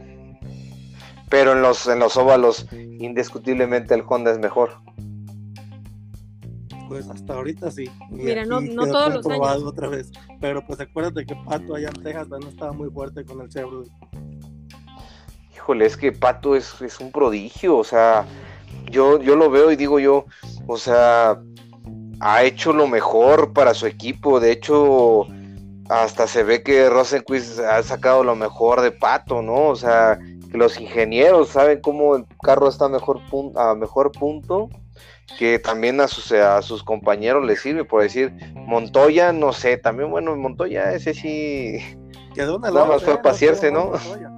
Pero 1.29 1.53
en 1.53 1.61
los 1.61 1.87
en 1.87 1.99
los 1.99 2.17
óvalos 2.17 2.67
indiscutiblemente 2.73 3.93
el 3.93 4.03
Honda 4.07 4.31
es 4.31 4.39
mejor. 4.39 4.71
Pues 6.87 7.09
hasta 7.09 7.33
ahorita 7.33 7.71
sí. 7.71 7.89
Y 8.11 8.15
Mira, 8.15 8.45
no- 8.45 8.61
no 8.61 8.85
todos 8.87 9.13
los 9.15 9.25
años. 9.27 9.63
otra 9.63 9.87
vez. 9.87 10.11
Pero 10.39 10.65
pues 10.65 10.79
acuérdate 10.79 11.25
que 11.25 11.35
Pato 11.35 11.75
allá 11.75 11.89
en 11.89 12.03
Texas 12.03 12.29
también 12.29 12.51
estaba 12.51 12.71
muy 12.73 12.89
fuerte 12.89 13.25
con 13.25 13.41
el 13.41 13.49
Chevrolet. 13.49 13.89
Híjole, 15.55 15.85
es 15.85 15.97
que 15.97 16.11
Pato 16.11 16.55
es, 16.55 16.79
es 16.81 16.99
un 16.99 17.11
prodigio, 17.11 17.77
o 17.77 17.83
sea, 17.83 18.25
yo, 18.91 19.19
yo 19.19 19.35
lo 19.35 19.49
veo 19.49 19.71
y 19.71 19.75
digo 19.75 19.99
yo, 19.99 20.25
o 20.67 20.77
sea, 20.77 21.41
ha 22.19 22.43
hecho 22.43 22.71
lo 22.71 22.87
mejor 22.87 23.51
para 23.53 23.73
su 23.73 23.87
equipo, 23.87 24.39
de 24.39 24.51
hecho, 24.51 25.25
hasta 25.89 26.27
se 26.27 26.43
ve 26.43 26.61
que 26.61 26.87
Rosenquist 26.89 27.59
ha 27.59 27.81
sacado 27.83 28.23
lo 28.23 28.35
mejor 28.35 28.81
de 28.81 28.91
Pato, 28.91 29.41
¿no? 29.41 29.69
O 29.69 29.75
sea, 29.75 30.19
que 30.51 30.57
los 30.57 30.79
ingenieros 30.79 31.49
saben 31.49 31.81
cómo 31.81 32.15
el 32.15 32.25
carro 32.43 32.67
está 32.69 32.85
a 32.85 32.89
mejor, 32.89 33.19
pun- 33.31 33.53
a 33.57 33.73
mejor 33.75 34.11
punto, 34.11 34.69
que 35.37 35.59
también 35.59 35.99
a 36.01 36.07
sus, 36.07 36.31
a 36.31 36.61
sus 36.61 36.83
compañeros 36.83 37.45
les 37.45 37.61
sirve, 37.61 37.83
por 37.83 38.01
decir, 38.01 38.33
Montoya, 38.53 39.33
no 39.33 39.53
sé, 39.53 39.77
también, 39.77 40.11
bueno, 40.11 40.35
Montoya, 40.35 40.93
ese 40.93 41.13
sí, 41.13 41.79
Quedó 42.35 42.57
en 42.57 42.65
el 42.65 42.73
Nada 42.73 42.85
más 42.85 42.95
11, 42.95 43.05
fue 43.05 43.13
¿eh? 43.13 43.17
a 43.17 43.21
pasearse, 43.21 43.69
quedó 43.69 43.73
¿no? 43.73 43.85
Montoya. 43.91 44.31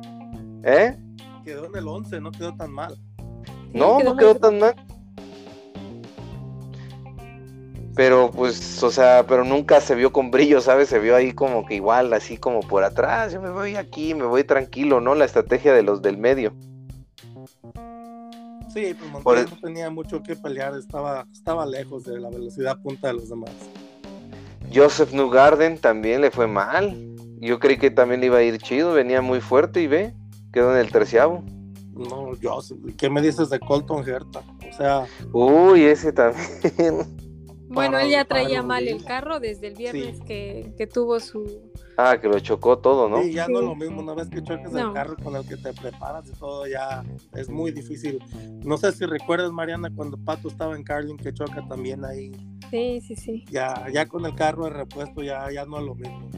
¿eh? 0.63 0.97
Quedó 1.43 1.65
en 1.65 1.75
el 1.75 1.87
11, 1.87 2.21
no 2.21 2.31
quedó 2.31 2.55
tan 2.55 2.71
mal. 2.71 2.95
No, 3.73 3.97
quedó 3.97 4.09
no 4.11 4.17
quedó 4.17 4.35
tan 4.35 4.59
mal. 4.59 4.75
Pero 7.95 8.29
pues, 8.29 8.83
o 8.83 8.91
sea, 8.91 9.25
pero 9.27 9.43
nunca 9.43 9.81
se 9.81 9.95
vio 9.95 10.13
con 10.13 10.29
brillo, 10.29 10.61
¿sabes? 10.61 10.89
Se 10.89 10.99
vio 10.99 11.15
ahí 11.15 11.33
como 11.33 11.65
que 11.65 11.73
igual, 11.73 12.13
así 12.13 12.37
como 12.37 12.59
por 12.59 12.83
atrás, 12.83 13.33
yo 13.33 13.41
me 13.41 13.49
voy 13.49 13.75
aquí, 13.75 14.13
me 14.13 14.25
voy 14.25 14.43
tranquilo, 14.43 15.01
¿no? 15.01 15.15
La 15.15 15.25
estrategia 15.25 15.73
de 15.73 15.81
los 15.81 16.03
del 16.03 16.17
medio. 16.17 16.53
Sí, 18.77 18.93
pues 18.93 19.11
Montoya 19.11 19.41
el- 19.41 19.49
no 19.49 19.57
tenía 19.59 19.89
mucho 19.89 20.21
que 20.21 20.35
pelear, 20.35 20.75
estaba, 20.77 21.25
estaba 21.33 21.65
lejos 21.65 22.03
de 22.03 22.19
la 22.19 22.29
velocidad 22.29 22.79
punta 22.79 23.07
de 23.07 23.13
los 23.15 23.29
demás. 23.29 23.49
Joseph 24.73 25.13
Newgarden 25.13 25.79
también 25.79 26.21
le 26.21 26.29
fue 26.29 26.45
mal. 26.45 26.95
Yo 27.39 27.57
creí 27.59 27.77
que 27.77 27.89
también 27.89 28.19
le 28.21 28.27
iba 28.27 28.37
a 28.37 28.43
ir 28.43 28.59
chido, 28.59 28.93
venía 28.93 29.21
muy 29.21 29.41
fuerte 29.41 29.81
y 29.81 29.87
ve, 29.87 30.13
quedó 30.53 30.73
en 30.73 30.79
el 30.79 30.91
terciavo. 30.91 31.43
No, 31.93 32.35
yo, 32.35 32.59
¿qué 32.97 33.09
me 33.09 33.21
dices 33.23 33.49
de 33.49 33.59
Colton 33.59 34.07
Herta? 34.07 34.43
O 34.71 34.77
sea, 34.77 35.05
Uy, 35.33 35.83
ese 35.85 36.13
también. 36.13 37.17
Bueno, 37.69 37.97
él 37.97 38.09
ya 38.11 38.25
traía 38.25 38.61
mal 38.61 38.87
el 38.87 39.03
carro 39.03 39.39
desde 39.39 39.67
el 39.69 39.73
viernes 39.75 40.17
Sí. 40.17 40.23
que, 40.23 40.73
que 40.77 40.85
tuvo 40.87 41.19
su... 41.19 41.71
ah, 41.97 42.17
que 42.21 42.27
lo 42.27 42.39
chocó 42.39 42.77
todo, 42.77 43.09
¿no? 43.09 43.21
sí, 43.23 43.33
ya 43.33 43.47
no 43.47 43.59
es 43.59 43.65
lo 43.65 43.75
mismo, 43.75 44.01
una 44.01 44.13
vez 44.13 44.29
que 44.29 44.41
choques 44.43 44.71
No. 44.71 44.79
el 44.87 44.93
carro 44.93 45.15
con 45.21 45.35
el 45.35 45.45
que 45.47 45.57
te 45.57 45.73
preparas 45.73 46.27
y 46.29 46.33
todo, 46.33 46.67
ya 46.67 47.03
es 47.35 47.49
muy 47.49 47.71
difícil. 47.71 48.19
No 48.63 48.77
sé 48.77 48.91
si 48.91 49.05
recuerdas, 49.05 49.51
Mariana, 49.51 49.89
cuando 49.93 50.17
Pato 50.17 50.47
estaba 50.47 50.75
en 50.75 50.83
Carlin, 50.83 51.17
que 51.17 51.33
choca 51.33 51.67
también 51.67 52.05
ahí, 52.05 52.31
Sí, 52.69 53.01
sí, 53.01 53.15
sí. 53.15 53.45
ya, 53.49 53.85
ya 53.91 54.05
con 54.05 54.25
el 54.25 54.35
carro 54.35 54.65
de 54.65 54.71
repuesto, 54.71 55.23
ya, 55.23 55.51
ya 55.51 55.65
no 55.65 55.79
es 55.79 55.85
lo 55.85 55.95
mismo. 55.95 56.29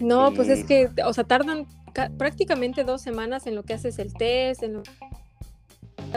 No, 0.00 0.30
pues 0.34 0.48
es 0.48 0.64
que, 0.64 0.90
o 1.04 1.12
sea, 1.12 1.24
tardan 1.24 1.66
ca- 1.94 2.10
prácticamente 2.18 2.84
dos 2.84 3.00
semanas 3.00 3.46
en 3.46 3.54
lo 3.54 3.62
que 3.62 3.74
haces 3.74 3.98
el 3.98 4.12
test, 4.12 4.62
en 4.62 4.74
lo, 4.74 4.82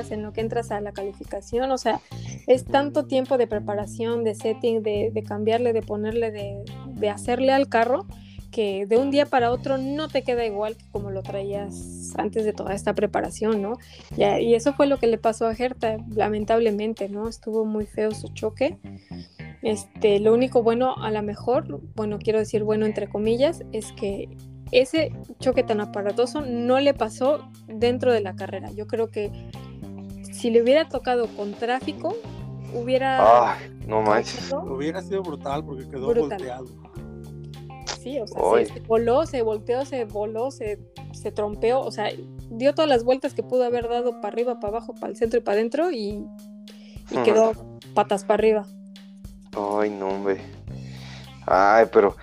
en 0.10 0.24
lo 0.24 0.32
que 0.34 0.42
entras 0.42 0.72
a 0.72 0.80
la 0.82 0.92
calificación, 0.94 1.72
o 1.72 1.78
sea, 1.78 2.00
es 2.48 2.66
tanto 2.66 3.06
tiempo 3.06 3.38
de 3.38 3.48
preparación, 3.48 4.24
de 4.24 4.34
setting, 4.36 4.82
de, 4.82 5.12
de 5.14 5.24
cambiarle, 5.24 5.74
de 5.74 5.82
ponerle, 5.82 6.32
de, 6.32 6.64
de 6.88 7.10
hacerle 7.10 7.52
al 7.52 7.68
carro, 7.70 8.06
que 8.52 8.86
de 8.86 8.98
un 8.98 9.12
día 9.12 9.26
para 9.26 9.52
otro 9.52 9.78
no 9.78 10.08
te 10.08 10.24
queda 10.24 10.46
igual 10.46 10.76
que 10.76 10.86
como 10.92 11.12
lo 11.12 11.22
traías 11.22 12.14
antes 12.18 12.46
de 12.46 12.54
toda 12.54 12.74
esta 12.74 12.94
preparación, 12.94 13.62
¿no? 13.62 13.78
Y 14.18 14.54
eso 14.54 14.74
fue 14.74 14.88
lo 14.88 14.98
que 14.98 15.08
le 15.08 15.18
pasó 15.18 15.48
a 15.48 15.56
Gerta, 15.56 15.98
lamentablemente, 16.10 17.10
¿no? 17.10 17.28
Estuvo 17.28 17.66
muy 17.66 17.86
feo 17.86 18.12
su 18.12 18.28
choque. 18.30 18.78
Este, 19.62 20.20
lo 20.20 20.34
único 20.34 20.64
bueno, 20.64 20.96
a 20.98 21.12
lo 21.12 21.22
mejor, 21.22 21.82
bueno, 21.96 22.18
quiero 22.20 22.40
decir 22.40 22.64
bueno 22.64 22.86
entre 22.86 23.08
comillas, 23.08 23.64
es 23.72 23.92
que 23.92 24.30
ese 24.72 25.12
choque 25.40 25.64
tan 25.64 25.82
aparatoso 25.82 26.42
no 26.42 26.80
le 26.80 26.94
pasó 26.94 27.50
dentro 27.68 28.14
de 28.14 28.22
la 28.22 28.36
carrera. 28.36 28.72
Yo 28.72 28.88
creo 28.88 29.10
que 29.10 29.32
si 30.32 30.50
le 30.50 30.62
hubiera 30.62 30.88
tocado 30.88 31.28
con 31.36 31.54
tráfico, 31.54 32.16
hubiera... 32.74 33.54
Ay, 33.54 33.78
no 33.88 34.02
manches. 34.02 34.52
Hubiera 34.54 35.02
sido 35.02 35.24
brutal 35.24 35.66
porque 35.66 35.88
quedó 35.88 36.08
Brutal. 36.10 36.30
volteado. 36.30 36.66
Sí, 38.02 38.18
o 38.20 38.28
sea, 38.28 38.66
se, 38.66 38.80
voló, 38.82 39.26
se 39.26 39.42
volteó, 39.42 39.86
se 39.86 40.06
voló, 40.06 40.52
se, 40.52 40.80
se 41.12 41.34
trompeó, 41.34 41.82
o 41.82 41.92
sea, 41.92 42.10
dio 42.50 42.74
todas 42.74 42.90
las 42.90 43.04
vueltas 43.04 43.34
que 43.34 43.44
pudo 43.44 43.66
haber 43.66 43.90
dado 43.90 44.22
para 44.22 44.30
arriba, 44.30 44.60
para 44.62 44.78
abajo, 44.78 44.94
para 44.96 45.12
el 45.12 45.18
centro 45.18 45.40
y 45.40 45.42
para 45.42 45.58
adentro 45.58 45.92
y, 45.92 46.26
y 47.12 47.18
quedó 47.26 47.52
patas 47.94 48.24
para 48.24 48.36
arriba. 48.36 48.66
Ay, 49.52 49.90
no, 49.90 50.08
hombre. 50.08 50.40
Ay, 51.46 51.88
pero. 51.92 52.16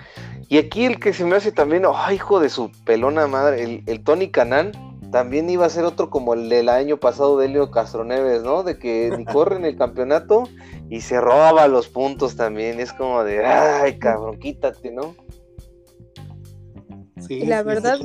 Y 0.49 0.59
aquí 0.59 0.87
el 0.87 0.99
que 0.99 1.13
se 1.13 1.25
me 1.27 1.37
hace 1.37 1.53
también, 1.53 1.83
ay, 1.93 2.15
hijo 2.15 2.41
de 2.41 2.49
su 2.49 2.71
pelona 2.85 3.27
madre, 3.27 3.63
el, 3.63 3.83
el 3.87 4.03
Tony 4.03 4.31
Canán, 4.31 4.73
también 5.11 5.51
iba 5.51 5.67
a 5.67 5.71
ser 5.71 5.85
otro 5.85 6.09
como 6.09 6.35
el 6.35 6.49
del 6.49 6.69
año 6.69 6.97
pasado 6.97 7.37
de 7.37 7.47
Elio 7.47 7.71
Castroneves, 7.71 8.43
¿no? 8.43 8.63
De 8.63 8.79
que 8.79 9.13
ni 9.17 9.25
corre 9.33 9.57
en 9.57 9.65
el 9.65 9.77
campeonato 9.77 10.45
y 10.89 11.03
se 11.03 11.21
roba 11.21 11.69
los 11.69 11.89
puntos 11.89 12.37
también. 12.37 12.81
Es 12.81 12.93
como 12.93 13.25
de, 13.25 13.45
ay, 13.45 13.99
cabrón, 13.99 14.39
quítate, 14.39 14.91
¿no? 14.91 15.15
Sí, 17.27 17.35
Y 17.35 17.47
la 17.47 17.59
sí, 17.61 17.65
verdad-. 17.65 17.99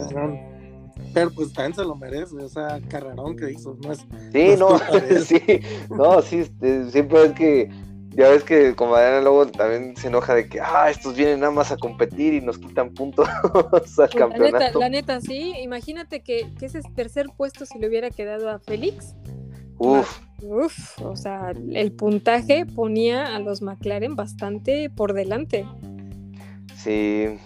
Pero 1.14 1.32
pues 1.32 1.52
también 1.54 1.76
se 1.76 1.84
lo 1.84 1.96
merece, 1.96 2.36
o 2.38 2.48
sea, 2.50 2.80
carrerón 2.88 3.36
que 3.36 3.52
hizo, 3.52 3.76
no 3.84 3.92
es 3.92 4.00
Sí, 4.32 4.56
No 4.58 4.70
no, 4.70 4.80
sí, 5.26 5.42
no, 5.90 6.22
sí, 6.22 6.38
este, 6.40 6.90
siempre 6.92 7.26
es 7.26 7.34
que, 7.34 7.70
ya 8.10 8.30
ves 8.30 8.44
que 8.44 8.76
como 8.76 8.96
Adriana 8.96 9.22
luego 9.22 9.48
también 9.48 9.96
se 9.98 10.08
enoja 10.08 10.36
de 10.36 10.48
que, 10.48 10.60
ah, 10.62 10.90
estos 10.90 11.16
vienen 11.16 11.40
nada 11.42 11.52
más 11.52 11.72
a 11.72 11.78
competir 11.78 12.34
y 12.36 12.42
nos 12.42 12.58
quitan 12.60 12.94
puntos 12.94 13.28
al 13.54 13.72
Pues, 13.72 13.98
la, 13.98 14.06
neta, 14.06 14.16
campeonato. 14.16 14.80
la 14.80 14.90
neta, 14.90 15.22
sí, 15.22 15.54
imagínate 15.62 16.22
que, 16.22 16.54
que 16.58 16.66
ese 16.68 16.82
tercer 16.96 17.28
puesto 17.36 17.66
si 17.66 17.80
le 17.80 17.88
hubiera 17.88 18.10
quedado 18.12 18.50
a 18.50 18.60
Félix, 18.60 19.16
Uf, 19.78 20.20
Uf, 20.44 21.00
o 21.02 21.16
sea, 21.16 21.52
el 21.72 21.92
puntaje 21.94 22.66
ponía 22.66 23.36
a 23.36 23.40
los 23.40 23.62
McLaren 23.62 24.16
bastante 24.16 24.90
por 24.90 25.14
delante. 25.14 25.66
sí, 26.76 27.40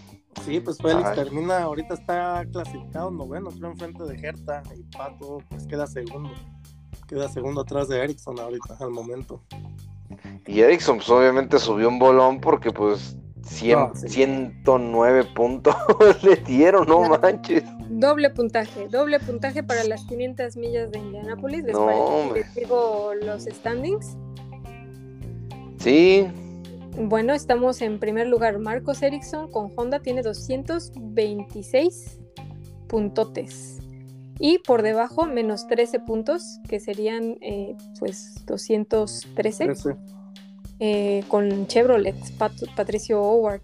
Sí, 0.43 0.59
pues 0.59 0.77
Félix 0.77 1.05
Ay. 1.09 1.15
termina, 1.15 1.63
ahorita 1.63 1.93
está 1.95 2.45
clasificado 2.51 3.09
noveno, 3.11 3.49
creo, 3.49 3.71
enfrente 3.71 4.03
de 4.03 4.15
Herta 4.27 4.61
y 4.77 4.83
Pato 4.95 5.39
pues 5.49 5.65
queda 5.65 5.87
segundo. 5.87 6.29
Queda 7.07 7.29
segundo 7.29 7.61
atrás 7.61 7.87
de 7.87 8.03
Ericsson 8.03 8.39
ahorita, 8.39 8.77
al 8.79 8.89
momento. 8.91 9.41
y 10.45 10.59
Erickson 10.61 10.97
pues 10.97 11.09
obviamente 11.09 11.57
subió 11.59 11.87
un 11.89 11.99
bolón 11.99 12.39
porque 12.41 12.71
pues 12.71 13.17
100, 13.43 13.79
No, 13.79 13.91
sí. 13.95 14.09
109 14.09 15.23
puntos 15.35 15.75
le 16.23 16.35
dieron, 16.37 16.87
no 16.87 17.01
manches. 17.01 17.63
Doble 17.89 18.31
puntaje, 18.31 18.87
doble 18.87 19.19
puntaje 19.19 19.61
para 19.63 19.83
las 19.83 20.03
500 20.05 20.57
millas 20.57 20.91
de 20.91 20.97
Indianápolis. 20.99 21.63
¿Les 21.63 21.73
No, 21.73 22.33
les 22.33 22.53
digo 22.55 23.11
los 23.21 23.43
standings? 23.43 24.17
Sí, 25.79 26.27
Bueno, 26.97 27.33
estamos 27.33 27.81
en 27.81 27.99
primer 27.99 28.27
lugar. 28.27 28.59
Marcos 28.59 29.01
Ericsson 29.01 29.51
con 29.51 29.71
Honda 29.75 29.99
tiene 29.99 30.21
226 30.21 32.19
puntotes. 32.87 33.79
Y 34.39 34.59
por 34.59 34.81
debajo, 34.81 35.25
menos 35.25 35.67
13 35.67 35.99
puntos, 36.01 36.59
que 36.67 36.79
serían 36.79 37.37
eh, 37.41 37.75
pues 37.99 38.45
213 38.45 39.65
Ese. 39.71 39.95
eh, 40.79 41.23
con 41.27 41.67
Chevrolet, 41.67 42.15
Pat- 42.37 42.53
Patricio 42.75 43.21
Howard. 43.21 43.61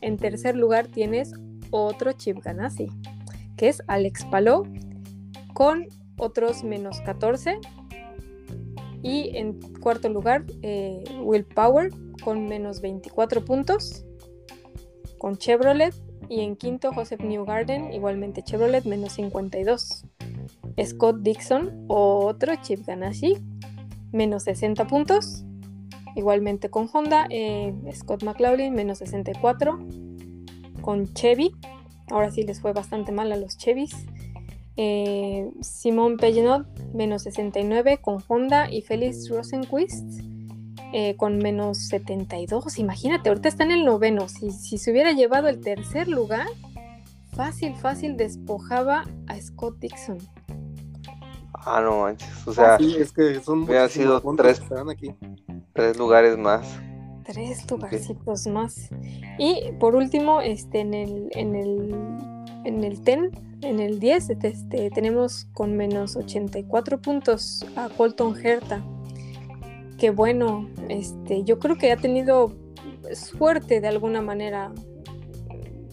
En 0.00 0.16
tercer 0.16 0.56
lugar 0.56 0.86
tienes 0.88 1.32
otro 1.70 2.12
Chip 2.12 2.38
Ganassi, 2.42 2.86
que 3.56 3.68
es 3.68 3.82
Alex 3.86 4.24
Palou, 4.26 4.66
con 5.54 5.86
otros 6.16 6.62
menos 6.64 7.00
14. 7.02 7.58
Y 9.02 9.36
en 9.36 9.60
cuarto 9.80 10.08
lugar, 10.08 10.44
eh, 10.62 11.04
Will 11.22 11.44
Power, 11.44 11.90
con 12.28 12.46
menos 12.46 12.82
24 12.82 13.42
puntos, 13.42 14.04
con 15.16 15.38
Chevrolet. 15.38 15.94
Y 16.28 16.40
en 16.40 16.56
quinto, 16.56 16.92
Joseph 16.92 17.22
Newgarden, 17.22 17.90
igualmente 17.94 18.42
Chevrolet, 18.42 18.84
menos 18.84 19.14
52. 19.14 20.04
Scott 20.84 21.20
Dixon, 21.22 21.86
otro 21.88 22.52
Chip 22.60 22.86
Ganassi, 22.86 23.38
menos 24.12 24.42
60 24.42 24.86
puntos. 24.88 25.46
Igualmente 26.16 26.68
con 26.68 26.90
Honda, 26.92 27.28
eh, 27.30 27.72
Scott 27.94 28.22
McLaughlin, 28.22 28.74
menos 28.74 28.98
64. 28.98 29.78
Con 30.82 31.14
Chevy, 31.14 31.52
ahora 32.10 32.30
sí 32.30 32.42
les 32.42 32.60
fue 32.60 32.74
bastante 32.74 33.10
mal 33.10 33.32
a 33.32 33.36
los 33.36 33.56
Chevys. 33.56 33.96
Eh, 34.76 35.50
Pellenot, 36.20 36.92
menos 36.92 37.22
69 37.22 38.00
con 38.02 38.22
Honda. 38.28 38.70
Y 38.70 38.82
Félix 38.82 39.30
Rosenquist, 39.30 40.28
eh, 40.92 41.16
con 41.16 41.38
menos 41.38 41.78
72. 41.88 42.78
Imagínate, 42.78 43.28
ahorita 43.28 43.48
está 43.48 43.64
en 43.64 43.72
el 43.72 43.84
noveno. 43.84 44.28
Si, 44.28 44.50
si 44.50 44.78
se 44.78 44.90
hubiera 44.90 45.12
llevado 45.12 45.48
el 45.48 45.60
tercer 45.60 46.08
lugar, 46.08 46.46
fácil, 47.34 47.74
fácil 47.76 48.16
despojaba 48.16 49.04
a 49.26 49.40
Scott 49.40 49.78
Dixon. 49.78 50.18
ah, 51.54 51.80
no 51.82 52.02
manches, 52.02 52.46
o 52.46 52.52
sea, 52.52 52.78
sí, 52.78 52.96
es 52.98 53.12
que 53.12 53.40
son 53.40 53.62
hubiera 53.62 53.82
muchísimos 53.82 54.22
sido 54.22 54.36
tres. 54.36 54.62
aquí. 54.90 55.14
tres 55.72 55.98
lugares 55.98 56.36
más. 56.36 56.66
Tres 57.24 57.70
lugarcitos 57.70 58.46
más. 58.46 58.88
Y 59.38 59.72
por 59.78 59.94
último, 59.94 60.40
este, 60.40 60.80
en 60.80 60.94
el, 60.94 61.28
en 61.32 61.54
el, 61.54 61.94
en 62.64 62.84
el 62.84 63.02
TEN, 63.02 63.30
en 63.60 63.80
el 63.80 64.00
10, 64.00 64.30
este, 64.30 64.90
tenemos 64.90 65.46
con 65.52 65.76
menos 65.76 66.16
84 66.16 67.00
puntos 67.02 67.66
a 67.76 67.88
Colton 67.90 68.34
Herta. 68.42 68.82
Que 69.98 70.10
bueno, 70.10 70.68
este, 70.88 71.44
yo 71.44 71.58
creo 71.58 71.76
que 71.76 71.92
ha 71.92 71.96
tenido 71.96 72.56
suerte 73.12 73.80
de 73.80 73.88
alguna 73.88 74.22
manera. 74.22 74.72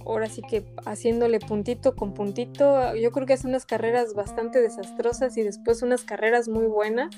Ahora 0.06 0.30
sí 0.30 0.44
que 0.48 0.64
haciéndole 0.86 1.40
puntito 1.40 1.96
con 1.96 2.14
puntito, 2.14 2.96
yo 2.96 3.12
creo 3.12 3.26
que 3.26 3.34
hace 3.34 3.48
unas 3.48 3.66
carreras 3.66 4.14
bastante 4.14 4.62
desastrosas 4.62 5.36
y 5.36 5.42
después 5.42 5.82
unas 5.82 6.04
carreras 6.04 6.48
muy 6.48 6.68
buenas 6.68 7.10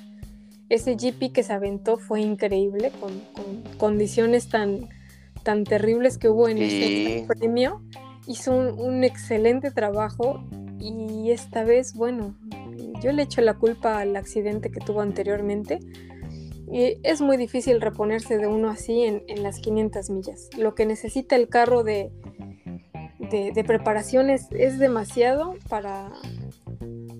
ese 0.70 0.96
GP 0.96 1.32
que 1.32 1.44
se 1.44 1.54
aventó 1.54 1.98
fue 1.98 2.22
increíble, 2.22 2.92
con, 3.00 3.22
condiciones 3.78 4.50
tan, 4.50 4.90
tan 5.44 5.64
terribles 5.64 6.18
que 6.18 6.30
hubo 6.30 6.50
en 6.50 6.58
ese 6.58 7.26
premio. 7.28 7.82
Hizo 8.28 8.52
un, 8.52 9.04
excelente 9.04 9.72
trabajo 9.72 10.44
y 10.80 11.32
esta 11.32 11.64
vez, 11.64 11.94
bueno, 11.94 12.36
yo 13.02 13.14
le 13.14 13.24
echo 13.24 13.42
la 13.42 13.54
culpa 13.54 14.00
al 14.00 14.16
accidente 14.18 14.70
que 14.70 14.82
tuvo 14.82 15.02
anteriormente. 15.02 15.80
Y 16.70 16.98
es 17.04 17.22
muy 17.22 17.38
difícil 17.38 17.80
reponerse 17.80 18.38
de 18.38 18.48
uno 18.48 18.70
así 18.70 19.04
en, 19.04 19.44
las 19.44 19.60
500 19.60 20.10
millas. 20.10 20.50
Lo 20.58 20.76
que 20.76 20.86
necesita 20.86 21.36
el 21.36 21.48
carro 21.48 21.84
de, 21.84 22.12
de, 23.20 23.64
preparación 23.64 24.30
es, 24.30 24.48
es 24.52 24.78
demasiado 24.78 25.56
para, 25.70 26.12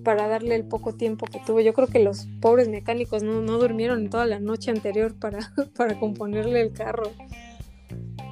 para 0.04 0.28
darle 0.28 0.54
el 0.54 0.64
poco 0.64 0.94
tiempo 0.94 1.26
que 1.26 1.40
tuvo. 1.46 1.60
Yo 1.60 1.72
creo 1.72 1.88
que 1.88 1.98
los 1.98 2.26
pobres 2.40 2.68
mecánicos 2.68 3.22
no, 3.22 3.40
durmieron 3.58 4.10
toda 4.10 4.26
la 4.26 4.38
noche 4.38 4.70
anterior 4.70 5.14
para, 5.18 5.38
para 5.76 5.98
componerle 5.98 6.60
el 6.60 6.72
carro. 6.72 7.10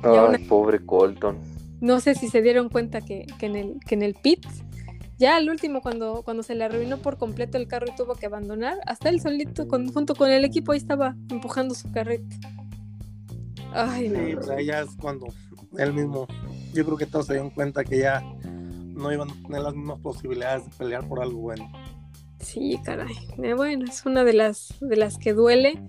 Ay, 0.02 0.44
pobre 0.44 0.84
Colton. 0.84 1.38
No 1.80 2.00
sé 2.00 2.14
si 2.14 2.28
se 2.28 2.42
dieron 2.42 2.68
cuenta 2.68 3.00
que, 3.00 3.26
en, 3.40 3.56
el, 3.56 3.80
que 3.86 3.94
en 3.94 4.02
el 4.02 4.14
pit, 4.14 4.44
ya 5.18 5.36
al 5.36 5.48
último, 5.48 5.80
cuando, 5.80 6.22
cuando 6.22 6.42
se 6.42 6.54
le 6.54 6.64
arruinó 6.64 6.98
por 6.98 7.16
completo 7.16 7.58
el 7.58 7.68
carro 7.68 7.86
y 7.88 7.96
tuvo 7.96 8.14
que 8.14 8.26
abandonar, 8.26 8.78
hasta 8.86 9.08
él 9.08 9.20
solito, 9.20 9.66
junto 9.68 10.14
con 10.14 10.30
el 10.30 10.44
equipo, 10.44 10.72
ahí 10.72 10.78
estaba 10.78 11.16
empujando 11.30 11.74
su 11.74 11.90
carreta. 11.90 12.36
Ay, 13.72 14.08
sí, 14.08 14.34
pues 14.34 14.48
ahí 14.48 14.66
ya 14.66 14.80
es 14.80 14.90
cuando 15.00 15.26
él 15.78 15.92
mismo, 15.92 16.26
yo 16.72 16.84
creo 16.84 16.96
que 16.96 17.06
todos 17.06 17.26
se 17.26 17.34
dieron 17.34 17.50
cuenta 17.50 17.84
que 17.84 17.98
ya 17.98 18.22
no 18.44 19.12
iban 19.12 19.30
a 19.30 19.34
tener 19.42 19.62
las 19.62 19.74
mismas 19.74 20.00
posibilidades 20.00 20.64
de 20.64 20.70
pelear 20.76 21.06
por 21.06 21.20
algo 21.20 21.40
bueno. 21.40 21.70
Sí, 22.47 22.78
caray. 22.84 23.16
Eh, 23.42 23.55
bueno, 23.55 23.86
es 23.86 24.07
una 24.07 24.22
de 24.22 24.32
las, 24.32 24.76
de 24.80 24.97
las 24.97 25.18
que 25.18 25.32
duele. 25.32 25.82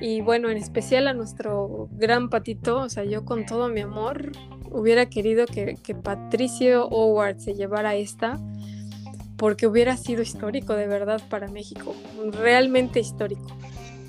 Y 0.00 0.22
bueno, 0.22 0.48
en 0.48 0.56
especial 0.56 1.06
a 1.06 1.12
nuestro 1.12 1.90
gran 1.92 2.30
patito, 2.30 2.78
o 2.78 2.88
sea, 2.88 3.04
yo 3.04 3.26
con 3.26 3.44
todo 3.44 3.68
mi 3.68 3.80
amor 3.80 4.32
hubiera 4.70 5.10
querido 5.10 5.44
que, 5.44 5.76
Patricio 6.02 6.88
Howard 6.88 7.40
se 7.40 7.52
llevara 7.52 7.94
esta, 7.94 8.40
porque 9.36 9.66
hubiera 9.66 9.98
sido 9.98 10.22
histórico 10.22 10.72
de 10.72 10.86
verdad 10.86 11.20
para 11.28 11.46
México, 11.48 11.94
realmente 12.32 13.00
histórico. 13.00 13.46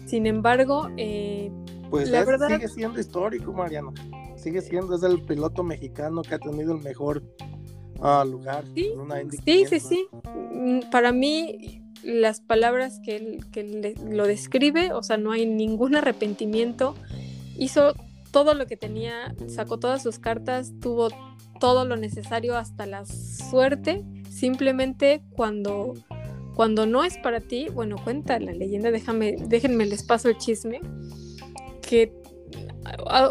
Sin 0.06 0.26
embargo, 0.26 0.89
eh, 0.95 1.52
pues 1.89 2.10
la 2.10 2.24
verdad... 2.24 2.47
sigue 2.47 2.70
siendo 2.70 3.02
histórico, 3.02 3.52
Mariano. 3.52 3.93
Sigue 4.38 4.62
siendo, 4.62 4.95
es 4.95 5.04
el 5.04 5.22
piloto 5.24 5.64
mexicano 5.64 6.22
que 6.22 6.36
ha 6.36 6.39
tenido 6.39 6.74
el 6.74 6.82
mejor 6.82 7.22
Ah, 8.02 8.24
lugar. 8.26 8.64
Sí, 8.74 8.93
sí, 9.45 9.66
sí, 9.66 9.80
sí. 9.80 10.08
Mm, 10.54 10.89
para 10.89 11.12
mí, 11.12 11.79
las 12.04 12.41
palabras 12.41 13.00
que, 13.04 13.39
que 13.52 13.95
lo 14.10 14.28
describe, 14.28 14.93
o 14.93 15.04
sea, 15.04 15.18
no 15.18 15.32
hay 15.32 15.45
ningún 15.45 15.95
arrepentimiento. 15.95 16.95
Hizo 17.58 17.93
todo 18.32 18.54
lo 18.54 18.68
que 18.68 18.78
tenía, 18.78 19.36
sacó 19.47 19.80
todas 19.80 20.04
sus 20.04 20.20
cartas, 20.20 20.74
tuvo 20.80 21.10
todo 21.60 21.86
lo 21.86 21.95
necesario 21.95 22.58
hasta 22.58 22.86
la 22.86 23.06
suerte. 23.06 24.04
Simplemente 24.30 25.22
cuando, 25.32 25.93
cuando 26.56 26.86
no 26.86 27.04
es 27.04 27.18
para 27.18 27.41
ti, 27.41 27.68
bueno, 27.74 27.97
cuenta 28.04 28.39
la 28.39 28.54
leyenda, 28.54 28.91
déjame, 28.91 29.36
déjenme 29.47 29.86
les 29.86 30.04
paso 30.04 30.30
el 30.30 30.38
chisme, 30.38 30.80
que 31.82 32.14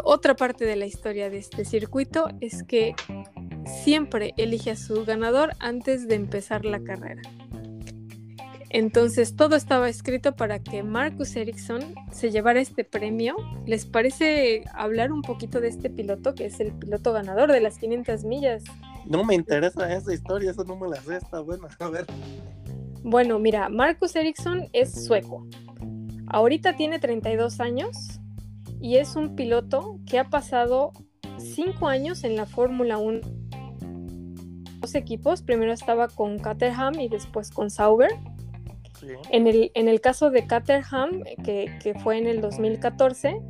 otra 0.03 0.35
parte 0.35 0.65
de 0.65 0.75
la 0.75 0.85
historia 0.85 1.29
de 1.29 1.37
este 1.37 1.65
circuito 1.65 2.29
es 2.39 2.63
que 2.63 2.95
siempre 3.83 4.33
elige 4.37 4.71
a 4.71 4.75
su 4.75 5.05
ganador 5.05 5.51
antes 5.59 6.07
de 6.07 6.15
empezar 6.15 6.65
la 6.65 6.81
carrera. 6.83 7.21
Entonces 8.69 9.35
todo 9.35 9.55
estaba 9.55 9.89
escrito 9.89 10.35
para 10.35 10.59
que 10.59 10.83
Marcus 10.83 11.35
Ericsson 11.35 11.95
se 12.11 12.29
llevara 12.29 12.59
este 12.59 12.83
premio. 12.83 13.35
¿Les 13.65 13.85
parece 13.85 14.63
hablar 14.73 15.11
un 15.11 15.23
poquito 15.23 15.59
de 15.59 15.69
este 15.69 15.89
piloto 15.89 16.35
que 16.35 16.45
es 16.45 16.59
el 16.59 16.71
piloto 16.73 17.11
ganador 17.11 17.51
de 17.51 17.61
las 17.61 17.79
500 17.79 18.23
millas? 18.25 18.63
No 19.05 19.23
me 19.23 19.33
interesa 19.33 19.91
esa 19.91 20.13
historia, 20.13 20.51
eso 20.51 20.63
no 20.65 20.75
me 20.75 20.87
la 20.87 20.97
sé, 20.97 21.17
está 21.17 21.39
buena. 21.39 21.67
A 21.79 21.89
ver. 21.89 22.05
Bueno, 23.01 23.39
mira, 23.39 23.69
Marcus 23.69 24.15
Ericsson 24.15 24.69
es 24.71 25.05
sueco. 25.05 25.47
Ahorita 26.27 26.75
tiene 26.75 26.99
32 26.99 27.59
años 27.59 28.19
y 28.79 28.97
es 28.97 29.15
un 29.15 29.35
piloto 29.35 29.99
que 30.05 30.19
ha 30.19 30.29
pasado 30.29 30.91
5 31.39 31.87
años 31.87 32.23
en 32.23 32.35
la 32.35 32.45
Fórmula 32.45 32.99
1 32.99 33.21
dos 34.79 34.95
equipos. 34.95 35.41
Primero 35.41 35.73
estaba 35.73 36.07
con 36.07 36.39
Caterham 36.39 36.99
y 36.99 37.09
después 37.09 37.51
con 37.51 37.69
Sauber. 37.69 38.11
En, 39.29 39.47
el, 39.47 39.71
en 39.73 39.87
el 39.87 40.01
caso 40.01 40.29
de 40.29 40.45
Caterham, 40.47 41.23
que, 41.43 41.77
que 41.81 41.93
fue 41.99 42.17
en 42.17 42.27
el 42.27 42.41
2014, 42.41 43.41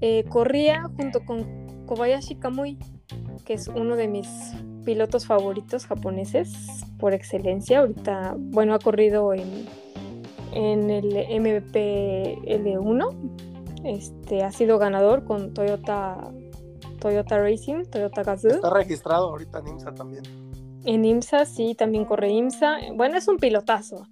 eh, 0.00 0.24
corría 0.28 0.84
junto 0.96 1.24
con 1.24 1.84
Kobayashi 1.86 2.36
Kamui, 2.36 2.78
que 3.44 3.54
es 3.54 3.68
uno 3.68 3.96
de 3.96 4.08
mis 4.08 4.28
pilotos 4.84 5.26
favoritos 5.26 5.86
japoneses 5.86 6.84
por 6.98 7.14
excelencia. 7.14 7.80
Ahorita, 7.80 8.34
bueno, 8.36 8.74
ha 8.74 8.78
corrido 8.78 9.32
en, 9.34 9.66
en 10.52 10.90
el 10.90 11.06
MVP 11.40 12.38
L1. 12.44 13.42
Este, 13.84 14.42
ha 14.42 14.52
sido 14.52 14.78
ganador 14.78 15.24
con 15.24 15.54
Toyota 15.54 16.32
Toyota 17.00 17.38
Racing, 17.38 17.84
Toyota 17.84 18.22
Gazoo. 18.22 18.50
Está 18.50 18.70
registrado 18.70 19.28
ahorita 19.28 19.60
en 19.60 19.68
IMSA 19.68 19.94
también. 19.94 20.24
En 20.84 21.04
IMSA, 21.04 21.44
sí, 21.44 21.74
también 21.74 22.04
corre 22.04 22.30
IMSA. 22.30 22.78
Bueno, 22.94 23.16
es 23.16 23.28
un 23.28 23.36
pilotazo. 23.36 24.06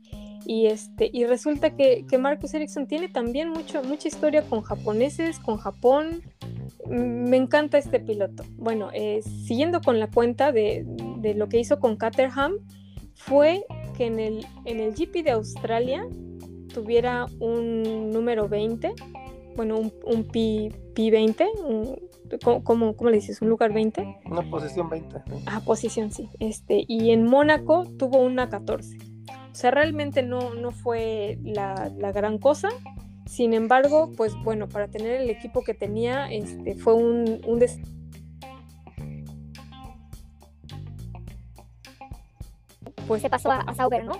Y, 0.47 0.67
este, 0.67 1.11
y 1.13 1.25
resulta 1.25 1.75
que, 1.75 2.05
que 2.09 2.19
Marcus 2.19 2.55
Ericsson 2.55 2.87
tiene 2.87 3.09
también 3.09 3.51
mucho, 3.51 3.83
mucha 3.83 4.09
historia 4.09 4.43
con 4.43 4.63
japoneses, 4.63 5.39
con 5.39 5.57
Japón. 5.57 6.23
Mm, 6.87 7.29
me 7.29 7.37
encanta 7.37 7.79
este 7.79 8.01
piloto. 8.01 8.45
Bueno, 8.57 8.91
eh, 8.93 9.23
siguiendo 9.23 9.81
con 9.81 9.99
la 10.01 10.11
cuenta 10.11 10.53
de, 10.53 10.85
de, 11.19 11.35
lo 11.35 11.49
que 11.49 11.59
hizo 11.59 11.81
con 11.81 11.97
Caterham, 11.97 12.55
fue 13.15 13.65
que 13.97 14.07
en 14.07 14.19
el, 14.19 14.47
en 14.65 14.81
el 14.81 14.95
GP 14.95 15.25
de 15.25 15.31
Australia 15.31 16.07
tuviera 16.73 17.27
un 17.39 18.11
número 18.11 18.49
20, 18.49 18.93
bueno, 19.57 19.79
un, 19.79 19.93
un 20.05 20.25
P, 20.25 20.73
P20, 20.95 21.47
un, 21.65 21.97
¿cómo, 22.65 22.95
le 23.09 23.17
dices? 23.17 23.41
¿Un 23.43 23.49
lugar 23.49 23.73
20? 23.73 24.21
Una 24.27 24.43
posición 24.51 24.89
20. 24.89 25.23
Ah, 25.47 25.61
posición, 25.65 26.11
sí. 26.11 26.29
Este, 26.41 26.85
y 26.87 27.11
en 27.11 27.25
Mónaco 27.25 27.85
tuvo 27.99 28.19
una 28.19 28.49
14. 28.49 29.14
O 29.55 29.57
sea, 29.57 29.71
realmente 29.71 30.25
no, 30.25 30.53
no 30.55 30.73
fue 30.73 31.39
la, 31.45 31.93
gran 32.13 32.39
cosa. 32.39 32.71
Sin 33.25 33.55
embargo, 33.55 34.11
pues 34.17 34.35
bueno, 34.43 34.69
para 34.69 34.89
tener 34.89 35.21
el 35.21 35.31
equipo 35.31 35.63
que 35.63 35.75
tenía, 35.75 36.27
este, 36.27 36.75
fue 36.75 36.95
un, 36.95 37.41
un 37.47 37.61
pues 43.07 43.23
se 43.23 43.31
pasó 43.31 43.53
a, 43.53 43.73
Sauber, 43.77 44.05
¿no? 44.05 44.15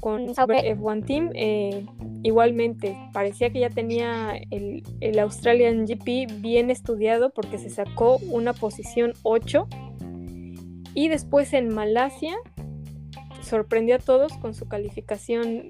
Con 0.00 0.34
Sauber 0.34 0.62
F1 0.76 1.06
Team, 1.06 1.30
eh, 1.34 1.86
igualmente 2.22 2.94
parecía 3.14 3.48
que 3.48 3.60
ya 3.60 3.70
tenía 3.70 4.34
el, 4.50 5.18
Australian 5.18 5.86
GP 5.86 6.42
bien 6.42 6.68
estudiado 6.68 7.30
porque 7.30 7.56
se 7.56 7.70
sacó 7.70 8.18
una 8.28 8.52
posición 8.52 9.14
8 9.22 9.66
y 10.92 11.08
después 11.08 11.54
en 11.54 11.72
Malasia 11.72 12.36
sorprendió 13.44 13.96
a 13.96 13.98
todos 13.98 14.32
con 14.38 14.54
su 14.54 14.66
calificación 14.66 15.68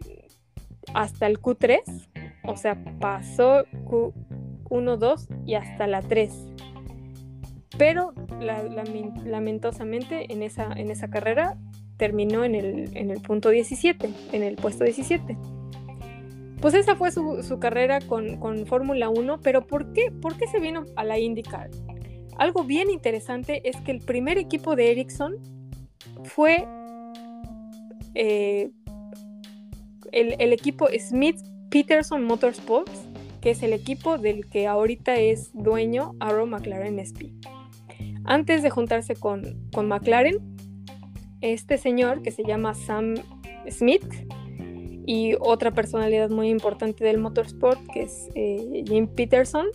hasta 0.92 1.26
el 1.26 1.40
Q3, 1.40 1.80
o 2.44 2.56
sea, 2.56 2.82
pasó 3.00 3.64
Q1, 3.84 4.96
2 4.96 5.28
y 5.46 5.54
hasta 5.54 5.86
la 5.86 6.02
3. 6.02 6.32
Pero 7.76 8.12
lamentosamente 8.40 10.32
en 10.32 10.42
esa, 10.42 10.72
en 10.72 10.90
esa 10.90 11.08
carrera 11.08 11.58
terminó 11.96 12.44
en 12.44 12.54
el, 12.54 12.96
en 12.96 13.10
el 13.10 13.20
punto 13.20 13.50
17, 13.50 14.10
en 14.32 14.42
el 14.42 14.56
puesto 14.56 14.84
17. 14.84 15.36
Pues 16.60 16.72
esa 16.72 16.96
fue 16.96 17.12
su, 17.12 17.58
carrera 17.60 18.00
con, 18.00 18.66
Fórmula 18.66 19.10
1, 19.10 19.40
pero 19.42 19.66
¿por 19.66 19.92
qué? 19.92 20.10
¿por 20.10 20.36
qué 20.38 20.46
se 20.46 20.60
vino 20.60 20.84
a 20.96 21.04
la 21.04 21.18
IndyCar? 21.18 21.70
Algo 22.38 22.64
bien 22.64 22.90
interesante 22.90 23.60
es 23.68 23.76
que 23.82 23.92
el 23.92 24.00
primer 24.00 24.38
equipo 24.38 24.74
de 24.74 24.90
Ericsson 24.90 25.36
fue 26.24 26.66
eh, 28.14 28.70
el, 30.12 30.52
equipo 30.52 30.86
Smith 30.98 31.38
Peterson 31.70 32.24
Motorsports, 32.24 33.08
que 33.40 33.50
es 33.50 33.62
el 33.62 33.72
equipo 33.72 34.18
del 34.18 34.48
que 34.48 34.66
ahorita 34.66 35.16
es 35.16 35.50
dueño 35.52 36.14
Arrow 36.20 36.46
McLaren 36.46 36.98
SP. 37.02 37.34
Antes 38.24 38.62
de 38.62 38.70
juntarse 38.70 39.16
con, 39.16 39.68
con 39.72 39.88
McLaren, 39.88 40.38
este 41.40 41.76
señor 41.76 42.22
que 42.22 42.30
se 42.30 42.42
llama 42.44 42.74
Sam 42.74 43.14
Smith 43.68 44.06
y 45.06 45.34
otra 45.40 45.72
personalidad 45.72 46.30
muy 46.30 46.48
importante 46.48 47.04
del 47.04 47.18
motorsport 47.18 47.80
que 47.92 48.02
es 48.02 48.28
eh, 48.34 48.84
Jim 48.86 49.06
Peterson, 49.06 49.66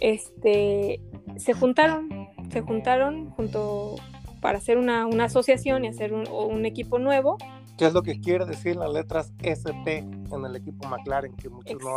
este, 0.00 1.00
se 1.36 1.52
juntaron, 1.52 2.28
se 2.50 2.60
juntaron 2.62 3.30
junto 3.30 3.96
para 4.42 4.58
hacer 4.58 4.76
una, 4.76 5.06
una 5.06 5.24
asociación 5.24 5.84
y 5.84 5.88
hacer 5.88 6.12
un, 6.12 6.28
un, 6.28 6.66
equipo 6.66 6.98
nuevo. 6.98 7.38
¿Qué 7.78 7.86
es 7.86 7.94
lo 7.94 8.02
que 8.02 8.20
quiere 8.20 8.44
decir 8.44 8.74
las 8.74 8.92
letras 8.92 9.32
SP 9.38 9.98
en 10.02 10.44
el 10.44 10.56
equipo 10.56 10.86
McLaren 10.88 11.32
que 11.36 11.48
muchos 11.48 11.80
no, 11.80 11.94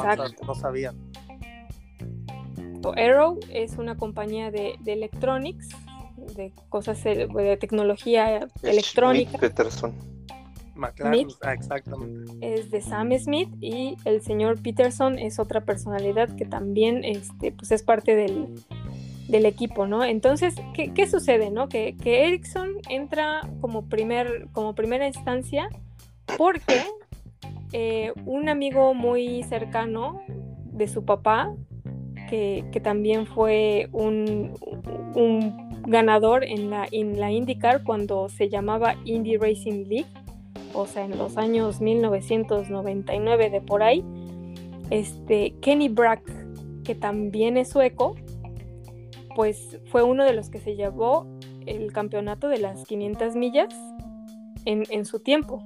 no, 0.47 0.55
sabían? 0.55 0.95
Arrow 2.95 3.39
es 3.49 3.77
una 3.77 3.97
compañía 3.97 4.51
de, 4.51 4.75
de 4.79 4.93
electronics, 4.93 5.69
de 6.35 6.53
cosas 6.69 7.03
de 7.03 7.57
tecnología 7.59 8.47
electrónica. 8.61 9.39
Peterson. 9.39 9.95
McLaren, 10.75 11.29
ah, 11.41 11.53
exactamente. 11.53 12.31
Es 12.41 12.69
de 12.69 12.81
Sam 12.81 13.11
Smith 13.17 13.49
y 13.59 13.95
el 14.05 14.21
señor 14.21 14.61
Peterson 14.61 15.17
es 15.17 15.39
otra 15.39 15.61
personalidad 15.61 16.35
que 16.35 16.45
también 16.45 17.03
este, 17.03 17.53
pues 17.53 17.71
es 17.71 17.81
parte 17.81 18.15
del, 18.15 18.53
del 19.27 19.45
equipo, 19.45 19.87
¿no? 19.87 20.03
Entonces, 20.03 20.55
¿qué, 20.73 21.07
sucede, 21.07 21.49
no? 21.51 21.67
Que, 21.67 21.95
que, 21.97 22.39
entra 22.89 23.41
como, 23.61 23.87
primer, 23.87 24.47
como 24.51 24.75
primera 24.75 25.07
instancia 25.07 25.69
porque 26.37 26.83
eh, 27.71 28.13
un 28.25 28.49
amigo 28.49 28.93
muy 28.93 29.43
cercano 29.43 30.21
de 30.65 30.87
su 30.87 31.05
papá, 31.05 31.53
que, 32.29 32.65
que 32.71 32.79
también 32.79 33.27
fue 33.27 33.89
un, 33.91 34.53
un 35.15 35.65
ganador 35.87 36.43
en 36.43 36.69
la, 36.69 36.87
en 36.91 37.19
la 37.19 37.31
IndyCar 37.31 37.83
cuando 37.83 38.29
se 38.29 38.49
llamaba 38.49 38.95
Indy 39.05 39.37
Racing 39.37 39.85
League, 39.87 40.09
o 40.73 40.85
sea, 40.85 41.05
en 41.05 41.17
los 41.17 41.37
años 41.37 41.81
1999 41.81 43.49
de 43.49 43.61
por 43.61 43.83
ahí, 43.83 44.03
este, 44.89 45.53
Kenny 45.61 45.89
Brack, 45.89 46.23
que 46.83 46.95
también 46.95 47.57
es 47.57 47.69
sueco, 47.69 48.15
pues 49.35 49.79
fue 49.91 50.03
uno 50.03 50.23
de 50.23 50.33
los 50.33 50.49
que 50.49 50.59
se 50.59 50.75
llevó 50.75 51.27
el 51.65 51.91
campeonato 51.91 52.47
de 52.47 52.59
las 52.59 52.85
500 52.85 53.35
millas 53.35 53.73
en, 54.65 54.83
en 54.89 55.05
su 55.05 55.19
tiempo. 55.19 55.63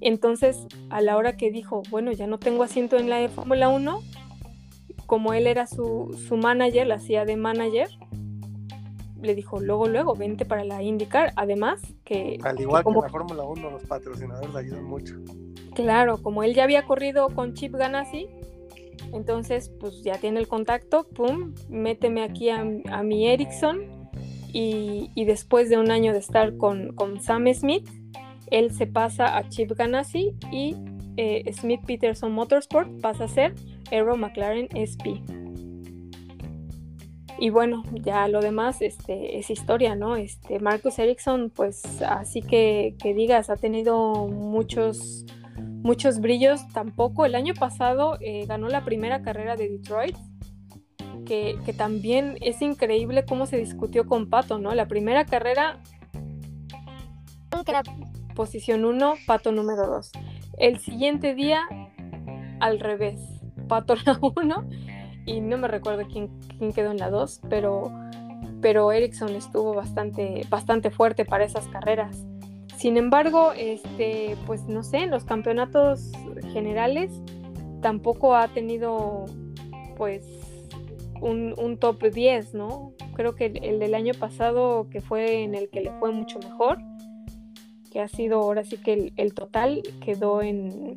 Entonces, 0.00 0.66
a 0.90 1.00
la 1.00 1.16
hora 1.16 1.36
que 1.36 1.50
dijo, 1.50 1.82
bueno, 1.90 2.12
ya 2.12 2.26
no 2.26 2.38
tengo 2.38 2.64
asiento 2.64 2.96
en 2.96 3.08
la 3.08 3.28
Fórmula 3.28 3.68
1, 3.68 4.00
como 5.06 5.32
él 5.32 5.46
era 5.46 5.66
su, 5.66 6.18
su 6.28 6.36
manager, 6.36 6.86
la 6.86 6.96
hacía 6.96 7.24
de 7.24 7.36
manager, 7.36 7.88
le 9.22 9.34
dijo, 9.36 9.60
luego, 9.60 9.86
luego, 9.86 10.14
vente 10.14 10.44
para 10.44 10.64
la 10.64 10.82
IndyCar. 10.82 11.32
Además, 11.36 11.80
que... 12.04 12.38
Al 12.42 12.60
igual 12.60 12.82
que, 12.82 12.84
como, 12.84 13.00
que 13.00 13.06
la 13.06 13.12
Fórmula 13.12 13.44
1, 13.44 13.70
los 13.70 13.84
patrocinadores 13.84 14.54
ayudan 14.56 14.84
mucho. 14.84 15.14
Claro, 15.74 16.20
como 16.20 16.42
él 16.42 16.54
ya 16.54 16.64
había 16.64 16.84
corrido 16.84 17.28
con 17.28 17.54
Chip 17.54 17.74
Ganassi, 17.74 18.28
entonces 19.12 19.70
pues 19.80 20.02
ya 20.02 20.18
tiene 20.18 20.40
el 20.40 20.48
contacto, 20.48 21.04
pum, 21.08 21.54
méteme 21.68 22.22
aquí 22.22 22.50
a, 22.50 22.64
a 22.90 23.02
mi 23.02 23.28
Ericsson. 23.28 24.02
Y, 24.54 25.10
y, 25.14 25.24
después 25.24 25.70
de 25.70 25.78
un 25.78 25.90
año 25.90 26.12
de 26.12 26.18
estar 26.18 26.58
con, 26.58 26.94
con, 26.94 27.22
Sam 27.22 27.46
Smith, 27.54 27.88
él 28.50 28.70
se 28.70 28.86
pasa 28.86 29.38
a 29.38 29.48
Chip 29.48 29.72
Ganassi 29.72 30.36
y 30.52 30.76
eh, 31.16 31.50
Smith 31.54 31.80
Peterson 31.86 32.32
Motorsport 32.32 33.00
pasa 33.00 33.24
a 33.24 33.28
ser 33.28 33.54
Aero 33.90 34.14
McLaren 34.16 34.68
SP. 34.76 35.24
Y 37.38 37.50
bueno, 37.50 37.82
ya 37.92 38.28
lo 38.28 38.40
demás 38.40 38.82
este, 38.82 39.38
es 39.38 39.50
historia, 39.50 39.96
¿no? 39.96 40.16
Este, 40.16 40.60
Marcus 40.60 40.98
Ericsson, 40.98 41.50
pues 41.50 42.00
así 42.02 42.40
que, 42.40 42.94
que 43.02 43.14
digas, 43.14 43.50
ha 43.50 43.56
tenido 43.56 44.28
muchos, 44.28 45.24
muchos 45.82 46.20
brillos. 46.20 46.66
Tampoco 46.68 47.26
el 47.26 47.34
año 47.34 47.54
pasado 47.54 48.16
eh, 48.20 48.46
ganó 48.46 48.68
la 48.68 48.84
primera 48.84 49.22
carrera 49.22 49.56
de 49.56 49.68
Detroit, 49.68 50.16
que, 51.26 51.58
que, 51.64 51.72
también 51.72 52.36
es 52.40 52.62
increíble 52.62 53.24
cómo 53.24 53.46
se 53.46 53.56
discutió 53.56 54.06
con 54.06 54.28
Pato, 54.28 54.58
¿no? 54.58 54.74
La 54.74 54.88
primera 54.88 55.24
carrera, 55.24 55.80
posición 58.34 58.84
1, 58.84 59.14
Pato 59.26 59.52
número 59.52 59.86
2. 59.86 60.10
El 60.58 60.78
siguiente 60.78 61.34
día, 61.34 61.62
al 62.60 62.80
revés, 62.80 63.20
Pato 63.68 63.94
la 64.06 64.18
1 64.20 64.68
y 65.26 65.40
no 65.40 65.58
me 65.58 65.68
recuerdo 65.68 66.06
quién, 66.10 66.28
quién 66.58 66.72
quedó 66.72 66.90
en 66.90 66.98
la 66.98 67.10
2, 67.10 67.42
pero, 67.48 67.92
pero 68.60 68.90
Ericsson 68.90 69.30
estuvo 69.30 69.74
bastante, 69.74 70.46
bastante 70.48 70.90
fuerte 70.90 71.24
para 71.24 71.44
esas 71.44 71.68
carreras. 71.68 72.24
Sin 72.82 72.96
embargo, 72.96 73.52
este, 73.56 74.36
pues 74.44 74.64
no 74.66 74.82
sé, 74.82 75.04
en 75.04 75.12
los 75.12 75.22
campeonatos 75.22 76.10
generales 76.52 77.12
tampoco 77.80 78.34
ha 78.34 78.48
tenido 78.48 79.26
pues 79.96 80.26
un, 81.20 81.78
top 81.78 82.02
10, 82.12 82.54
¿no? 82.54 82.92
Creo 83.14 83.36
que 83.36 83.46
el, 83.46 83.62
el, 83.62 83.78
del 83.78 83.94
año 83.94 84.14
pasado, 84.14 84.88
que 84.90 85.00
fue 85.00 85.44
en 85.44 85.54
el 85.54 85.70
que 85.70 85.80
le 85.80 85.92
fue 86.00 86.10
mucho 86.10 86.40
mejor, 86.40 86.78
que 87.92 88.00
ha 88.00 88.08
sido 88.08 88.40
ahora 88.40 88.64
sí 88.64 88.76
que 88.78 88.94
el, 88.94 89.12
el 89.16 89.32
total 89.32 89.84
quedó 90.04 90.42
en, 90.42 90.96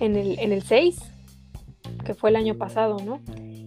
en, 0.00 0.16
el, 0.16 0.38
en 0.38 0.52
el 0.52 0.62
6 0.62 1.02
que 2.02 2.14
fue 2.14 2.30
el 2.30 2.36
año 2.36 2.54
pasado, 2.54 2.96
¿no? 3.04 3.20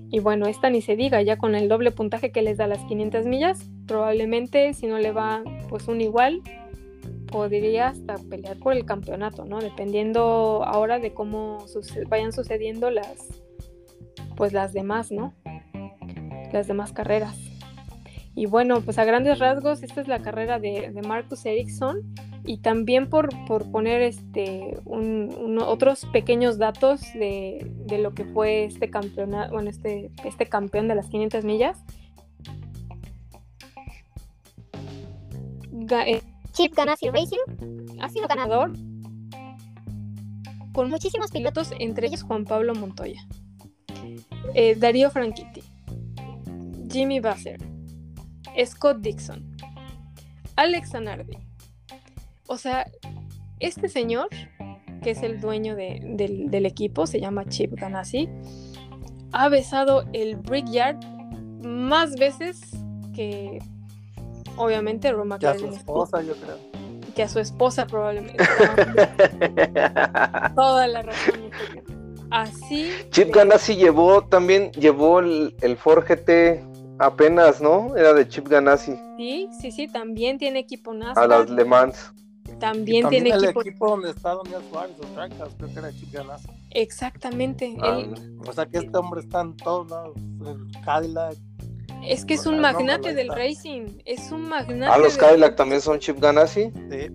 Y 0.10 0.20
bueno, 0.20 0.48
esta 0.48 0.70
ni 0.70 0.82
se 0.82 0.96
diga, 0.96 1.22
ya 1.22 1.38
con 1.38 1.56
el 1.56 1.68
doble 1.68 1.92
puntaje 1.92 2.32
que 2.32 2.42
les 2.42 2.58
da 2.58 2.68
las 2.68 2.84
500 2.86 3.26
millas, 3.26 3.70
probablemente 3.88 4.74
si 4.74 4.88
no 4.88 5.00
le 5.00 5.12
va 5.12 5.44
pues 5.70 5.88
un 5.88 6.00
igual, 6.00 6.42
podría 7.28 7.90
hasta 7.90 8.16
pelear 8.30 8.58
por 8.58 8.74
el 8.74 8.86
campeonato, 8.86 9.46
¿no? 9.46 9.60
Dependiendo 9.60 10.64
ahora 10.64 11.00
de 11.00 11.14
cómo 11.14 11.66
vayan 12.08 12.32
sucediendo 12.32 12.90
las, 12.90 13.28
pues 14.36 14.54
las 14.54 14.74
demás, 14.74 15.12
¿no? 15.12 15.34
Las 16.54 16.68
demás 16.68 16.94
carreras. 16.94 17.57
Y 18.38 18.46
bueno, 18.46 18.82
pues 18.82 19.00
a 19.00 19.04
grandes 19.04 19.40
rasgos, 19.40 19.82
esta 19.82 20.00
es 20.00 20.08
la 20.08 20.20
carrera 20.20 20.60
de, 20.60 20.92
de 20.94 21.02
Marcus 21.02 21.44
Ericsson 21.44 22.04
y 22.46 22.60
también 22.60 23.10
por, 23.10 23.30
por 23.48 23.72
poner 23.72 24.04
este, 24.04 24.78
un, 24.86 25.36
un, 25.36 25.58
otros 25.58 26.06
pequeños 26.14 26.60
datos 26.60 27.02
de, 27.16 27.66
de, 27.88 27.98
lo 27.98 28.14
que 28.14 28.26
fue 28.26 28.66
este 28.66 28.92
campeonato, 28.92 29.54
bueno, 29.54 29.72
este, 29.72 30.12
este 30.24 30.46
campeón 30.46 30.88
de 30.88 30.94
las 30.94 31.08
500 31.10 31.44
millas. 31.46 31.84
Eh, 36.06 36.22
Chip 36.52 36.76
Ganassi 36.76 37.10
Racing 37.10 37.98
ha 38.00 38.10
sido 38.10 38.28
ganador 38.28 38.72
con 40.74 40.92
muchísimos 40.92 41.32
pilotos, 41.32 41.72
entre 41.80 42.06
ellos 42.06 42.22
Juan 42.22 42.46
Pablo 42.46 42.76
Montoya, 42.76 43.26
eh, 44.54 44.76
Darío 44.76 45.10
Franchitti, 45.10 45.64
Jimmy 46.88 47.20
Basser, 47.20 47.77
Scott 48.66 48.98
Dixon, 48.98 49.56
Alex 50.56 50.92
Zanardi, 50.92 51.38
o 52.48 52.58
sea, 52.58 52.90
este 53.60 53.90
señor, 53.90 54.30
que 55.04 55.12
es 55.12 55.22
el 55.22 55.40
dueño 55.40 55.76
de, 55.76 56.00
del, 56.04 56.50
del, 56.50 56.66
equipo, 56.66 57.06
se 57.08 57.20
llama 57.20 57.46
Chip 57.46 57.74
Ganassi, 57.74 58.30
ha 59.32 59.50
besado 59.50 60.06
el 60.14 60.38
Brickyard 60.38 60.98
más 61.64 62.16
veces 62.16 62.62
que, 63.14 63.60
obviamente, 64.56 65.12
Roma 65.12 65.40
que 65.40 65.48
a 65.48 65.58
su 65.58 65.68
esposa, 65.68 66.22
yo 66.22 66.36
creo. 66.36 66.58
Que 67.16 67.24
a 67.24 67.28
su 67.28 67.40
esposa, 67.40 67.88
probablemente. 67.88 68.38
Toda 70.56 70.88
la 70.88 71.02
razón. 71.02 71.50
Así. 72.30 72.92
Chip 73.10 73.34
Ganassi 73.34 73.76
llevó 73.76 74.24
también, 74.24 74.72
llevó 74.74 75.20
el, 75.20 75.56
el 75.62 75.78
Ford 75.78 76.06
GT 76.06 76.67
apenas, 77.00 77.62
¿no? 77.62 77.96
Era 77.96 78.14
de 78.14 78.28
Chip 78.28 78.48
Ganassi. 78.48 79.00
Sí, 79.18 79.50
sí, 79.60 79.72
sí, 79.72 79.88
también 79.88 80.38
tiene 80.38 80.60
equipo 80.60 80.94
NASCAR. 80.94 81.24
A 81.24 81.28
las 81.28 81.50
Le 81.50 81.66
Mans. 81.66 82.14
También, 82.60 83.04
también 83.04 83.24
tiene 83.24 83.30
el 83.32 83.44
equipo... 83.44 83.62
equipo 83.62 83.90
donde 83.90 84.12
está 84.12 84.36
Daniel 84.36 84.62
Suárez, 84.70 84.96
o 85.00 85.58
creo 85.58 85.74
que 85.74 85.80
era 85.80 85.92
Chip 85.92 86.12
Ganassi. 86.12 86.48
Exactamente. 86.72 87.76
Ah, 87.82 88.00
él... 88.00 88.38
O 88.48 88.54
sea 88.54 88.66
que 88.66 88.78
este 88.78 88.98
hombre 88.98 89.22
está 89.22 89.42
en 89.42 89.56
todos 89.58 89.90
lados. 89.90 90.16
El 90.16 90.82
Cadillac. 90.84 91.36
Es 92.04 92.26
que 92.26 92.36
es 92.36 92.46
un 92.46 92.60
magnate 92.60 93.14
del 93.14 93.30
racing. 93.30 94.00
Es 94.06 94.32
un 94.32 94.48
magnate. 94.48 94.92
Ah, 94.92 94.98
los 94.98 95.18
del... 95.18 95.26
Cadillac 95.26 95.56
también 95.56 95.82
son 95.82 96.00
Chip 96.00 96.20
Ganassi. 96.20 96.72
Sí. 96.90 97.10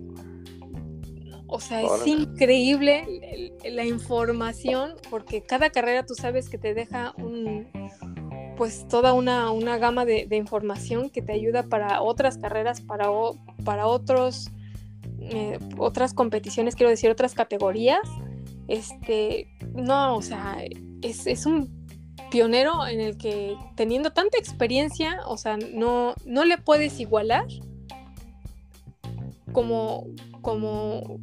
O 1.47 1.59
sea, 1.59 1.81
es 1.81 2.07
increíble 2.07 3.53
la 3.63 3.85
información 3.85 4.93
porque 5.11 5.43
cada 5.43 5.69
carrera 5.69 6.03
tú 6.03 6.15
sabes 6.15 6.49
que 6.49 6.57
te 6.57 6.73
deja 6.73 7.13
un, 7.17 7.67
pues 8.55 8.87
toda 8.87 9.13
una, 9.13 9.51
una 9.51 9.77
gama 9.77 10.05
de, 10.05 10.27
información 10.31 11.09
que 11.09 11.21
te 11.21 11.33
ayuda 11.33 11.63
para 11.63 12.01
otras 12.01 12.37
carreras, 12.37 12.81
para, 12.81 13.09
para 13.63 13.87
otros, 13.87 14.49
eh, 15.19 15.59
otras 15.77 16.13
competiciones, 16.13 16.75
quiero 16.75 16.89
decir, 16.89 17.09
otras 17.09 17.33
categorías. 17.33 18.01
Este, 18.67 19.47
no, 19.73 20.15
o 20.15 20.21
sea, 20.21 20.57
es, 21.01 21.27
es 21.27 21.45
un 21.45 21.83
pionero 22.33 22.87
en 22.87 22.99
el 22.99 23.17
que 23.17 23.55
teniendo 23.75 24.11
tanta 24.11 24.37
experiencia, 24.37 25.19
o 25.27 25.37
sea, 25.37 25.57
no, 25.57 26.15
no 26.25 26.45
le 26.45 26.57
puedes 26.57 26.99
igualar 26.99 27.45
como, 29.51 30.07
como, 30.41 31.19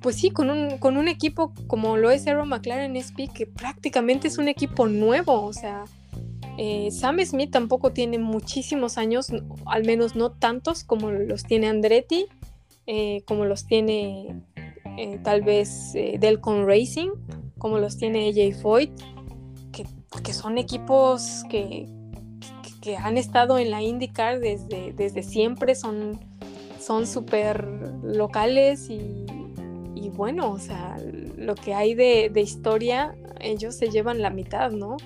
pues 0.00 0.16
sí, 0.16 0.30
con 0.30 0.50
un, 0.50 0.78
con 0.78 0.96
un 0.96 1.08
equipo 1.08 1.52
como 1.66 1.96
lo 1.96 2.10
es 2.10 2.26
Aero 2.26 2.44
McLaren 2.44 2.96
SP, 2.98 3.30
que 3.32 3.46
prácticamente 3.46 4.28
es 4.28 4.36
un 4.36 4.48
equipo 4.48 4.88
nuevo, 4.88 5.44
o 5.44 5.52
sea, 5.52 5.84
eh, 6.58 6.90
Sam 6.90 7.24
Smith 7.24 7.52
tampoco 7.52 7.92
tiene 7.92 8.18
muchísimos 8.18 8.98
años, 8.98 9.28
al 9.64 9.84
menos 9.84 10.16
no 10.16 10.32
tantos 10.32 10.82
como 10.82 11.12
los 11.12 11.44
tiene 11.44 11.68
Andretti, 11.68 12.26
eh, 12.86 13.22
como 13.26 13.44
los 13.44 13.64
tiene 13.64 14.42
eh, 14.96 15.20
tal 15.22 15.42
vez 15.42 15.92
Delcon 15.92 16.66
Racing, 16.66 17.10
como 17.58 17.78
los 17.78 17.96
tiene 17.96 18.28
AJ 18.28 18.60
Foyt, 18.60 18.90
que, 19.70 19.86
que 20.24 20.32
son 20.32 20.58
equipos 20.58 21.44
que, 21.48 21.86
que, 22.82 22.96
han 22.96 23.18
estado 23.18 23.58
en 23.58 23.70
la 23.70 23.80
IndyCar 23.80 24.40
desde, 24.40 24.92
desde 24.92 25.22
siempre, 25.22 25.76
son 25.76 26.18
son 26.80 27.06
súper 27.06 27.68
locales 28.02 28.88
y, 28.88 29.26
y, 29.94 30.08
bueno, 30.08 30.50
o 30.50 30.58
sea, 30.58 30.96
lo 31.36 31.54
que 31.54 31.74
hay 31.74 31.94
de, 31.94 32.30
de, 32.32 32.40
historia, 32.40 33.14
ellos 33.40 33.74
se 33.74 33.90
llevan 33.90 34.22
la 34.22 34.30
mitad, 34.30 34.70
¿no? 34.70 34.96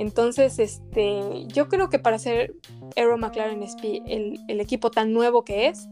Entonces, 0.00 0.58
este, 0.58 1.46
yo 1.48 1.68
creo 1.68 1.90
que 1.90 1.98
para 1.98 2.18
ser 2.18 2.54
Aero 2.96 3.18
McLaren 3.18 3.62
SP, 3.62 4.00
el, 4.06 4.40
el 4.48 4.58
equipo 4.58 4.90
tan 4.90 5.12
nuevo 5.12 5.44
que 5.44 5.68
es, 5.68 5.90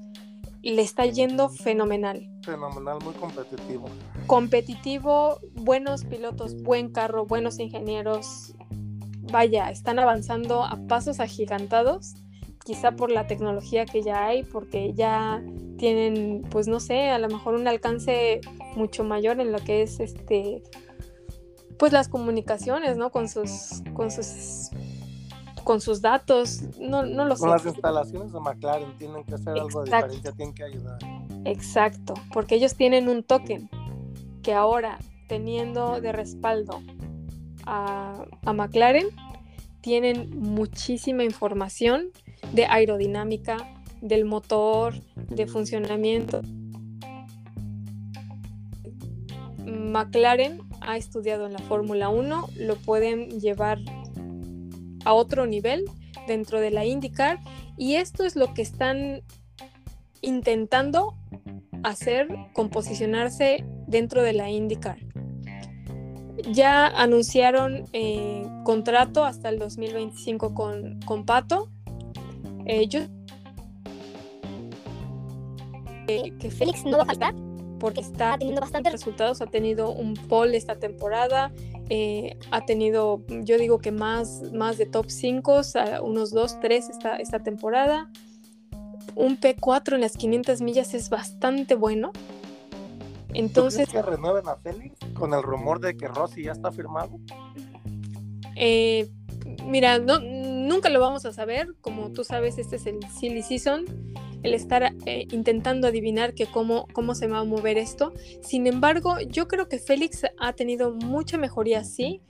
le 0.62 0.80
está 0.80 1.04
yendo 1.04 1.50
fenomenal. 1.50 2.26
Fenomenal, 2.42 2.96
muy 3.04 3.12
competitivo. 3.12 3.84
Competitivo, 4.26 5.38
buenos 5.52 6.06
pilotos, 6.06 6.62
buen 6.62 6.90
carro, 6.90 7.26
buenos 7.26 7.58
ingenieros. 7.58 8.54
Vaya, 9.30 9.70
están 9.70 9.98
avanzando 9.98 10.64
a 10.64 10.78
pasos 10.88 11.20
agigantados 11.20 12.14
quizá 12.64 12.92
por 12.92 13.10
la 13.10 13.26
tecnología 13.26 13.84
que 13.84 14.02
ya 14.02 14.26
hay, 14.26 14.42
porque 14.42 14.94
ya 14.94 15.42
tienen, 15.76 16.46
pues 16.50 16.66
no 16.66 16.80
sé, 16.80 17.10
a 17.10 17.18
lo 17.18 17.28
mejor 17.28 17.56
un 17.56 17.68
alcance 17.68 18.40
mucho 18.74 19.04
mayor 19.04 19.38
en 19.38 19.52
lo 19.52 19.58
que 19.58 19.82
es 19.82 20.00
este, 20.00 20.62
pues 21.78 21.92
las 21.92 22.08
comunicaciones, 22.08 22.96
¿no? 22.96 23.10
Con 23.10 23.28
sus, 23.28 23.82
con 23.94 24.10
sus, 24.10 24.70
con 25.64 25.80
sus 25.80 26.00
datos, 26.00 26.62
no, 26.78 27.04
no 27.04 27.24
lo 27.24 27.36
sé. 27.36 27.40
Con 27.40 27.50
las 27.50 27.64
instalaciones 27.64 28.32
de 28.32 28.40
McLaren 28.40 28.96
tienen 28.98 29.24
que 29.24 29.34
hacer 29.34 29.58
algo 29.58 29.84
diferente, 29.84 30.32
tienen 30.32 30.54
que 30.54 30.64
ayudar. 30.64 30.98
Exacto, 31.44 32.14
porque 32.32 32.56
ellos 32.56 32.74
tienen 32.74 33.08
un 33.08 33.22
token 33.22 33.70
que 34.42 34.52
ahora 34.52 34.98
teniendo 35.28 36.00
de 36.00 36.12
respaldo 36.12 36.80
a, 37.64 38.24
a 38.44 38.52
McLaren, 38.52 39.06
tienen 39.80 40.30
muchísima 40.40 41.22
información 41.22 42.08
de 42.52 42.66
aerodinámica, 42.66 43.56
del 44.00 44.24
motor, 44.24 44.94
de 45.16 45.46
funcionamiento. 45.46 46.40
McLaren 49.66 50.67
ha 50.88 50.96
estudiado 50.96 51.44
en 51.44 51.52
la 51.52 51.58
Fórmula 51.58 52.08
1, 52.08 52.48
lo 52.56 52.76
pueden 52.76 53.40
llevar 53.40 53.78
a 55.04 55.12
otro 55.12 55.46
nivel 55.46 55.84
dentro 56.26 56.60
de 56.60 56.70
la 56.70 56.86
IndyCar 56.86 57.40
y 57.76 57.96
esto 57.96 58.24
es 58.24 58.36
lo 58.36 58.54
que 58.54 58.62
están 58.62 59.20
intentando 60.22 61.14
hacer 61.82 62.28
con 62.54 62.70
posicionarse 62.70 63.66
dentro 63.86 64.22
de 64.22 64.32
la 64.32 64.48
IndyCar. 64.48 64.96
Ya 66.52 66.86
anunciaron 66.86 67.84
eh, 67.92 68.46
contrato 68.64 69.24
hasta 69.24 69.50
el 69.50 69.58
2025 69.58 70.54
con, 70.54 71.00
con 71.02 71.26
Pato 71.26 71.68
ellos 72.64 73.08
eh, 76.06 76.32
que 76.38 76.50
Félix 76.50 76.86
no 76.86 76.96
va 76.96 77.02
a 77.02 77.06
faltar 77.06 77.47
porque 77.78 78.00
está 78.00 78.36
teniendo 78.38 78.60
bastantes 78.60 78.92
resultados, 78.92 79.40
ha 79.40 79.46
tenido 79.46 79.90
un 79.90 80.14
pole 80.14 80.56
esta 80.56 80.76
temporada, 80.76 81.52
eh, 81.88 82.38
ha 82.50 82.64
tenido, 82.64 83.22
yo 83.28 83.58
digo 83.58 83.78
que 83.78 83.92
más, 83.92 84.42
más 84.52 84.78
de 84.78 84.86
top 84.86 85.06
5, 85.08 85.62
unos 86.02 86.30
2, 86.32 86.60
3 86.60 86.90
esta, 86.90 87.16
esta 87.16 87.38
temporada. 87.40 88.10
Un 89.14 89.40
P4 89.40 89.94
en 89.94 90.02
las 90.02 90.16
500 90.16 90.60
millas 90.60 90.94
es 90.94 91.10
bastante 91.10 91.74
bueno. 91.74 92.12
Entonces, 93.34 93.88
que 93.88 94.02
renueven 94.02 94.48
a 94.48 94.56
Félix 94.56 94.96
con 95.14 95.34
el 95.34 95.42
rumor 95.42 95.80
de 95.80 95.96
que 95.96 96.08
Rossi 96.08 96.44
ya 96.44 96.52
está 96.52 96.72
firmado? 96.72 97.18
Eh, 98.56 99.10
mira, 99.64 99.98
no, 99.98 100.20
nunca 100.20 100.88
lo 100.88 101.00
vamos 101.00 101.24
a 101.24 101.32
saber. 101.32 101.74
Como 101.80 102.10
tú 102.12 102.24
sabes, 102.24 102.58
este 102.58 102.76
es 102.76 102.86
el 102.86 102.98
silly 103.10 103.42
season. 103.42 103.84
El 104.42 104.54
estar 104.54 104.94
eh, 105.06 105.26
intentando 105.30 105.88
adivinar 105.88 106.34
que 106.34 106.46
cómo, 106.46 106.86
cómo 106.92 107.14
se 107.14 107.26
va 107.26 107.40
a 107.40 107.44
mover 107.44 107.78
esto. 107.78 108.12
Sin 108.42 108.66
embargo, 108.66 109.18
yo 109.20 109.48
creo 109.48 109.68
que 109.68 109.78
Félix 109.78 110.22
ha 110.38 110.52
tenido 110.52 110.92
mucha 110.92 111.38
mejoría, 111.38 111.84
sí. 111.84 112.22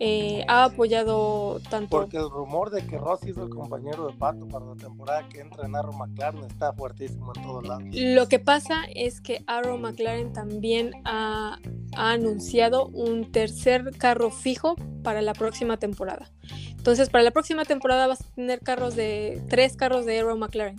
Eh, 0.00 0.44
ha 0.46 0.64
apoyado 0.64 1.60
tanto. 1.70 1.88
Porque 1.90 2.18
el 2.18 2.30
rumor 2.30 2.70
de 2.70 2.86
que 2.86 2.98
Rossi 2.98 3.30
es 3.30 3.36
el 3.36 3.48
compañero 3.48 4.06
de 4.06 4.12
Pato 4.12 4.46
para 4.46 4.64
la 4.64 4.76
temporada 4.76 5.28
que 5.28 5.40
entra 5.40 5.66
en 5.66 5.74
Arrow 5.74 5.92
McLaren 5.92 6.44
está 6.44 6.72
fuertísimo 6.72 7.32
en 7.34 7.42
todos 7.42 7.66
lados. 7.66 7.84
Lo 7.92 8.28
que 8.28 8.38
pasa 8.38 8.84
es 8.94 9.20
que 9.20 9.42
Arrow 9.48 9.76
McLaren 9.76 10.32
también 10.32 10.92
ha, 11.04 11.58
ha 11.96 12.12
anunciado 12.12 12.86
un 12.86 13.32
tercer 13.32 13.90
carro 13.98 14.30
fijo 14.30 14.76
para 15.02 15.20
la 15.20 15.32
próxima 15.32 15.78
temporada. 15.78 16.30
Entonces, 16.76 17.10
para 17.10 17.24
la 17.24 17.32
próxima 17.32 17.64
temporada 17.64 18.06
vas 18.06 18.20
a 18.20 18.34
tener 18.34 18.60
carros 18.60 18.94
de 18.94 19.42
tres 19.48 19.76
carros 19.76 20.06
de 20.06 20.12
Aero 20.12 20.36
McLaren. 20.36 20.76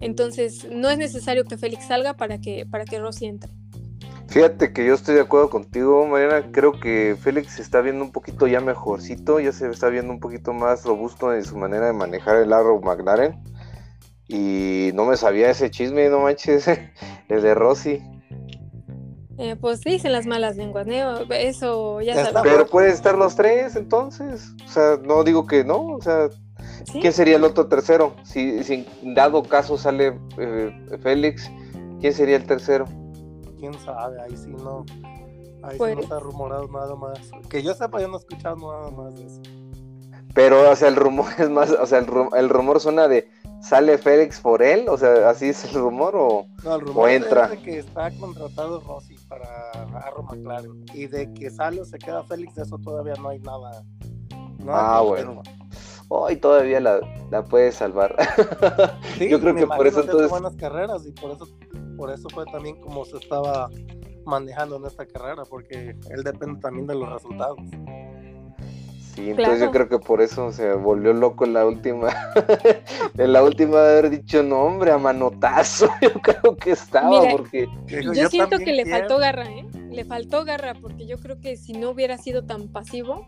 Entonces, 0.00 0.66
no 0.70 0.88
es 0.88 0.98
necesario 0.98 1.44
que 1.44 1.56
Félix 1.56 1.86
salga 1.86 2.14
para 2.14 2.38
que, 2.38 2.66
para 2.66 2.84
que 2.84 2.98
Rossi 2.98 3.26
entre. 3.26 3.50
Fíjate 4.28 4.72
que 4.72 4.84
yo 4.84 4.94
estoy 4.94 5.14
de 5.14 5.20
acuerdo 5.20 5.50
contigo, 5.50 6.06
Mariana. 6.06 6.50
Creo 6.50 6.72
que 6.72 7.16
Félix 7.20 7.54
se 7.54 7.62
está 7.62 7.80
viendo 7.80 8.04
un 8.04 8.12
poquito 8.12 8.46
ya 8.46 8.60
mejorcito, 8.60 9.40
ya 9.40 9.52
se 9.52 9.68
está 9.70 9.88
viendo 9.88 10.12
un 10.12 10.20
poquito 10.20 10.52
más 10.52 10.84
robusto 10.84 11.32
en 11.32 11.44
su 11.44 11.56
manera 11.56 11.86
de 11.86 11.92
manejar 11.92 12.36
el 12.36 12.52
Arrow 12.52 12.80
McLaren. 12.82 13.36
Y 14.28 14.90
no 14.94 15.04
me 15.04 15.16
sabía 15.16 15.50
ese 15.50 15.70
chisme, 15.70 16.08
no 16.08 16.20
manches, 16.20 16.66
el 17.28 17.42
de 17.42 17.54
Rossi. 17.54 18.02
Eh, 19.38 19.54
pues 19.60 19.82
dicen 19.82 20.12
las 20.12 20.26
malas 20.26 20.56
lenguas, 20.56 20.86
¿no? 20.86 21.20
Eso 21.30 22.00
ya 22.00 22.14
sabes. 22.14 22.42
Pero 22.42 22.66
pueden 22.66 22.90
estar 22.90 23.16
los 23.16 23.36
tres 23.36 23.76
entonces. 23.76 24.50
O 24.64 24.68
sea, 24.68 24.98
no 25.02 25.22
digo 25.24 25.46
que 25.46 25.62
no. 25.62 25.86
O 25.86 26.00
sea, 26.00 26.30
¿quién 26.92 27.12
sería 27.12 27.36
el 27.36 27.44
otro 27.44 27.66
tercero? 27.66 28.14
Si, 28.24 28.62
si 28.64 28.86
dado 29.02 29.42
caso 29.42 29.76
sale 29.78 30.18
eh, 30.38 30.98
Félix, 31.02 31.50
¿quién 32.00 32.12
sería 32.12 32.36
el 32.36 32.46
tercero? 32.46 32.86
Quién 33.58 33.74
sabe, 33.80 34.20
ahí 34.20 34.36
sí 34.36 34.50
no. 34.50 34.84
Ahí 35.62 35.72
sí 35.72 35.72
no 35.72 35.78
pues 35.78 35.98
está 35.98 36.18
rumorado 36.20 36.68
nada 36.68 36.94
más. 36.94 37.18
Que 37.48 37.62
yo 37.62 37.74
sepa, 37.74 38.00
yo 38.00 38.08
no 38.08 38.16
he 38.16 38.20
escuchado 38.20 38.56
nada 38.56 38.90
más 38.90 39.14
de 39.16 39.26
eso. 39.26 39.42
Pero, 40.34 40.70
o 40.70 40.76
sea, 40.76 40.88
el 40.88 40.96
rumor 40.96 41.26
es 41.38 41.48
más, 41.48 41.70
o 41.70 41.86
sea, 41.86 41.98
el, 41.98 42.08
el 42.36 42.48
rumor 42.48 42.80
suena 42.80 43.08
de 43.08 43.28
¿Sale 43.60 43.98
Félix 43.98 44.40
por 44.40 44.62
él? 44.62 44.86
O 44.88 44.96
sea, 44.96 45.28
¿así 45.28 45.48
es 45.48 45.64
el 45.64 45.74
rumor 45.74 46.14
o, 46.14 46.46
no, 46.62 46.74
el 46.74 46.80
rumor 46.82 47.10
entra? 47.10 47.44
Es 47.46 47.50
de 47.50 47.62
que 47.62 47.78
está 47.78 48.10
contratado 48.12 48.80
Rossi 48.80 49.16
para 49.28 49.70
Arrow 50.04 50.24
McLaren 50.24 50.84
y 50.94 51.06
de 51.06 51.32
que 51.32 51.50
sale 51.50 51.80
o 51.80 51.84
se 51.84 51.98
queda 51.98 52.22
Félix, 52.24 52.54
de 52.54 52.62
eso 52.62 52.78
todavía 52.78 53.14
no 53.20 53.30
hay 53.30 53.40
nada. 53.40 53.82
ah, 54.68 55.02
bueno. 55.04 55.42
Hoy 56.08 56.36
todavía 56.36 56.80
la, 56.80 57.00
la 57.30 57.44
puede 57.44 57.72
salvar. 57.72 58.16
Yo 59.20 59.40
creo 59.40 59.54
que 59.54 59.66
por 59.66 59.86
eso 59.86 60.02
entonces... 60.02 60.30
buenas 60.30 60.54
carreras 60.56 61.04
y 61.06 61.12
por 61.12 61.32
eso, 61.32 61.48
por 61.96 62.10
eso 62.12 62.28
fue 62.28 62.44
también 62.46 62.80
como 62.80 63.04
se 63.04 63.16
estaba 63.16 63.68
manejando 64.24 64.76
en 64.76 64.86
esta 64.86 65.06
carrera, 65.06 65.42
porque 65.48 65.96
él 66.10 66.22
depende 66.24 66.60
también 66.60 66.86
de 66.86 66.94
los 66.94 67.12
resultados. 67.12 67.58
Sí, 69.14 69.30
entonces 69.30 69.60
yo 69.60 69.70
creo 69.70 69.88
que 69.88 69.98
por 69.98 70.20
eso 70.20 70.52
se 70.52 70.74
volvió 70.74 71.14
loco 71.14 71.46
en 71.46 71.54
la 71.54 71.64
última, 71.64 72.08
en 73.16 73.32
la 73.32 73.42
última 73.42 73.80
de 73.80 73.98
haber 73.98 74.10
dicho 74.10 74.42
no 74.42 74.60
hombre, 74.60 74.90
a 74.90 74.98
manotazo, 74.98 75.88
yo 76.02 76.12
creo 76.20 76.54
que 76.56 76.72
estaba, 76.72 77.22
porque 77.30 77.66
yo, 77.86 78.28
siento 78.28 78.58
que 78.58 78.74
le 78.74 78.84
faltó 78.84 79.16
garra, 79.16 79.46
¿eh? 79.46 79.64
Le 79.90 80.04
faltó 80.04 80.44
garra, 80.44 80.74
porque 80.74 81.06
yo 81.06 81.16
creo 81.16 81.40
que 81.40 81.56
si 81.56 81.72
no 81.72 81.90
hubiera 81.90 82.18
sido 82.18 82.44
tan 82.44 82.68
pasivo, 82.68 83.26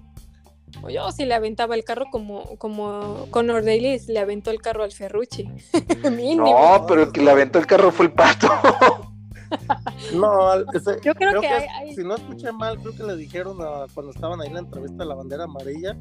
yo 0.89 1.11
sí 1.13 1.25
le 1.25 1.35
aventaba 1.35 1.75
el 1.75 1.85
carro 1.85 2.07
como, 2.11 2.57
como 2.59 3.27
Conor 3.31 3.65
Daly 3.65 4.01
le 4.09 4.19
aventó 4.19 4.51
el 4.51 4.61
carro 4.61 4.85
al 4.85 4.93
Ferrucci. 4.93 5.45
no, 6.37 6.85
pero 6.87 7.03
el 7.05 7.13
que 7.13 7.23
le 7.23 7.31
aventó 7.31 7.59
el 7.59 7.67
carro 7.67 7.91
fue 7.91 8.07
el 8.07 8.13
pato. 8.13 8.49
No, 10.13 10.55
yo 11.03 11.15
creo, 11.15 11.41
que, 11.41 11.95
si 11.95 12.05
no 12.05 12.17
escuché 12.17 12.53
mal, 12.53 12.79
creo 12.81 12.95
que 12.95 13.03
le 13.03 13.17
dijeron 13.17 13.57
cuando 13.95 14.13
estaban 14.13 14.41
ahí 14.43 14.49
en 14.49 14.55
la 14.55 14.61
entrevista 14.61 15.05
de 15.05 15.09
la 15.09 15.15
bandera 15.15 15.45
amarilla, 15.45 15.97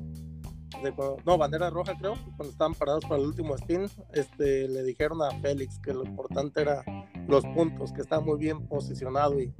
no, 1.26 1.38
bandera 1.38 1.70
roja 1.70 1.95
creo, 1.97 2.15
cuando 2.36 2.51
estaban 2.51 2.74
parados 2.74 3.05
para 3.05 3.22
el 3.22 3.28
último 3.28 3.55
spin, 3.55 3.86
este, 4.13 4.68
le 4.68 4.84
dijeron 4.84 5.22
a 5.22 5.32
Félix 5.41 5.80
que 5.80 5.93
lo 5.93 6.03
importante 6.03 6.61
era 6.61 6.84
los 7.28 7.43
puntos, 7.45 7.91
que 7.93 8.01
estaba 8.01 8.22
muy 8.22 8.38
bien 8.38 8.68
posicionado 8.68 9.39
y 9.39 9.53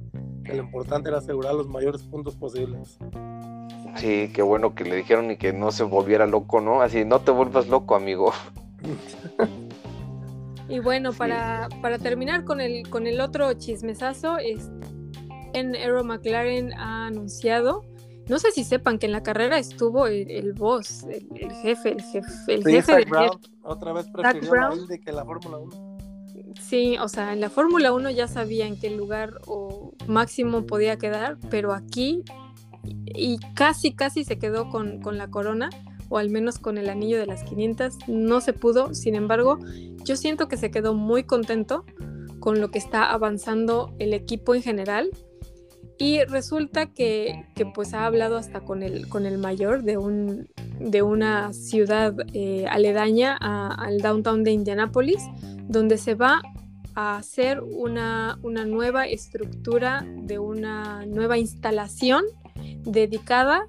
que 0.44 0.54
lo 0.54 0.62
importante 0.62 1.08
era 1.08 1.18
asegurar 1.18 1.54
los 1.54 1.68
mayores 1.68 2.02
puntos 2.02 2.36
posibles. 2.36 2.98
Sí, 3.98 4.30
qué 4.32 4.42
bueno 4.42 4.74
que 4.74 4.84
le 4.84 4.96
dijeron 4.96 5.30
y 5.30 5.36
que 5.36 5.52
no 5.52 5.70
se 5.72 5.82
volviera 5.84 6.26
loco, 6.26 6.60
¿no? 6.60 6.80
Así, 6.82 7.04
no 7.04 7.20
te 7.20 7.30
vuelvas 7.30 7.68
loco, 7.68 7.94
amigo. 7.94 8.32
Y 10.70 10.80
bueno, 10.80 11.12
Sí. 11.12 11.18
para, 11.18 11.68
para 11.80 11.98
terminar 11.98 12.44
con 12.44 12.60
el, 12.60 12.88
con 12.90 13.06
el 13.06 13.22
otro 13.22 13.50
chismesazo, 13.54 14.36
es, 14.36 14.70
en 15.54 15.74
Aero 15.74 16.04
McLaren 16.04 16.74
ha 16.74 17.06
anunciado, 17.06 17.84
no 18.28 18.38
sé 18.38 18.50
si 18.50 18.64
sepan 18.64 18.98
que 18.98 19.06
en 19.06 19.12
la 19.12 19.22
carrera 19.22 19.56
estuvo 19.58 20.06
el, 20.06 20.30
el 20.30 20.52
boss, 20.52 21.04
el, 21.04 21.26
el 21.36 21.52
jefe, 21.52 21.92
el 21.92 22.02
jefe, 22.02 22.54
el 22.54 22.64
Sí, 22.64 22.70
jefe 22.70 22.82
Zach 22.92 22.98
de 22.98 23.10
Brown 23.10 23.30
otra 23.62 23.94
vez 23.94 24.08
prefirió 24.10 24.42
la 24.54 24.66
Brown. 24.68 24.78
Indy 24.80 24.98
que 24.98 25.10
la 25.12 25.24
Fórmula 25.24 25.56
1. 25.56 25.98
Sí, 26.60 26.98
o 27.00 27.08
sea, 27.08 27.32
en 27.32 27.40
la 27.40 27.48
Fórmula 27.48 27.92
1 27.94 28.10
ya 28.10 28.28
sabía 28.28 28.66
en 28.66 28.78
qué 28.78 28.90
lugar 28.90 29.38
o 29.46 29.92
máximo 30.06 30.66
podía 30.66 30.98
quedar, 30.98 31.38
pero 31.48 31.72
aquí 31.72 32.22
y 32.84 33.38
casi, 33.54 33.92
casi 33.94 34.24
se 34.24 34.38
quedó 34.38 34.68
con, 34.70 35.00
con 35.00 35.18
la 35.18 35.28
corona, 35.28 35.70
o 36.08 36.18
al 36.18 36.30
menos 36.30 36.58
con 36.58 36.78
el 36.78 36.88
anillo 36.88 37.18
de 37.18 37.26
las 37.26 37.42
500, 37.44 37.98
no 38.08 38.40
se 38.40 38.52
pudo, 38.52 38.94
sin 38.94 39.14
embargo, 39.14 39.58
yo 40.04 40.16
siento 40.16 40.48
que 40.48 40.56
se 40.56 40.70
quedó 40.70 40.94
muy 40.94 41.24
contento 41.24 41.84
con 42.40 42.60
lo 42.60 42.70
que 42.70 42.78
está 42.78 43.10
avanzando 43.12 43.94
el 43.98 44.14
equipo 44.14 44.54
en 44.54 44.62
general. 44.62 45.10
Y 46.00 46.22
resulta 46.22 46.86
que, 46.86 47.44
que, 47.56 47.66
pues 47.66 47.92
ha 47.92 48.06
hablado 48.06 48.36
hasta 48.36 48.60
con 48.60 48.84
el, 48.84 49.08
con 49.08 49.26
el 49.26 49.36
mayor 49.36 49.82
de, 49.82 49.96
un, 49.98 50.48
de 50.78 51.02
una 51.02 51.52
ciudad 51.52 52.14
eh, 52.34 52.66
aledaña 52.70 53.36
a- 53.40 53.74
al 53.74 53.98
downtown 53.98 54.44
de 54.44 54.52
Indianápolis, 54.52 55.20
donde 55.68 55.98
se 55.98 56.14
va 56.14 56.40
a 56.94 57.16
hacer 57.16 57.60
una, 57.60 58.38
una 58.42 58.64
nueva 58.64 59.06
estructura 59.08 60.06
de 60.22 60.38
una 60.38 61.04
nueva 61.04 61.36
instalación 61.36 62.22
dedicada 62.84 63.66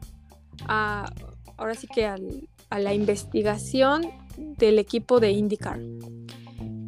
a, 0.67 1.11
ahora 1.57 1.75
sí 1.75 1.87
que 1.87 2.05
a 2.05 2.17
la 2.79 2.93
investigación 2.93 4.03
del 4.37 4.79
equipo 4.79 5.19
de 5.19 5.31
IndyCar. 5.31 5.79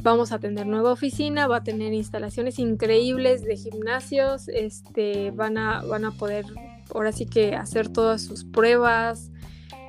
Vamos 0.04 0.32
a 0.32 0.40
tener 0.40 0.66
nueva 0.66 0.92
oficina, 0.92 1.48
va 1.48 1.58
a 1.58 1.64
tener 1.64 1.94
instalaciones 1.94 2.58
increíbles 2.58 3.44
de 3.44 3.56
gimnasios, 3.56 4.48
este, 4.48 5.32
van, 5.32 5.58
a, 5.58 5.84
van 5.84 6.06
a 6.06 6.12
poder 6.12 6.46
ahora 6.94 7.12
sí 7.12 7.26
que 7.26 7.56
hacer 7.56 7.90
todas 7.90 8.22
sus 8.24 8.44
pruebas, 8.44 9.32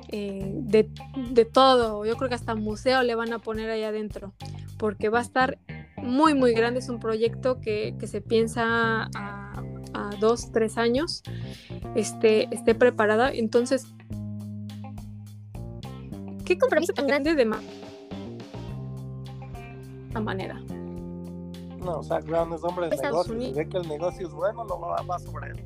eh, 0.09 0.51
de, 0.53 0.89
de 1.31 1.45
todo. 1.45 2.05
Yo 2.05 2.15
creo 2.17 2.29
que 2.29 2.35
hasta 2.35 2.53
museo 2.53 3.01
le 3.01 3.15
van 3.15 3.33
a 3.33 3.39
poner 3.39 3.71
ahí 3.71 3.81
adentro, 3.81 4.33
porque 4.77 5.09
va 5.09 5.17
a 5.17 5.23
estar 5.23 5.57
muy, 5.97 6.35
muy 6.35 6.53
grande. 6.53 6.81
Es 6.81 6.89
un 6.89 6.99
proyecto 6.99 7.59
que, 7.59 7.95
que 7.99 8.05
se 8.05 8.21
piensa 8.21 9.09
a, 9.15 9.63
a 9.93 10.09
dos, 10.19 10.51
tres 10.51 10.77
años 10.77 11.23
este, 11.95 12.53
esté 12.53 12.75
preparada. 12.75 13.31
Entonces, 13.31 13.87
¿Qué 16.45 16.57
compromiso 16.57 16.91
tan 16.93 17.07
grande? 17.07 17.33
grande 17.35 17.43
de 17.43 17.49
ma- 17.49 17.61
la 20.13 20.19
manera. 20.19 20.59
No, 21.79 22.03
Zach 22.03 22.25
Brown 22.25 22.53
es 22.53 22.63
hombre 22.63 22.89
de 22.89 22.95
Estados 22.95 23.27
negocios. 23.27 23.27
Si 23.27 23.33
Unidos. 23.33 23.55
ve 23.57 23.69
que 23.69 23.77
el 23.77 23.87
negocio 23.87 24.27
es 24.27 24.33
bueno, 24.33 24.63
lo 24.65 24.79
va, 24.79 25.01
va 25.03 25.19
sobre 25.19 25.51
él. 25.51 25.63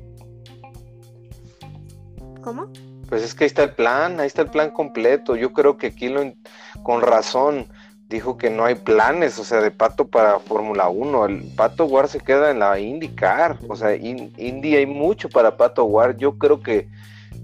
¿Cómo? 2.42 2.66
Pues 3.08 3.22
es 3.22 3.34
que 3.34 3.44
ahí 3.44 3.48
está 3.48 3.64
el 3.64 3.72
plan, 3.74 4.20
ahí 4.20 4.26
está 4.26 4.42
el 4.42 4.50
plan 4.50 4.70
completo. 4.70 5.34
Yo 5.36 5.52
creo 5.52 5.76
que 5.76 5.88
aquí 5.88 6.08
lo, 6.08 6.22
en- 6.22 6.38
con 6.82 7.00
razón 7.02 7.66
dijo 8.08 8.38
que 8.38 8.50
no 8.50 8.64
hay 8.64 8.74
planes, 8.74 9.38
o 9.38 9.44
sea, 9.44 9.60
de 9.60 9.70
Pato 9.70 10.06
para 10.08 10.38
Fórmula 10.38 10.88
1. 10.88 11.26
El 11.26 11.42
Pato 11.56 11.84
War 11.86 12.08
se 12.08 12.20
queda 12.20 12.50
en 12.50 12.60
la 12.60 12.78
IndyCar, 12.78 13.58
o 13.68 13.76
sea, 13.76 13.94
in- 13.94 14.32
Indy 14.36 14.76
hay 14.76 14.86
mucho 14.86 15.28
para 15.28 15.56
Pato 15.56 15.84
War. 15.84 16.16
Yo 16.16 16.38
creo 16.38 16.60
que 16.62 16.88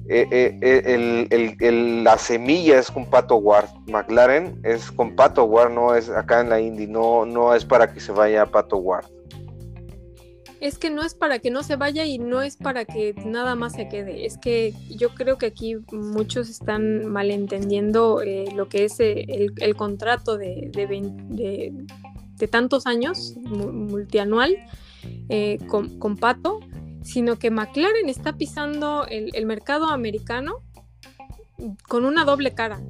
eh, 0.08 0.26
eh, 0.30 1.28
eh, 1.30 1.72
la 2.02 2.16
semilla 2.18 2.78
es 2.78 2.90
con 2.90 3.04
Pato 3.06 3.36
War. 3.36 3.68
McLaren 3.86 4.58
es 4.64 4.90
con 4.90 5.14
Pato 5.14 5.44
War, 5.44 5.70
no 5.70 5.94
es 5.94 6.08
acá 6.08 6.40
en 6.40 6.48
la 6.48 6.60
Indy, 6.60 6.86
no, 6.86 7.24
no 7.26 7.54
es 7.54 7.64
para 7.64 7.92
que 7.92 8.00
se 8.00 8.12
vaya 8.12 8.42
a 8.42 8.46
Pato 8.46 8.76
War. 8.78 9.04
Es 10.60 10.78
que 10.78 10.88
no 10.88 11.02
es 11.02 11.14
para 11.14 11.38
que 11.40 11.50
no 11.50 11.62
se 11.62 11.76
vaya 11.76 12.06
y 12.06 12.18
no 12.18 12.40
es 12.40 12.56
para 12.56 12.84
que 12.84 13.14
nada 13.24 13.54
más 13.54 13.74
se 13.74 13.88
quede. 13.88 14.24
Es 14.24 14.38
que 14.38 14.72
yo 14.88 15.10
creo 15.14 15.36
que 15.36 15.46
aquí 15.46 15.76
muchos 15.92 16.48
están 16.48 17.06
malentendiendo 17.06 18.22
eh, 18.22 18.46
lo 18.54 18.68
que 18.68 18.84
es 18.84 18.98
eh, 19.00 19.26
el, 19.28 19.52
el 19.58 19.76
contrato 19.76 20.38
de, 20.38 20.70
de, 20.72 22.46
tantos 22.48 22.86
años, 22.86 23.34
mu- 23.42 23.72
multianual, 23.72 24.56
eh, 25.28 25.58
con, 25.66 25.98
Pato, 26.16 26.60
sino 27.02 27.38
que 27.38 27.50
McLaren 27.50 28.08
está 28.08 28.36
pisando 28.36 29.06
el 29.06 29.44
mercado 29.46 29.88
americano 29.88 30.62
con 31.88 32.04
una 32.06 32.24
doble 32.24 32.54
cara. 32.54 32.80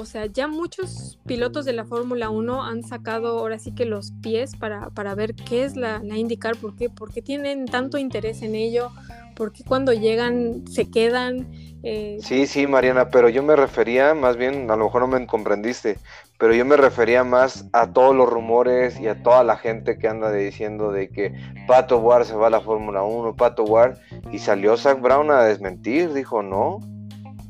O 0.00 0.06
sea, 0.06 0.24
ya 0.24 0.48
muchos 0.48 1.18
pilotos 1.26 1.66
de 1.66 1.74
la 1.74 1.84
Fórmula 1.84 2.30
1 2.30 2.62
han 2.64 2.82
sacado 2.82 3.38
ahora 3.38 3.58
sí 3.58 3.72
que 3.74 3.84
los 3.84 4.12
pies 4.22 4.56
para, 4.56 4.88
para 4.88 5.14
ver 5.14 5.34
qué 5.34 5.64
es 5.64 5.76
la, 5.76 6.00
IndyCar, 6.02 6.56
por 6.56 6.74
qué, 6.74 6.88
por 6.88 7.12
qué 7.12 7.20
tienen 7.20 7.66
tanto 7.66 7.98
interés 7.98 8.40
en 8.40 8.54
ello, 8.54 8.90
por 9.36 9.52
qué 9.52 9.62
cuando 9.62 9.92
llegan 9.92 10.64
se 10.66 10.90
quedan. 10.90 11.48
eh, 11.82 12.16
Sí, 12.22 12.46
sí, 12.46 12.66
Mariana, 12.66 13.10
pero 13.10 13.28
yo 13.28 13.42
me 13.42 13.56
refería, 13.56 14.14
más 14.14 14.38
bien, 14.38 14.70
a 14.70 14.76
lo 14.76 14.84
mejor 14.86 15.02
no 15.02 15.08
me 15.08 15.26
comprendiste, 15.26 15.98
pero 16.38 16.54
yo 16.54 16.64
me 16.64 16.78
refería 16.78 17.22
más 17.22 17.66
a 17.74 17.92
todos 17.92 18.16
los 18.16 18.26
rumores 18.26 18.98
y 18.98 19.06
a 19.06 19.22
toda 19.22 19.44
la 19.44 19.58
gente 19.58 19.98
que 19.98 20.08
anda 20.08 20.32
diciendo 20.32 20.92
de 20.92 21.10
que 21.10 21.34
Pato 21.66 21.98
Ward 21.98 22.24
se 22.24 22.34
va 22.34 22.46
a 22.46 22.50
la 22.50 22.62
Fórmula 22.62 23.02
1, 23.02 23.36
Pato 23.36 23.64
Ward, 23.64 23.98
y 24.32 24.38
salió 24.38 24.78
Zach 24.78 24.98
Brown 24.98 25.30
a 25.30 25.42
desmentir, 25.42 26.14
dijo, 26.14 26.42
no, 26.42 26.80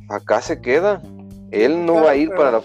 acá 0.09 0.41
se 0.41 0.61
queda, 0.61 1.01
él 1.51 1.85
no 1.85 1.93
Claro, 1.93 2.07
va 2.07 2.11
a 2.13 2.17
ir 2.17 2.31
para 2.31 2.53
la... 2.53 2.63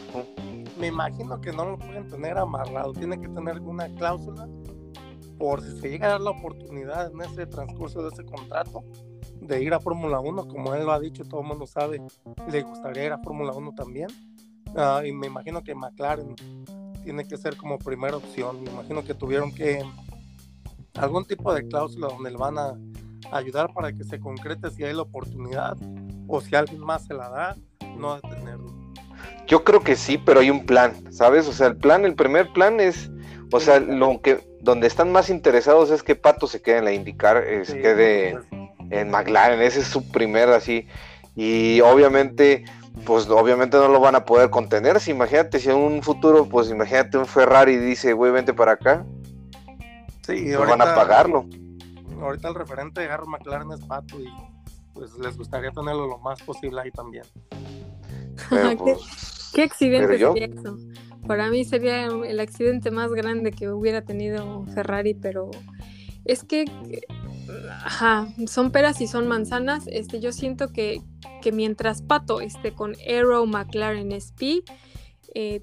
Me 0.80 0.88
imagino 0.88 1.40
que 1.40 1.52
no 1.52 1.66
lo 1.66 1.78
pueden 1.78 2.08
tener 2.10 2.38
amarrado. 2.38 2.94
Tiene 2.94 3.20
que 3.20 3.28
tener 3.30 3.56
alguna 3.56 3.88
cláusula 3.96 4.48
por 5.38 5.62
si 5.62 5.80
se 5.80 5.90
llega 5.90 6.08
a 6.08 6.10
dar 6.12 6.22
la 6.22 6.32
oportunidad 6.32 7.12
en 7.12 7.22
ese 7.22 7.46
transcurso 7.46 8.02
de 8.02 8.10
ese 8.10 8.26
contrato 8.26 8.84
de 9.42 9.64
ir 9.64 9.74
a 9.74 9.80
Fórmula 9.80 10.20
1, 10.20 10.48
como 10.48 10.74
él 10.74 10.86
lo 10.86 10.92
ha 10.92 11.00
dicho, 11.00 11.24
todo 11.24 11.42
el 11.42 11.48
mundo 11.48 11.68
sabe, 11.68 12.02
le 12.50 12.62
gustaría 12.64 13.06
ir 13.06 13.12
a 13.12 13.20
Fórmula 13.20 13.52
1 13.54 13.74
también. 13.76 14.08
Ah, 14.76 15.02
y 15.06 15.12
me 15.12 15.28
imagino 15.28 15.64
que 15.64 15.76
McLaren 15.76 16.36
tiene 17.04 17.26
que 17.26 17.38
ser 17.38 17.56
como 17.56 17.78
primera 17.78 18.18
opción. 18.18 18.64
Me 18.64 18.72
imagino 18.72 19.04
que 19.04 19.14
tuvieron 19.14 19.54
que 19.54 19.84
algún 20.96 21.26
tipo 21.26 21.54
de 21.54 21.68
cláusula 21.68 22.08
donde 22.08 22.32
le 22.32 22.38
van 22.38 22.58
a 22.58 22.74
ayudar 23.32 23.74
para 23.74 23.94
que 23.94 24.04
se 24.04 24.20
concrete 24.20 24.70
si 24.72 24.84
hay 24.84 24.94
la 24.94 25.04
oportunidad 25.04 25.78
o 26.28 26.42
si 26.42 26.56
alguien 26.56 26.82
más 26.82 27.06
se 27.06 27.14
la 27.14 27.30
da, 27.30 27.56
no 27.98 28.16
detenerlo. 28.16 28.74
Yo 29.48 29.64
creo 29.64 29.82
que 29.82 29.96
sí, 29.96 30.18
pero 30.18 30.40
hay 30.40 30.50
un 30.50 30.66
plan, 30.66 30.94
¿sabes? 31.12 31.48
O 31.48 31.54
sea, 31.54 31.68
el 31.68 31.78
plan, 31.78 32.06
el 32.06 32.16
primer 32.16 32.52
plan 32.54 32.80
es, 32.80 33.12
o 33.52 33.60
sea, 33.60 33.80
lo 33.80 34.22
que, 34.22 34.44
donde 34.62 34.88
están 34.88 35.12
más 35.12 35.30
interesados 35.30 35.92
es 35.92 36.02
que 36.02 36.16
Pato 36.16 36.48
se 36.48 36.62
quede 36.62 36.80
en 36.80 36.86
la 36.86 36.94
IndyCar, 36.94 37.38
eh, 37.38 37.66
se 37.66 37.80
quede 37.80 38.40
en 38.90 39.12
McLaren, 39.12 39.62
ese 39.62 39.82
es 39.82 39.88
su 39.88 40.10
primer 40.12 40.50
así. 40.50 40.88
Y 41.36 41.82
obviamente, 41.82 42.66
pues 43.06 43.30
obviamente 43.30 43.78
no 43.78 43.88
lo 43.88 44.00
van 44.00 44.16
a 44.16 44.26
poder 44.26 44.50
contener. 44.50 45.00
Si 45.00 45.12
imagínate 45.12 45.60
si 45.60 45.70
en 45.70 45.78
un 45.78 46.02
futuro, 46.02 46.46
pues 46.46 46.70
imagínate 46.70 47.18
un 47.18 47.26
Ferrari 47.26 47.78
dice, 47.78 48.14
güey, 48.14 48.32
vente 48.32 48.54
para 48.54 48.74
acá, 48.74 49.06
Sí, 50.26 50.52
pues 50.56 50.70
van 50.70 50.82
a 50.82 50.96
pagarlo. 50.96 51.46
Ahorita 52.20 52.48
el 52.48 52.56
referente 52.56 53.02
de 53.02 53.08
Harry 53.08 53.28
McLaren 53.28 53.72
es 53.72 53.82
Pato 53.82 54.20
y 54.20 54.28
pues 54.94 55.14
les 55.20 55.38
gustaría 55.38 55.70
tenerlo 55.72 56.08
lo 56.08 56.18
más 56.18 56.42
posible 56.42 56.82
ahí 56.82 56.92
también. 56.92 57.26
Pero, 58.50 58.70
¿Qué, 58.70 58.76
pues, 58.78 59.52
qué 59.54 59.62
accidente 59.64 60.08
pero 60.08 60.18
yo- 60.18 60.34
sería 60.34 60.48
eso? 60.48 60.78
Para 61.28 61.50
mí 61.50 61.66
sería 61.66 62.06
el 62.06 62.40
accidente 62.40 62.92
más 62.92 63.12
grande 63.12 63.52
que 63.52 63.68
hubiera 63.70 64.04
tenido 64.04 64.64
Ferrari, 64.76 65.16
pero 65.16 65.50
es 66.24 66.44
que, 66.44 66.66
ajá, 67.84 68.28
son 68.48 68.72
peras 68.72 69.02
y 69.02 69.08
son 69.08 69.28
manzanas. 69.28 69.86
Este, 69.88 70.20
yo 70.20 70.32
siento 70.32 70.72
que, 70.72 71.02
que 71.42 71.52
mientras 71.52 72.02
Pato 72.04 72.42
esté 72.42 72.74
con 72.74 72.96
Aero 73.08 73.46
McLaren 73.48 74.12
SP, 74.14 74.62
eh, 75.34 75.62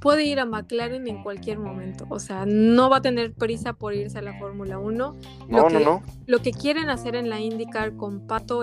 puede 0.00 0.24
ir 0.24 0.40
a 0.40 0.46
McLaren 0.46 1.06
en 1.08 1.22
cualquier 1.22 1.58
momento. 1.58 2.06
O 2.08 2.18
sea, 2.18 2.44
no 2.46 2.88
va 2.88 2.98
a 2.98 3.02
tener 3.02 3.34
prisa 3.34 3.74
por 3.74 3.92
irse 3.94 4.18
a 4.18 4.22
la 4.22 4.38
Fórmula 4.38 4.78
1. 4.78 4.88
no, 4.88 5.16
lo 5.48 5.62
no, 5.62 5.68
que- 5.68 5.84
no. 5.84 6.02
Lo 6.26 6.38
que 6.40 6.52
quieren 6.52 6.88
hacer 6.88 7.16
en 7.16 7.28
la 7.28 7.38
IndyCar 7.40 7.96
con 7.96 8.26
Pato 8.26 8.62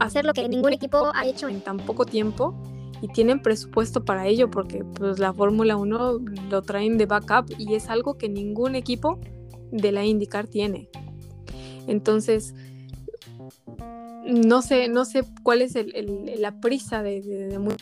Hacer 0.00 0.24
lo 0.24 0.32
que 0.32 0.48
ningún 0.48 0.72
equipo 0.72 1.10
ha 1.14 1.26
hecho 1.26 1.48
en 1.48 1.60
tan 1.60 1.76
poco 1.78 2.04
tiempo 2.04 2.54
y 3.00 3.08
tienen 3.08 3.40
presupuesto 3.42 4.04
para 4.04 4.26
ello 4.26 4.50
porque 4.50 4.84
pues 4.84 5.18
la 5.18 5.32
Fórmula 5.32 5.76
1 5.76 6.18
lo 6.50 6.62
traen 6.62 6.98
de 6.98 7.06
backup 7.06 7.52
y 7.58 7.74
es 7.74 7.88
algo 7.88 8.16
que 8.18 8.28
ningún 8.28 8.74
equipo 8.74 9.18
de 9.70 9.92
la 9.92 10.04
IndyCar 10.04 10.46
tiene. 10.46 10.88
Entonces, 11.86 12.54
no 14.24 14.62
sé, 14.62 14.88
no 14.88 15.04
sé 15.04 15.24
cuál 15.42 15.62
es 15.62 15.74
el- 15.76 15.94
el- 15.96 16.40
la 16.40 16.60
prisa 16.60 17.02
de, 17.02 17.22
de, 17.22 17.46
de 17.48 17.58
muchos 17.58 17.80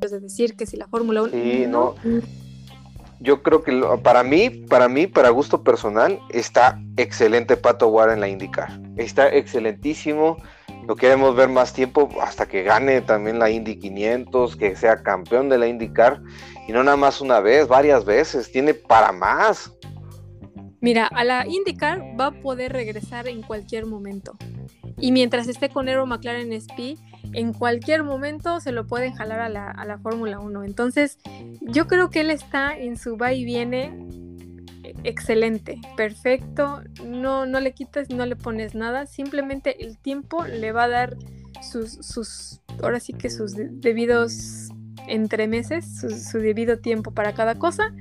de 0.00 0.20
decir 0.20 0.56
que 0.56 0.64
si 0.66 0.76
la 0.76 0.86
Fórmula 0.88 1.22
1 1.22 1.32
Sí, 1.32 1.64
no. 1.68 1.94
yo 3.20 3.42
creo 3.42 3.62
que 3.62 3.72
lo- 3.72 4.00
para 4.02 4.22
mí, 4.22 4.48
para 4.48 4.88
mí, 4.88 5.06
para 5.06 5.28
gusto 5.30 5.62
personal, 5.62 6.18
está 6.30 6.80
excelente 6.96 7.56
Pato 7.56 7.88
Ward 7.88 8.12
en 8.12 8.20
la 8.20 8.28
IndyCar. 8.28 8.80
Está 8.96 9.28
excelentísimo. 9.28 10.36
Lo 10.88 10.96
queremos 10.96 11.36
ver 11.36 11.50
más 11.50 11.74
tiempo 11.74 12.08
hasta 12.18 12.48
que 12.48 12.62
gane 12.62 13.02
también 13.02 13.38
la 13.38 13.50
Indy 13.50 13.78
500, 13.78 14.56
que 14.56 14.74
sea 14.74 15.02
campeón 15.02 15.50
de 15.50 15.58
la 15.58 15.66
IndyCar. 15.66 16.22
Y 16.66 16.72
no 16.72 16.82
nada 16.82 16.96
más 16.96 17.20
una 17.20 17.40
vez, 17.40 17.68
varias 17.68 18.06
veces. 18.06 18.50
Tiene 18.50 18.72
para 18.72 19.12
más. 19.12 19.70
Mira, 20.80 21.06
a 21.08 21.24
la 21.24 21.46
IndyCar 21.46 22.00
va 22.18 22.28
a 22.28 22.30
poder 22.30 22.72
regresar 22.72 23.28
en 23.28 23.42
cualquier 23.42 23.84
momento. 23.84 24.38
Y 24.96 25.12
mientras 25.12 25.46
esté 25.46 25.68
con 25.68 25.88
Aero 25.88 26.06
McLaren 26.06 26.54
SP, 26.56 26.96
en 27.34 27.52
cualquier 27.52 28.02
momento 28.02 28.58
se 28.60 28.72
lo 28.72 28.86
pueden 28.86 29.12
jalar 29.12 29.40
a 29.40 29.50
la, 29.50 29.70
a 29.70 29.84
la 29.84 29.98
Fórmula 29.98 30.40
1. 30.40 30.64
Entonces, 30.64 31.18
yo 31.60 31.86
creo 31.86 32.08
que 32.08 32.20
él 32.20 32.30
está 32.30 32.74
en 32.74 32.96
su 32.96 33.18
va 33.18 33.34
y 33.34 33.44
viene 33.44 33.92
excelente, 35.04 35.80
perfecto. 35.96 36.82
No, 37.04 37.46
no 37.46 37.60
le 37.60 37.72
quitas, 37.72 38.10
no 38.10 38.26
le 38.26 38.36
pones 38.36 38.74
nada. 38.74 39.06
Simplemente 39.06 39.84
el 39.84 39.98
tiempo 39.98 40.44
le 40.44 40.72
va 40.72 40.84
a 40.84 40.88
dar 40.88 41.16
sus, 41.62 41.92
sus 41.92 42.60
ahora 42.82 43.00
sí 43.00 43.12
que 43.12 43.30
sus 43.30 43.54
de- 43.54 43.68
debidos 43.70 44.68
entremeses, 45.06 46.00
su, 46.00 46.10
su 46.10 46.38
debido 46.38 46.78
tiempo 46.78 47.10
para 47.10 47.34
cada 47.34 47.56
cosa. 47.58 47.92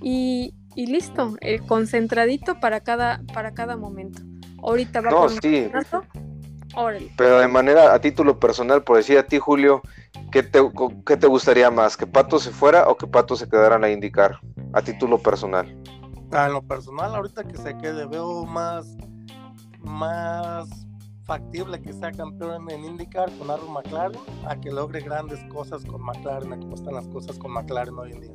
Y, 0.00 0.54
y 0.74 0.86
listo, 0.86 1.36
el 1.40 1.62
concentradito 1.62 2.60
para 2.60 2.80
cada, 2.80 3.22
para 3.32 3.54
cada 3.54 3.76
momento. 3.76 4.22
Ahorita 4.62 5.00
va 5.00 5.10
No, 5.10 5.22
un 5.24 5.30
sí. 5.42 5.70
Órale. 6.76 7.12
Pero 7.16 7.38
de 7.38 7.48
manera, 7.48 7.94
a 7.94 8.00
título 8.00 8.40
personal, 8.40 8.82
por 8.82 8.96
decir 8.96 9.16
a 9.18 9.22
ti, 9.26 9.38
Julio, 9.38 9.80
¿qué 10.32 10.42
te, 10.42 10.58
qué 11.06 11.16
te 11.16 11.26
gustaría 11.28 11.70
más? 11.70 11.96
¿Que 11.96 12.06
Pato 12.06 12.38
se 12.40 12.50
fuera 12.50 12.88
o 12.88 12.96
que 12.96 13.06
Pato 13.06 13.36
se 13.36 13.48
quedara 13.48 13.76
en 13.76 13.82
la 13.82 13.90
IndyCar? 13.90 14.38
A 14.72 14.82
título 14.82 15.18
personal. 15.18 15.72
En 16.34 16.52
lo 16.52 16.62
personal, 16.62 17.14
ahorita 17.14 17.44
que 17.44 17.56
se 17.56 17.78
quede, 17.78 18.06
veo 18.06 18.44
más, 18.44 18.96
más 19.82 20.68
factible 21.24 21.80
que 21.80 21.92
sea 21.92 22.10
campeón 22.10 22.68
en 22.70 22.84
IndyCar 22.84 23.30
con 23.38 23.50
Aaron 23.52 23.72
McLaren 23.72 24.20
a 24.48 24.56
que 24.56 24.72
logre 24.72 25.00
grandes 25.00 25.38
cosas 25.44 25.84
con 25.84 26.02
McLaren, 26.02 26.52
a 26.52 26.58
cómo 26.58 26.74
están 26.74 26.94
las 26.94 27.06
cosas 27.06 27.38
con 27.38 27.52
McLaren 27.52 27.96
hoy 27.96 28.12
en 28.12 28.20
día. 28.20 28.32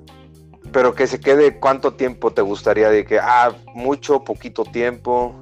Pero 0.72 0.96
que 0.96 1.08
se 1.08 1.20
quede, 1.20 1.60
¿cuánto 1.60 1.94
tiempo 1.94 2.32
te 2.32 2.42
gustaría? 2.42 2.90
De 2.90 3.04
que, 3.04 3.20
ah, 3.20 3.54
mucho, 3.76 4.24
poquito 4.24 4.64
tiempo. 4.64 5.36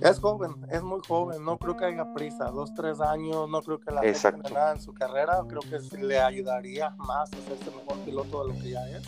Es 0.00 0.18
joven, 0.18 0.56
es 0.68 0.82
muy 0.82 1.00
joven, 1.06 1.44
no 1.44 1.58
creo 1.58 1.76
que 1.76 1.84
haya 1.84 2.12
prisa, 2.12 2.46
dos, 2.46 2.74
tres 2.74 3.00
años, 3.00 3.48
no 3.48 3.62
creo 3.62 3.78
que 3.78 3.92
la 3.92 4.00
en 4.02 4.52
nada 4.52 4.72
en 4.72 4.80
su 4.80 4.92
carrera, 4.94 5.44
creo 5.46 5.60
que 5.60 5.96
le 5.98 6.18
ayudaría 6.18 6.90
más 6.96 7.32
a 7.32 7.36
hacerse 7.36 7.70
mejor 7.70 7.98
piloto 8.04 8.44
de 8.44 8.52
lo 8.52 8.60
que 8.60 8.70
ya 8.70 8.88
es. 8.88 9.06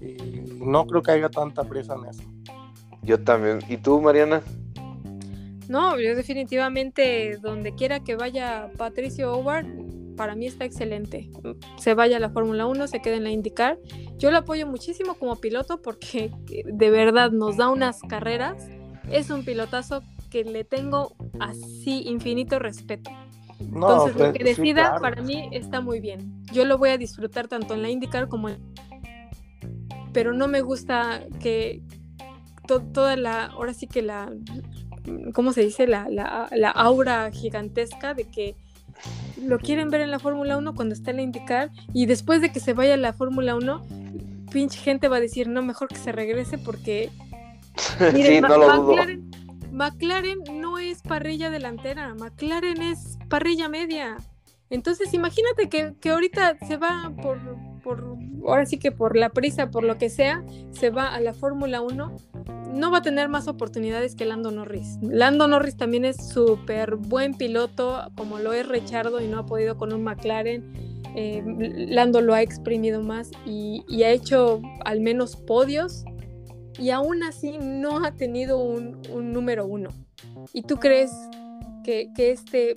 Y 0.00 0.16
no 0.58 0.86
creo 0.86 1.02
que 1.02 1.12
haya 1.12 1.28
tanta 1.28 1.64
prisa 1.64 1.94
en 1.94 2.06
eso. 2.06 2.22
Yo 3.02 3.22
también. 3.22 3.60
¿Y 3.68 3.76
tú, 3.76 4.00
Mariana? 4.00 4.42
No, 5.68 5.98
yo 6.00 6.16
definitivamente 6.16 7.38
donde 7.40 7.74
quiera 7.74 8.00
que 8.00 8.16
vaya 8.16 8.70
Patricio 8.76 9.32
Howard, 9.32 9.66
para 10.16 10.34
mí 10.34 10.46
está 10.46 10.64
excelente. 10.64 11.30
Se 11.78 11.94
vaya 11.94 12.16
a 12.16 12.20
la 12.20 12.30
Fórmula 12.30 12.66
1, 12.66 12.88
se 12.88 13.00
quede 13.00 13.16
en 13.16 13.24
la 13.24 13.30
IndyCar. 13.30 13.78
Yo 14.18 14.30
lo 14.30 14.38
apoyo 14.38 14.66
muchísimo 14.66 15.14
como 15.14 15.36
piloto 15.36 15.80
porque 15.80 16.32
de 16.64 16.90
verdad 16.90 17.30
nos 17.30 17.56
da 17.56 17.68
unas 17.70 18.02
carreras. 18.02 18.68
Es 19.10 19.30
un 19.30 19.44
pilotazo 19.44 20.02
que 20.28 20.44
le 20.44 20.64
tengo 20.64 21.14
así 21.38 22.02
infinito 22.06 22.58
respeto. 22.58 23.10
No, 23.60 23.90
Entonces, 23.90 24.12
lo 24.12 24.18
pues, 24.18 24.32
que 24.32 24.38
sí, 24.38 24.44
decida 24.44 24.82
claro. 24.82 25.00
para 25.00 25.22
mí 25.22 25.48
está 25.52 25.80
muy 25.80 26.00
bien. 26.00 26.42
Yo 26.52 26.64
lo 26.64 26.78
voy 26.78 26.90
a 26.90 26.98
disfrutar 26.98 27.48
tanto 27.48 27.74
en 27.74 27.82
la 27.82 27.90
IndyCar 27.90 28.28
como 28.28 28.48
en... 28.48 28.58
Pero 30.12 30.32
no 30.32 30.48
me 30.48 30.60
gusta 30.60 31.22
que 31.40 31.82
to- 32.66 32.80
toda 32.82 33.16
la, 33.16 33.46
ahora 33.46 33.74
sí 33.74 33.86
que 33.86 34.02
la, 34.02 34.32
¿cómo 35.34 35.52
se 35.52 35.62
dice? 35.62 35.86
La, 35.86 36.08
la, 36.08 36.48
la 36.52 36.70
aura 36.70 37.30
gigantesca 37.30 38.14
de 38.14 38.24
que 38.24 38.56
lo 39.42 39.58
quieren 39.58 39.88
ver 39.88 40.02
en 40.02 40.10
la 40.10 40.18
Fórmula 40.18 40.56
1 40.58 40.74
cuando 40.74 40.94
está 40.94 41.10
en 41.10 41.16
la 41.16 41.22
IndyCar 41.22 41.70
y 41.94 42.06
después 42.06 42.40
de 42.42 42.52
que 42.52 42.60
se 42.60 42.74
vaya 42.74 42.94
a 42.94 42.98
la 42.98 43.12
Fórmula 43.12 43.54
1, 43.56 43.82
pinche 44.52 44.78
gente 44.78 45.08
va 45.08 45.16
a 45.16 45.20
decir, 45.20 45.48
no, 45.48 45.62
mejor 45.62 45.88
que 45.88 45.96
se 45.96 46.12
regrese 46.12 46.58
porque 46.58 47.10
Miren, 48.12 48.34
sí, 48.34 48.40
no 48.40 48.48
lo. 48.58 48.66
McLaren, 48.82 49.30
McLaren 49.72 50.38
no 50.60 50.78
es 50.78 51.00
parrilla 51.02 51.48
delantera, 51.50 52.14
McLaren 52.14 52.82
es 52.82 53.16
parrilla 53.28 53.68
media. 53.68 54.16
Entonces, 54.68 55.14
imagínate 55.14 55.68
que, 55.68 55.94
que 56.00 56.10
ahorita 56.10 56.58
se 56.66 56.76
va 56.76 57.10
por, 57.22 57.38
por, 57.82 58.16
ahora 58.46 58.66
sí 58.66 58.78
que 58.78 58.92
por 58.92 59.16
la 59.16 59.30
prisa, 59.30 59.70
por 59.70 59.84
lo 59.84 59.98
que 59.98 60.10
sea, 60.10 60.44
se 60.70 60.90
va 60.90 61.14
a 61.14 61.20
la 61.20 61.34
Fórmula 61.34 61.80
1, 61.80 62.16
no 62.72 62.90
va 62.90 62.98
a 62.98 63.02
tener 63.02 63.28
más 63.28 63.48
oportunidades 63.48 64.14
que 64.14 64.24
Lando 64.24 64.50
Norris. 64.50 64.98
Lando 65.02 65.48
Norris 65.48 65.76
también 65.76 66.04
es 66.04 66.16
súper 66.28 66.96
buen 66.96 67.34
piloto, 67.34 68.10
como 68.16 68.38
lo 68.38 68.52
es 68.52 68.66
Richardo 68.68 69.20
y 69.20 69.26
no 69.26 69.40
ha 69.40 69.46
podido 69.46 69.76
con 69.76 69.92
un 69.92 70.04
McLaren. 70.04 70.72
Eh, 71.16 71.42
Lando 71.88 72.20
lo 72.20 72.34
ha 72.34 72.42
exprimido 72.42 73.02
más 73.02 73.30
y, 73.44 73.82
ha 74.02 74.10
hecho 74.10 74.62
al 74.84 75.00
menos 75.00 75.36
podios 75.36 76.04
y 76.78 76.90
aún 76.90 77.24
así 77.24 77.58
no 77.60 78.04
ha 78.04 78.12
tenido 78.12 78.58
un, 78.58 79.02
número 79.32 79.66
uno. 79.66 79.90
¿Y 80.52 80.62
tú 80.62 80.76
crees 80.76 81.10
que, 81.84 82.10
que 82.14 82.30
este 82.30 82.76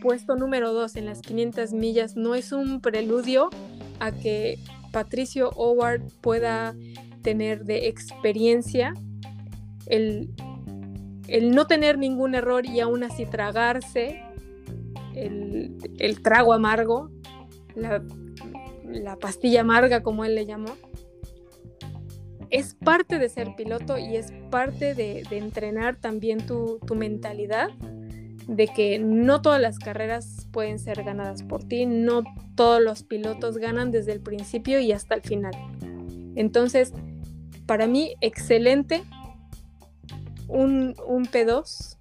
puesto 0.00 0.36
número 0.36 0.72
dos 0.72 0.96
en 0.96 1.06
las 1.06 1.20
500 1.22 1.72
millas 1.72 2.16
no 2.16 2.34
es 2.34 2.52
un 2.52 2.80
preludio 2.80 3.50
a 4.00 4.12
que 4.12 4.58
Patricio 4.92 5.50
Howard 5.50 6.02
pueda 6.20 6.74
tener 7.22 7.64
de 7.64 7.88
experiencia 7.88 8.94
el, 9.86 10.30
el 11.26 11.50
no 11.50 11.66
tener 11.66 11.98
ningún 11.98 12.34
error 12.34 12.66
y 12.66 12.80
aún 12.80 13.04
así 13.04 13.26
tragarse 13.26 14.22
el, 15.14 15.76
el 15.98 16.22
trago 16.22 16.52
amargo, 16.52 17.10
la, 17.74 18.02
la 18.84 19.16
pastilla 19.16 19.62
amarga 19.62 20.02
como 20.02 20.24
él 20.24 20.34
le 20.34 20.46
llamó? 20.46 20.74
es 22.50 22.74
parte 22.74 23.18
de 23.18 23.28
ser 23.28 23.54
piloto 23.56 23.98
y 23.98 24.16
es 24.16 24.32
parte 24.50 24.94
de, 24.94 25.24
de 25.28 25.38
entrenar 25.38 25.96
también 25.96 26.46
tu, 26.46 26.78
tu 26.86 26.94
mentalidad 26.94 27.68
de 28.48 28.66
que 28.66 28.98
no 28.98 29.40
todas 29.42 29.60
las 29.60 29.78
carreras 29.78 30.48
pueden 30.50 30.78
ser 30.78 31.04
ganadas 31.04 31.42
por 31.42 31.62
ti, 31.62 31.86
no 31.86 32.24
todos 32.56 32.82
los 32.82 33.04
pilotos 33.04 33.58
ganan 33.58 33.90
desde 33.90 34.12
el 34.12 34.20
principio 34.20 34.80
y 34.80 34.90
hasta 34.90 35.14
el 35.14 35.22
final. 35.22 35.52
Entonces, 36.34 36.92
para 37.66 37.86
mí, 37.86 38.14
excelente 38.20 39.04
un, 40.48 40.94
un 41.06 41.26
P2. 41.26 41.96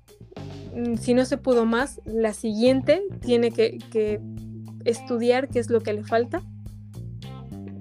Mm, 0.74 0.95
Si 0.95 1.14
no 1.14 1.26
se 1.26 1.38
pudo 1.38 1.66
más, 1.66 2.02
la 2.06 2.34
siguiente 2.34 3.04
tiene 3.22 3.52
que, 3.52 3.78
que 3.91 4.20
estudiar 4.86 5.50
qué 5.50 5.60
es 5.60 5.70
lo 5.70 5.82
que 5.82 5.93
le 5.93 6.04
falta 6.04 6.41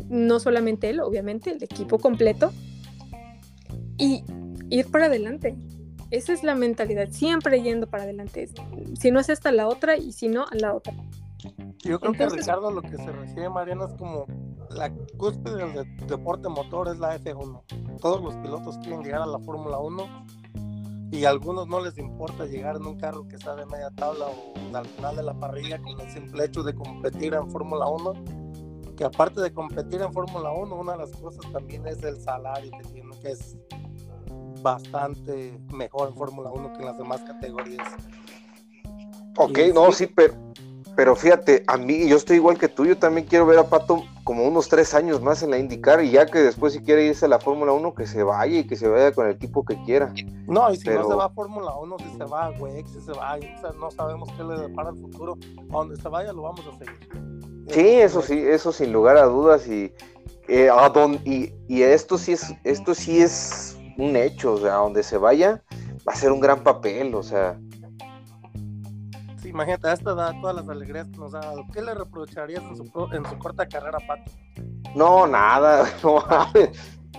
no 0.09 0.41
solamente 0.41 0.91
él, 0.91 1.01
obviamente, 1.01 1.51
el 1.51 1.63
equipo 1.63 1.99
completo, 1.99 2.53
y 3.99 4.23
ir 4.71 4.87
para 4.91 5.07
adelante. 5.07 5.57
Esa 6.11 6.33
es 6.33 6.43
la 6.45 6.55
mentalidad, 6.55 7.09
siempre 7.11 7.63
yendo 7.63 7.87
para 7.89 8.05
adelante. 8.05 8.49
Si 8.99 9.11
no 9.11 9.21
es 9.21 9.29
esta, 9.29 9.51
la 9.53 9.69
otra, 9.69 9.97
y 9.97 10.13
si 10.13 10.29
no, 10.29 10.43
a 10.45 10.55
la 10.55 10.75
otra. 10.75 10.95
Yo 11.85 12.01
creo 12.01 12.13
que 12.13 12.29
Ricardo 12.29 12.71
lo 12.71 12.83
que 12.83 12.97
se 12.97 13.11
refiere, 13.13 13.49
Mariana, 13.49 13.87
es 13.87 13.95
como 13.95 14.27
la 14.71 14.91
cúspide 15.17 15.57
del 15.57 15.73
de- 15.75 16.07
deporte 16.07 16.49
motor 16.49 16.89
es 16.89 16.99
la 16.99 17.17
F1. 17.19 17.63
Todos 18.01 18.23
los 18.23 18.35
pilotos 18.37 18.79
quieren 18.79 19.03
llegar 19.03 19.23
a 19.23 19.27
la 19.27 19.39
Fórmula 19.41 19.79
1 19.79 20.27
y 21.13 21.25
a 21.25 21.31
algunos 21.31 21.69
no 21.69 21.81
les 21.85 21.97
importa 21.99 22.47
llegar 22.47 22.77
en 22.77 22.87
un 22.87 22.99
carro 22.99 23.27
que 23.29 23.37
está 23.37 23.55
de 23.55 23.65
media 23.67 23.91
tabla 23.95 24.27
o 24.27 24.77
al 24.77 24.87
final 24.87 25.17
de 25.17 25.23
la 25.23 25.35
parrilla 25.39 25.79
con 25.81 26.01
el 26.01 26.11
simple 26.11 26.45
hecho 26.47 26.63
de 26.63 26.75
competir 26.75 27.35
en 27.35 27.49
Fórmula 27.51 27.87
1. 27.87 28.13
Que 28.97 29.05
aparte 29.05 29.41
de 29.41 29.53
competir 29.53 30.01
en 30.01 30.13
Fórmula 30.13 30.51
1, 30.53 30.75
una 30.75 30.93
de 30.93 30.99
las 30.99 31.11
cosas 31.13 31.51
también 31.53 31.87
es 31.87 32.03
el 32.03 32.21
salario 32.21 32.71
que 32.73 32.89
tiene, 32.93 33.11
que 33.21 33.33
es 33.33 33.57
bastante 34.63 35.59
mejor 35.73 36.09
en 36.09 36.15
Fórmula 36.15 36.51
1 36.51 36.73
que 36.73 36.79
en 36.81 36.87
las 36.87 36.99
demás 36.99 37.23
categorías. 37.23 37.87
Ok, 39.37 39.59
Y 39.59 39.73
no, 39.73 39.93
sí. 39.93 40.07
pero, 40.07 40.35
pero 40.97 41.15
fíjate, 41.15 41.63
a 41.67 41.77
mí, 41.77 42.09
yo 42.09 42.17
estoy 42.17 42.37
igual 42.37 42.59
que 42.59 42.69
tú, 42.69 42.87
yo 42.87 42.97
también 42.97 43.27
quiero 43.27 43.45
ver 43.47 43.59
a 43.59 43.65
Pato 43.69 44.03
como 44.25 44.45
unos 44.45 44.69
tres 44.69 44.95
años 44.95 45.21
más 45.23 45.43
en 45.43 45.51
la 45.51 45.59
IndyCar 45.59 46.03
y 46.03 46.11
ya 46.11 46.27
que 46.27 46.39
después 46.41 46.73
si 46.73 46.81
quiere 46.81 47.05
irse 47.07 47.27
a 47.27 47.29
la 47.29 47.39
Fórmula 47.39 47.73
1, 47.73 47.95
que 47.95 48.07
se 48.07 48.23
vaya 48.23 48.61
y 48.61 48.67
que 48.67 48.77
se 48.77 48.89
vaya 48.89 49.13
con 49.13 49.27
el 49.27 49.33
etipo 49.35 49.65
que 49.65 49.77
quiera. 49.85 50.13
No, 50.47 50.73
y 50.73 50.77
si 50.79 50.85
Pero- 50.85 51.03
no 51.03 51.09
se 51.11 51.15
va 51.15 51.27
a 51.27 51.31
Fórmula 51.31 51.77
1, 51.77 51.97
si 51.99 52.17
se 52.17 52.25
va 52.25 52.47
a 52.47 52.51
WEX, 52.53 52.91
si 52.93 53.01
se 53.03 53.13
va, 53.13 53.39
no 53.79 53.91
sabemos 53.91 54.31
qué 54.37 54.43
le 54.43 54.59
depara 54.59 54.91
el 54.91 54.97
futuro. 54.97 55.37
A 55.71 55.77
donde 55.77 55.97
se 55.97 56.09
vaya 56.09 56.33
lo 56.33 56.43
vamos 56.43 56.61
a 56.67 56.79
seguir. 56.79 57.67
Sí, 57.69 57.81
eso 58.01 58.23
sí, 58.23 58.39
eso 58.39 58.73
sin 58.73 58.93
lugar 58.93 59.17
a 59.17 59.25
dudas 59.27 59.67
y, 59.69 59.93
eh, 60.49 60.71
a 60.71 60.89
don- 60.89 61.21
y, 61.25 61.53
y 61.69 61.83
esto 61.83 62.17
sí 62.17 62.33
es, 62.33 62.55
esto 62.65 62.95
sí 62.95 63.21
es 63.21 63.77
un 63.99 64.17
hecho, 64.17 64.55
o 64.55 64.59
sea, 64.59 64.75
donde 64.75 65.03
se 65.03 65.17
vaya 65.19 65.63
va 66.09 66.13
a 66.13 66.17
ser 66.17 66.31
un 66.33 66.41
gran 66.41 66.63
papel, 66.63 67.15
o 67.15 67.23
sea, 67.23 67.59
Sí, 69.43 69.51
imagínate, 69.51 69.89
a 69.89 69.93
esta 69.93 70.11
edad, 70.13 70.35
todas 70.41 70.57
las 70.57 70.69
alegrías 70.69 71.07
que 71.09 71.19
nos 71.19 71.35
ha 71.35 71.39
dado. 71.41 71.65
¿Qué 71.73 71.81
le 71.83 71.95
reprocharías 71.95 72.63
en 72.65 72.77
su, 72.77 72.91
pro- 72.91 73.13
en 73.13 73.25
su 73.27 73.39
corta 73.39 73.67
carrera, 73.69 73.99
Pato? 74.07 74.31
no, 74.95 75.27
nada, 75.27 75.89
no. 76.03 76.25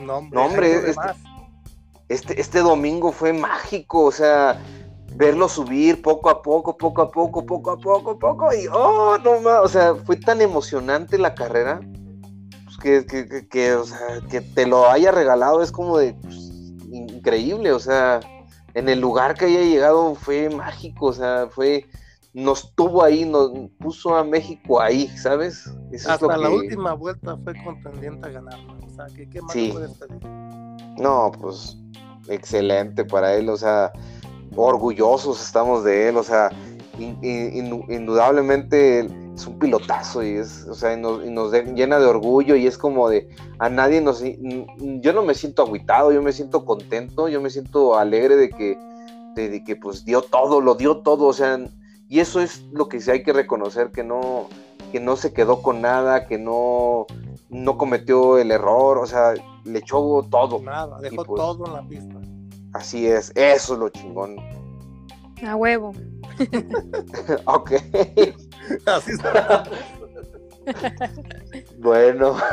No, 0.01 0.17
hombre, 0.17 0.35
No, 0.35 0.45
hombre, 0.45 0.89
este-. 0.89 1.01
Este, 2.09 2.39
este 2.39 2.59
domingo 2.59 3.11
fue 3.11 3.33
mágico, 3.33 4.05
o 4.05 4.11
sea, 4.11 4.57
verlo 5.15 5.49
subir 5.49 6.01
poco 6.01 6.29
a 6.29 6.41
poco, 6.41 6.77
poco 6.77 7.01
a 7.01 7.11
poco, 7.11 7.45
poco 7.45 7.71
a 7.71 7.77
poco, 7.77 8.17
poco, 8.17 8.53
y 8.53 8.65
oh, 8.71 9.17
no 9.23 9.41
más, 9.41 9.59
o 9.63 9.67
sea, 9.67 9.93
fue 9.95 10.15
tan 10.15 10.39
emocionante 10.41 11.17
la 11.17 11.35
carrera, 11.35 11.81
pues, 12.65 12.77
que, 12.77 13.05
que, 13.05 13.27
que, 13.27 13.47
que, 13.49 13.73
o 13.75 13.83
sea, 13.83 13.99
que 14.29 14.39
te 14.39 14.65
lo 14.65 14.89
haya 14.89 15.11
regalado 15.11 15.61
es 15.61 15.71
como 15.71 15.97
de 15.97 16.13
pues, 16.13 16.46
increíble, 17.17 17.71
o 17.71 17.79
sea, 17.79 18.19
en 18.73 18.89
el 18.89 18.99
lugar 18.99 19.35
que 19.35 19.45
haya 19.45 19.61
llegado 19.61 20.15
fue 20.15 20.49
mágico, 20.49 21.07
o 21.07 21.13
sea, 21.13 21.47
fue, 21.49 21.85
nos 22.33 22.73
tuvo 22.75 23.03
ahí, 23.03 23.25
nos 23.25 23.51
puso 23.79 24.15
a 24.15 24.23
México 24.23 24.79
ahí, 24.79 25.07
¿sabes? 25.17 25.65
Eso 25.91 26.13
es 26.13 26.21
lo 26.21 26.31
Hasta 26.31 26.37
la 26.37 26.49
que- 26.49 26.55
última 26.55 26.93
vuelta 26.93 27.37
fue 27.43 27.53
contendiente 27.63 28.27
a 28.27 28.31
ganarla. 28.31 28.73
O 28.85 28.89
sea, 28.95 29.05
¿qué, 29.15 29.27
qué 29.29 29.41
más 29.41 29.51
Sí. 29.53 29.73
pedir? 29.73 30.27
No, 30.99 31.31
pues 31.41 31.77
excelente 32.27 33.05
para 33.05 33.33
él, 33.35 33.49
o 33.49 33.57
sea, 33.57 33.91
orgullosos 34.55 35.41
estamos 35.41 35.83
de 35.83 36.09
él, 36.09 36.17
o 36.17 36.23
sea, 36.23 36.49
in- 36.99 37.17
in- 37.23 37.85
indudablemente 37.89 39.07
es 39.37 39.45
un 39.47 39.59
pilotazo 39.59 40.23
y 40.23 40.31
es, 40.31 40.65
o 40.67 40.73
sea, 40.73 40.93
y 40.93 40.99
nos, 40.99 41.23
y 41.23 41.29
nos 41.29 41.51
de- 41.51 41.73
llena 41.75 41.99
de 41.99 42.07
orgullo 42.07 42.55
y 42.55 42.65
es 42.65 42.77
como 42.77 43.07
de 43.07 43.29
a 43.59 43.69
nadie 43.69 44.01
nos, 44.01 44.21
n- 44.21 44.65
yo 45.01 45.13
no 45.13 45.21
me 45.23 45.35
siento 45.35 45.61
agüitado, 45.61 46.11
yo 46.11 46.21
me 46.23 46.33
siento 46.33 46.65
contento, 46.65 47.27
yo 47.29 47.39
me 47.39 47.49
siento 47.51 47.95
alegre 47.97 48.35
de 48.35 48.49
que, 48.49 48.77
de, 49.35 49.49
de 49.49 49.63
que 49.63 49.75
pues 49.75 50.03
dio 50.05 50.21
todo, 50.23 50.59
lo 50.59 50.73
dio 50.73 50.97
todo, 51.01 51.27
o 51.27 51.33
sea, 51.33 51.59
y 52.09 52.19
eso 52.19 52.41
es 52.41 52.63
lo 52.71 52.89
que 52.89 52.99
sí 52.99 53.11
hay 53.11 53.21
que 53.23 53.31
reconocer 53.31 53.91
que 53.91 54.03
no, 54.03 54.47
que 54.91 54.99
no 54.99 55.15
se 55.15 55.33
quedó 55.33 55.61
con 55.61 55.81
nada, 55.81 56.25
que 56.25 56.39
no, 56.39 57.05
no 57.49 57.77
cometió 57.77 58.39
el 58.39 58.49
error, 58.49 58.97
o 58.97 59.05
sea, 59.05 59.33
le 59.65 59.79
echó 59.79 60.25
todo. 60.31 60.59
Nada, 60.63 60.97
dejó 60.99 61.23
pues- 61.25 61.39
todo 61.39 61.67
en 61.67 61.73
la 61.73 61.87
pista. 61.87 62.15
Así 62.73 63.05
es, 63.07 63.31
eso 63.35 63.73
es 63.73 63.79
lo 63.79 63.89
chingón. 63.89 64.35
A 65.45 65.55
huevo. 65.55 65.93
ok, 67.45 67.71
Así 68.85 69.11
está. 69.11 69.63
bueno. 71.79 72.35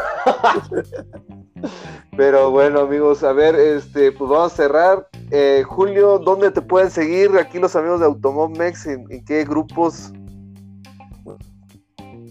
Pero 2.16 2.50
bueno, 2.50 2.80
amigos, 2.80 3.24
a 3.24 3.32
ver, 3.32 3.54
este, 3.56 4.12
pues 4.12 4.30
vamos 4.30 4.52
a 4.52 4.56
cerrar. 4.56 5.08
Eh, 5.30 5.64
Julio, 5.66 6.18
¿dónde 6.18 6.50
te 6.50 6.62
pueden 6.62 6.90
seguir 6.90 7.36
aquí 7.38 7.58
los 7.58 7.74
amigos 7.74 8.00
de 8.00 8.06
Automomex? 8.06 8.86
¿En, 8.86 9.10
en 9.10 9.24
qué 9.24 9.44
grupos? 9.44 10.12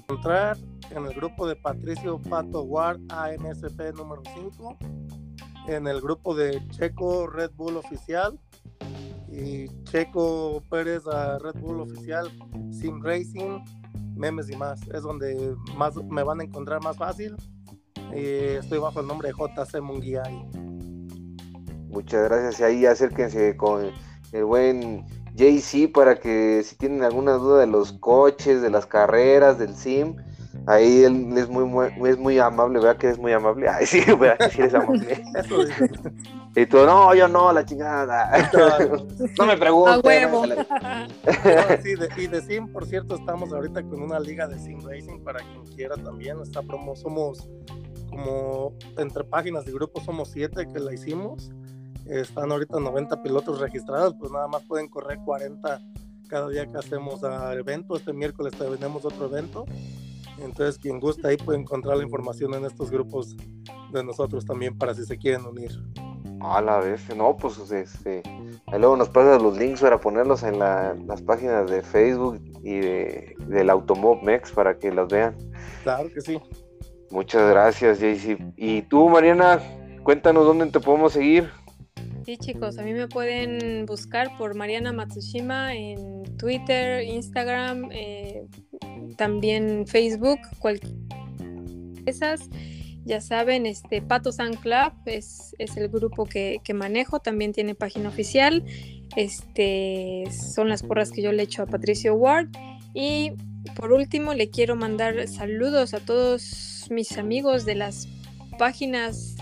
Entrar 0.07 0.57
en 0.91 1.05
el 1.05 1.13
grupo 1.13 1.47
de 1.47 1.55
Patricio 1.55 2.21
Pato 2.21 2.61
Ward 2.61 2.99
AMSP 3.09 3.95
número 3.95 4.21
5, 4.35 4.77
en 5.67 5.87
el 5.87 5.99
grupo 5.99 6.35
de 6.35 6.61
Checo 6.69 7.27
Red 7.27 7.51
Bull 7.55 7.77
Oficial 7.77 8.39
Checo 9.83 10.63
Pérez 10.69 11.05
a 11.07 11.39
Red 11.39 11.59
Bull 11.59 11.81
Oficial 11.81 12.31
Sim 12.71 13.01
Racing, 13.01 13.59
memes 14.15 14.49
y 14.49 14.55
más. 14.55 14.81
Es 14.93 15.03
donde 15.03 15.55
más 15.77 15.95
me 15.95 16.23
van 16.23 16.41
a 16.41 16.43
encontrar 16.43 16.81
más 16.83 16.97
fácil. 16.97 17.35
Estoy 18.11 18.79
bajo 18.79 18.99
el 18.99 19.07
nombre 19.07 19.29
de 19.29 19.33
JC 19.33 19.81
Munguía. 19.81 20.23
Muchas 21.89 22.23
gracias. 22.23 22.59
Y 22.59 22.63
ahí 22.63 22.85
acérquense 22.85 23.55
con 23.57 23.91
el 24.31 24.45
buen 24.45 25.05
JC 25.35 25.91
para 25.91 26.19
que 26.19 26.61
si 26.63 26.75
tienen 26.75 27.03
alguna 27.03 27.33
duda 27.33 27.61
de 27.61 27.67
los 27.67 27.93
coches, 27.93 28.61
de 28.61 28.69
las 28.69 28.85
carreras, 28.85 29.57
del 29.57 29.75
sim, 29.75 30.15
ahí 30.67 31.03
él 31.03 31.37
es 31.37 31.49
muy, 31.49 31.65
muy- 31.65 31.91
es 32.09 32.17
muy 32.17 32.39
amable, 32.39 32.79
¿verdad 32.79 32.97
que 32.97 33.09
es 33.09 33.17
muy 33.17 33.31
amable? 33.33 33.67
Ay, 33.69 33.85
sí, 33.85 34.01
¿verdad 34.19 34.37
que 34.39 34.49
sí 34.49 34.61
eres 34.61 34.73
amable? 34.73 35.23
Y 36.55 36.65
tú, 36.67 36.77
no, 36.85 37.13
yo 37.15 37.27
no, 37.27 37.51
la 37.51 37.65
chingada. 37.65 38.29
no 39.39 39.45
me 39.45 39.57
preguntes. 39.57 39.95
A 39.95 39.99
huevo. 39.99 40.43
No, 41.25 41.81
sí, 41.81 41.95
de- 41.95 42.09
y 42.17 42.27
de 42.27 42.41
Sim, 42.41 42.67
por 42.67 42.85
cierto, 42.85 43.15
estamos 43.15 43.51
ahorita 43.51 43.81
con 43.83 44.01
una 44.01 44.19
liga 44.19 44.47
de 44.47 44.59
Sim 44.59 44.79
Racing 44.85 45.19
para 45.23 45.39
quien 45.39 45.63
quiera 45.75 45.95
también. 45.97 46.39
Está 46.41 46.61
promo, 46.61 46.95
somos 46.95 47.49
como 48.09 48.73
entre 48.97 49.23
páginas 49.23 49.65
de 49.65 49.71
grupo, 49.71 49.99
somos 50.01 50.29
siete 50.29 50.67
que 50.71 50.79
la 50.79 50.93
hicimos. 50.93 51.51
Están 52.05 52.51
ahorita 52.51 52.79
90 52.79 53.21
pilotos 53.23 53.59
registrados, 53.59 54.13
pues 54.19 54.31
nada 54.31 54.47
más 54.47 54.61
pueden 54.63 54.87
correr 54.89 55.17
40 55.25 55.81
cada 56.27 56.49
día 56.49 56.65
que 56.67 56.77
hacemos 56.77 57.23
al 57.23 57.57
evento. 57.57 57.95
Este 57.95 58.13
miércoles 58.13 58.53
tenemos 58.57 59.05
otro 59.05 59.25
evento. 59.25 59.65
Entonces, 60.39 60.77
quien 60.77 60.99
gusta 60.99 61.27
ahí 61.29 61.37
puede 61.37 61.59
encontrar 61.59 61.97
la 61.97 62.03
información 62.03 62.53
en 62.53 62.65
estos 62.65 62.89
grupos 62.91 63.35
de 63.91 64.03
nosotros 64.03 64.45
también 64.45 64.77
para 64.77 64.93
si 64.93 65.05
se 65.05 65.17
quieren 65.17 65.45
unir. 65.45 65.71
A 66.41 66.61
la 66.61 66.79
vez, 66.79 67.01
no, 67.15 67.37
pues 67.37 67.57
este, 67.71 68.21
ahí 68.67 68.79
luego 68.79 68.97
nos 68.97 69.07
pasas 69.09 69.41
los 69.41 69.57
links 69.57 69.79
para 69.81 69.99
ponerlos 70.01 70.43
en 70.43 70.59
la- 70.59 70.93
las 71.07 71.21
páginas 71.21 71.69
de 71.71 71.81
Facebook 71.81 72.41
y 72.63 72.79
de, 72.79 73.35
del 73.47 73.69
Automob 73.69 74.21
Mex 74.23 74.51
para 74.51 74.77
que 74.77 74.91
los 74.91 75.07
vean. 75.07 75.37
Claro 75.83 76.09
que 76.13 76.19
sí. 76.19 76.37
Muchas 77.11 77.49
gracias, 77.49 77.99
JC. 77.99 78.37
Y 78.57 78.81
tú, 78.83 79.07
Mariana, 79.07 79.61
cuéntanos 80.03 80.45
dónde 80.45 80.65
te 80.67 80.79
podemos 80.81 81.13
seguir. 81.13 81.49
Sí, 82.25 82.37
chicos, 82.37 82.77
a 82.77 82.83
mí 82.83 82.93
me 82.93 83.07
pueden 83.07 83.85
buscar 83.85 84.29
por 84.37 84.55
Mariana 84.55 84.91
Matsushima 84.93 85.75
en 85.75 86.23
Twitter, 86.37 87.03
Instagram, 87.03 87.89
eh, 87.91 88.47
también 89.17 89.85
Facebook, 89.87 90.39
cualquier 90.59 90.93
esas. 92.05 92.49
Ya 93.05 93.19
saben, 93.19 93.65
este 93.65 94.01
Pato 94.01 94.31
San 94.31 94.55
Club 94.55 94.93
es, 95.05 95.55
es 95.59 95.75
el 95.75 95.89
grupo 95.89 96.25
que, 96.25 96.61
que 96.63 96.73
manejo, 96.73 97.19
también 97.19 97.51
tiene 97.51 97.75
página 97.75 98.09
oficial. 98.09 98.63
Este 99.17 100.23
son 100.31 100.69
las 100.69 100.83
porras 100.83 101.11
que 101.11 101.21
yo 101.21 101.31
le 101.31 101.43
echo 101.43 101.63
a 101.63 101.65
Patricio 101.65 102.15
Ward. 102.15 102.47
Y 102.93 103.33
por 103.75 103.91
último, 103.91 104.33
le 104.33 104.49
quiero 104.49 104.75
mandar 104.75 105.27
saludos 105.27 105.93
a 105.93 105.99
todos 105.99 106.87
mis 106.89 107.17
amigos 107.17 107.65
de 107.65 107.75
las 107.75 108.07
páginas 108.57 109.35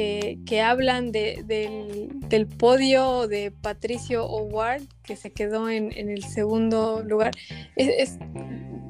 que, 0.00 0.38
que 0.46 0.62
hablan 0.62 1.12
de- 1.12 1.44
del, 1.46 2.08
del 2.30 2.46
podio 2.46 3.28
de 3.28 3.50
Patricio 3.50 4.24
Howard, 4.24 4.80
que 5.02 5.14
se 5.14 5.30
quedó 5.30 5.68
en, 5.68 5.92
en 5.94 6.08
el 6.08 6.24
segundo 6.24 7.02
lugar. 7.06 7.32
Es- 7.76 7.88
es- 7.98 8.18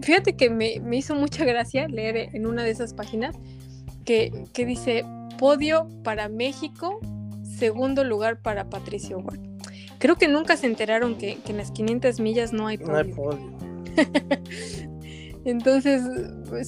fíjate 0.03 0.37
que 0.37 0.51
me, 0.51 0.79
me 0.79 0.99
hizo 0.99 1.17
mucha 1.17 1.45
gracia 1.45 1.89
leer 1.89 2.29
en 2.33 2.47
una 2.47 2.63
de 2.63 2.71
esas 2.71 2.95
páginas 2.95 3.35
que, 4.05 4.45
que 4.53 4.65
dice 4.65 5.05
podio 5.37 5.89
para 6.05 6.29
México, 6.29 7.01
segundo 7.59 8.05
lugar 8.05 8.41
para 8.41 8.71
Patricio 8.71 9.19
Howard. 9.19 9.41
Creo 9.99 10.15
que 10.15 10.29
nunca 10.29 10.57
se 10.57 10.69
enteraron 10.69 11.17
que, 11.19 11.39
que 11.45 11.51
en 11.51 11.59
las 11.59 11.73
500 11.73 12.21
millas 12.21 12.53
no 12.53 12.69
hay 12.69 12.77
No 12.79 12.97
hay 12.97 13.13
podio. 13.13 13.51
Entonces, 15.45 16.03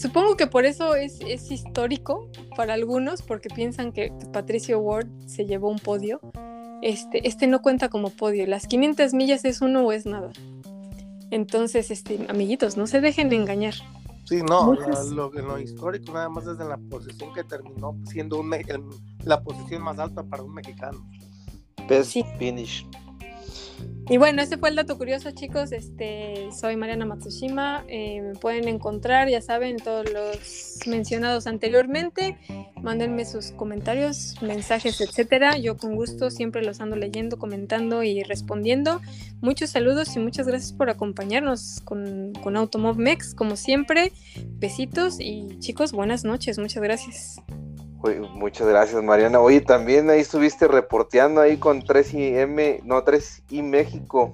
supongo 0.01 0.37
que 0.37 0.47
por 0.47 0.65
eso 0.65 0.95
es, 0.95 1.21
es 1.21 1.51
histórico 1.51 2.29
para 2.57 2.75
algunos, 2.75 3.23
porque 3.23 3.49
piensan 3.51 3.93
que 3.93 4.13
Patricio 4.33 4.79
Ward 4.81 5.09
se 5.27 5.45
llevó 5.47 5.69
un 5.71 5.79
podio. 5.79 6.21
Este, 6.81 7.27
este 7.29 7.47
no 7.47 7.61
cuenta 7.63 7.89
como 7.91 8.11
podio. 8.11 8.47
Las 8.47 8.67
500 8.67 9.15
millas 9.15 9.45
es 9.45 9.61
uno 9.61 9.83
o 9.83 9.93
es 9.93 10.07
nada. 10.07 10.31
Entonces, 11.31 11.91
este, 11.91 12.27
amiguitos, 12.29 12.77
no 12.77 12.87
se 12.87 13.01
dejen 13.01 13.33
engañar. 13.33 13.75
Sí, 14.25 14.41
no, 14.43 14.75
lo, 15.15 15.31
lo 15.31 15.59
histórico 15.59 16.13
nada 16.13 16.29
más 16.29 16.47
es 16.47 16.59
en 16.61 16.69
la 16.69 16.77
posición 16.79 17.33
que 17.35 17.45
terminó 17.45 17.97
siendo 18.07 18.41
un 18.41 18.49
me- 18.49 18.61
el- 18.69 18.83
la 19.25 19.43
posición 19.43 19.83
más 19.83 19.99
alta 19.99 20.23
para 20.23 20.43
un 20.43 20.55
mexicano. 20.55 21.07
Best 21.89 22.13
Sí. 22.13 22.25
finish. 22.39 22.87
Y 24.09 24.17
bueno, 24.19 24.43
ese 24.43 24.59
fue 24.59 24.69
el 24.69 24.77
dato 24.77 24.99
curioso, 24.99 25.31
chicos. 25.31 25.73
Este, 25.73 26.49
soy 26.59 26.77
Mariana 26.77 27.07
Matsushima. 27.07 27.85
Eh, 27.89 28.21
me 28.21 28.35
pueden 28.35 28.69
encontrar, 28.69 29.29
ya 29.29 29.41
saben, 29.41 29.77
todos 29.77 30.11
los 30.13 30.81
mencionados 30.87 31.47
anteriormente. 31.47 32.37
Mándenme 32.83 33.25
sus 33.25 33.53
comentarios, 33.53 34.35
mensajes, 34.43 35.01
etcétera. 35.01 35.57
Yo 35.57 35.77
con 35.77 35.95
gusto 35.95 36.31
siempre 36.31 36.63
los 36.63 36.81
ando 36.81 36.97
leyendo, 36.97 37.39
comentando 37.39 38.03
y 38.03 38.23
respondiendo. 38.23 39.01
Muchos 39.41 39.71
saludos 39.71 40.15
y 40.17 40.19
muchas 40.19 40.47
gracias 40.47 40.73
por 40.73 40.91
acompañarnos 40.91 41.81
con, 41.85 42.33
con 42.43 42.57
Automob 42.57 42.97
Mex, 42.97 43.35
como 43.35 43.57
siempre. 43.57 44.13
Besitos 44.59 45.21
y 45.21 45.59
chicos, 45.61 45.93
buenas 45.93 46.25
noches. 46.25 46.59
Muchas 46.59 46.83
gracias. 46.83 47.41
Muchas 48.35 48.67
gracias, 48.67 49.03
Mariana. 49.03 49.41
Oye, 49.41 49.61
también 49.61 50.11
ahí 50.11 50.21
estuviste 50.21 50.67
reporteando 50.67 51.41
ahí 51.41 51.57
con 51.57 51.83
3M, 51.83 52.83
no, 52.85 53.05
3I 53.05 53.63
México. 53.63 54.33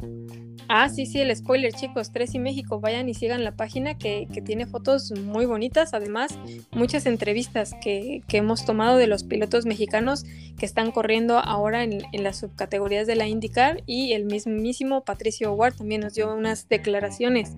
Ah, 0.68 0.88
sí, 0.88 1.06
sí, 1.06 1.20
el 1.20 1.34
spoiler, 1.34 1.72
chicos. 1.72 2.12
3 2.12 2.34
y 2.34 2.38
México, 2.38 2.80
vayan 2.80 3.08
y 3.08 3.14
sigan 3.14 3.44
la 3.44 3.52
página 3.52 3.96
que, 3.96 4.28
que 4.32 4.42
tiene 4.42 4.66
fotos 4.66 5.12
muy 5.12 5.46
bonitas. 5.46 5.94
Además, 5.94 6.38
muchas 6.72 7.06
entrevistas 7.06 7.74
que, 7.82 8.22
que 8.28 8.38
hemos 8.38 8.64
tomado 8.64 8.96
de 8.96 9.06
los 9.06 9.24
pilotos 9.24 9.66
mexicanos 9.66 10.24
que 10.58 10.66
están 10.66 10.90
corriendo 10.90 11.38
ahora 11.38 11.84
en, 11.84 12.02
en 12.12 12.22
las 12.22 12.38
subcategorías 12.38 13.06
de 13.06 13.16
la 13.16 13.28
IndyCar. 13.28 13.82
Y 13.86 14.12
el 14.12 14.24
mismísimo 14.24 15.04
Patricio 15.04 15.52
Ward 15.52 15.76
también 15.76 16.02
nos 16.02 16.14
dio 16.14 16.34
unas 16.34 16.68
declaraciones 16.68 17.54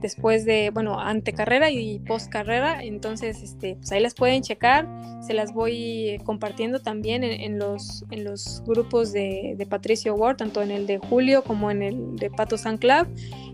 después 0.00 0.44
de, 0.44 0.70
bueno, 0.72 1.00
ante 1.00 1.32
carrera 1.32 1.70
y 1.70 1.98
post 2.00 2.28
carrera. 2.30 2.82
Entonces, 2.82 3.42
este, 3.42 3.76
pues 3.76 3.92
ahí 3.92 4.00
las 4.00 4.14
pueden 4.14 4.42
checar. 4.42 4.88
Se 5.26 5.34
las 5.34 5.52
voy 5.52 6.20
compartiendo 6.24 6.80
también 6.80 7.24
en, 7.24 7.58
los, 7.58 8.04
en 8.10 8.24
los 8.24 8.62
grupos 8.66 9.12
de, 9.12 9.54
de, 9.56 9.66
Patricio 9.66 10.14
Ward, 10.14 10.36
tanto 10.36 10.62
en 10.62 10.70
el 10.70 10.86
de 10.86 10.98
Julio 10.98 11.42
como 11.42 11.70
en 11.70 11.82
el 11.82 12.16
de 12.16 12.30
Pato 12.30 12.58
San 12.58 12.78
Club. 12.78 13.08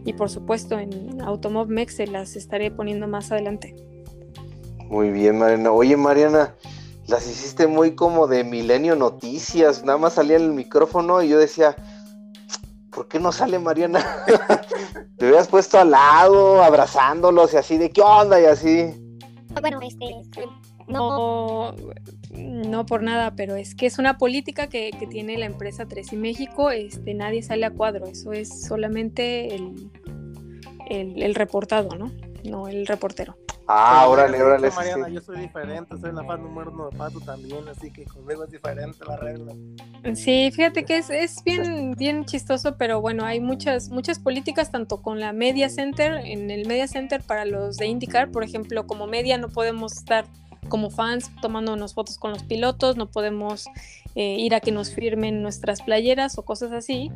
Y 0.05 0.13
por 0.13 0.31
supuesto 0.31 0.79
en 0.79 1.21
Automob 1.23 1.69
Mex 1.69 1.97
se 1.97 2.07
las 2.07 2.37
estaré 2.37 2.71
poniendo 2.71 3.07
más 3.07 3.33
adelante. 3.33 3.75
Muy 4.89 5.11
bien, 5.11 5.39
Mariana. 5.39 5.73
Oye, 5.73 5.97
Mariana, 5.97 6.55
las 7.07 7.27
hiciste 7.27 7.67
muy 7.67 7.95
como 7.95 8.27
de 8.27 8.45
Milenio 8.45 8.95
Noticias. 8.95 9.85
Nada 9.85 9.99
más 9.99 10.15
salía 10.15 10.37
el 10.37 10.53
micrófono 10.53 11.23
y 11.23 11.29
yo 11.29 11.39
decía, 11.39 11.75
¿por 12.91 13.09
qué 13.09 13.19
no 13.19 13.33
sale 13.33 13.59
Mariana? 13.59 14.05
Te 15.23 15.29
hubieras 15.29 15.47
puesto 15.47 15.79
al 15.79 15.93
lado, 15.93 16.65
abrazándolos 16.65 17.55
y 17.55 17.57
así, 17.57 17.79
de 17.79 17.93
qué 17.93 18.01
onda 18.01 18.41
y 18.41 18.45
así. 18.45 18.93
Bueno, 19.61 19.79
este, 19.81 20.17
no, 20.89 21.77
no 22.33 22.87
por 22.87 23.05
nada, 23.05 23.33
pero 23.37 23.55
es 23.55 23.77
que 23.77 23.87
es 23.87 24.01
una 24.01 24.19
política 24.19 24.67
que, 24.67 24.91
tiene 25.09 25.39
la 25.39 25.47
empresa 25.47 25.87
3 25.87 26.15
y 26.15 26.17
México, 26.17 26.73
este, 26.73 27.15
nadie 27.15 27.41
sale 27.45 27.67
a 27.67 27.71
cuadro, 27.71 28.07
eso 28.07 28.33
es 28.33 28.67
solamente 28.67 29.55
el, 29.55 29.93
el 30.91 31.35
reportado, 31.37 31.91
¿no? 31.97 32.11
No 32.43 32.67
el 32.67 32.85
reportero. 32.85 33.37
Ah, 33.67 34.07
órale, 34.09 34.43
órale. 34.43 34.71
Mariana, 34.71 35.09
yo 35.09 35.21
soy 35.21 35.41
diferente, 35.41 35.97
soy 35.99 36.13
la 36.13 36.25
fan 36.25 36.43
número 36.43 36.71
uno 36.71 36.91
de 36.91 36.97
Pato 36.97 37.21
también, 37.21 37.67
así 37.69 37.93
que 37.93 38.05
conmigo 38.05 38.45
es 38.45 38.51
diferente 38.51 39.05
la 39.07 39.17
regla. 39.17 39.55
Sí, 40.15 40.51
fíjate 40.53 40.85
que 40.85 40.99
es, 40.99 41.11
es 41.11 41.43
bien, 41.45 41.93
bien 41.93 42.25
chistoso, 42.25 42.77
pero 42.77 43.01
bueno, 43.01 43.25
hay 43.25 43.41
muchas, 43.41 43.91
muchas 43.91 44.19
políticas, 44.19 44.71
tanto 44.71 45.01
con 45.01 45.21
la 45.21 45.33
Media 45.33 45.69
Center, 45.69 46.21
en 46.25 46.51
el 46.51 46.67
Media 46.67 46.89
Center 46.89 47.23
para 47.23 47.45
los 47.45 47.77
de 47.77 47.87
IndyCar, 47.87 48.31
por 48.31 48.43
ejemplo, 48.43 48.87
como 48.87 49.07
media 49.07 49.39
no 49.39 49.49
podemos 49.49 49.93
estar 49.97 50.27
como 50.69 50.91
fans 50.91 51.31
tomándonos 51.41 51.95
fotos 51.95 52.19
con 52.19 52.31
los 52.31 52.43
pilotos, 52.45 52.97
no 52.97 53.11
podemos 53.11 53.67
eh, 54.15 54.37
ir 54.39 54.55
a 54.55 54.61
que 54.61 54.73
nos 54.73 54.95
firmen 54.95 55.43
nuestras 55.43 55.83
playeras 55.83 56.39
o 56.39 56.45
cosas 56.45 56.73
así. 56.73 57.11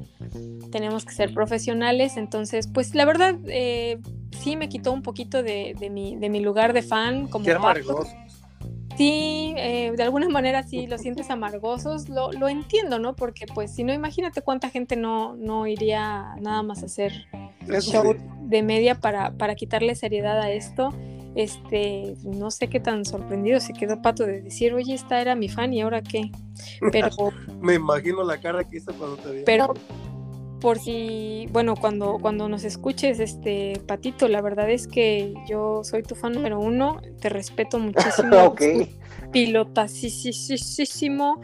Tenemos 0.71 1.05
que 1.05 1.13
ser 1.13 1.33
profesionales, 1.33 2.17
entonces, 2.17 2.69
pues 2.73 2.95
la 2.95 3.05
verdad, 3.05 3.37
eh, 3.47 3.99
sí 4.41 4.57
me 4.57 4.69
quitó 4.69 4.93
un 4.93 5.03
poquito 5.03 5.43
de, 5.43 5.75
mi, 5.91 6.17
de 6.17 6.29
mi 6.29 6.41
lugar 6.41 6.73
de 6.73 6.83
fan. 6.83 7.29
Como 7.29 7.45
Qué 7.45 7.57
Sí, 8.97 9.53
eh, 9.59 9.93
de 9.95 10.03
alguna 10.03 10.29
manera 10.31 10.63
sí 10.63 10.87
lo 10.87 10.97
sientes 10.97 11.29
amargosos, 11.29 12.09
lo, 12.09 12.33
lo, 12.33 12.49
entiendo, 12.49 12.99
¿no? 12.99 13.15
Porque 13.15 13.47
pues 13.47 13.71
si 13.71 13.85
no, 13.85 13.93
imagínate 13.93 14.41
cuánta 14.41 14.71
gente 14.71 14.97
no, 14.97 15.37
no 15.37 15.67
iría 15.67 16.35
nada 16.41 16.63
más 16.63 16.83
a 16.83 16.87
hacer 16.87 17.27
show 17.81 18.17
de 18.41 18.63
media 18.63 18.95
para, 18.95 19.33
para 19.33 19.55
quitarle 19.55 19.95
seriedad 19.97 20.41
a 20.41 20.51
esto 20.51 20.95
este, 21.37 22.15
no 22.25 22.51
sé 22.51 22.69
qué 22.69 22.81
tan 22.81 23.05
sorprendido 23.05 23.61
se 23.61 23.75
quedó 23.75 24.01
Pato 24.01 24.25
de 24.25 24.41
decir, 24.41 24.73
oye, 24.73 24.95
esta 24.95 25.21
era 25.21 25.35
mi 25.35 25.49
fan 25.49 25.73
y 25.73 25.83
ahora 25.83 26.03
qué. 26.03 26.31
Pero. 26.91 27.11
Me 27.61 27.75
imagino 27.75 28.25
la 28.25 28.41
cara 28.41 28.65
que 28.65 28.79
hizo 28.79 28.93
cuando 28.95 29.17
te 29.19 29.31
vi. 29.31 29.43
Pero 29.45 29.75
por 30.61 30.79
si, 30.79 31.47
bueno, 31.53 31.77
cuando, 31.77 32.19
cuando 32.21 32.49
nos 32.49 32.65
escuches, 32.65 33.21
este, 33.21 33.75
Patito, 33.87 34.29
la 34.29 34.41
verdad 34.41 34.71
es 34.71 34.89
que 34.89 35.35
yo 35.47 35.85
soy 35.85 36.03
tu 36.03 36.15
fan 36.15 36.33
número 36.33 36.59
uno, 36.59 37.03
te 37.21 37.29
respeto 37.29 37.79
muchísimo. 37.79 38.37
ok. 38.47 38.63
Pilotasísimo. 39.31 41.43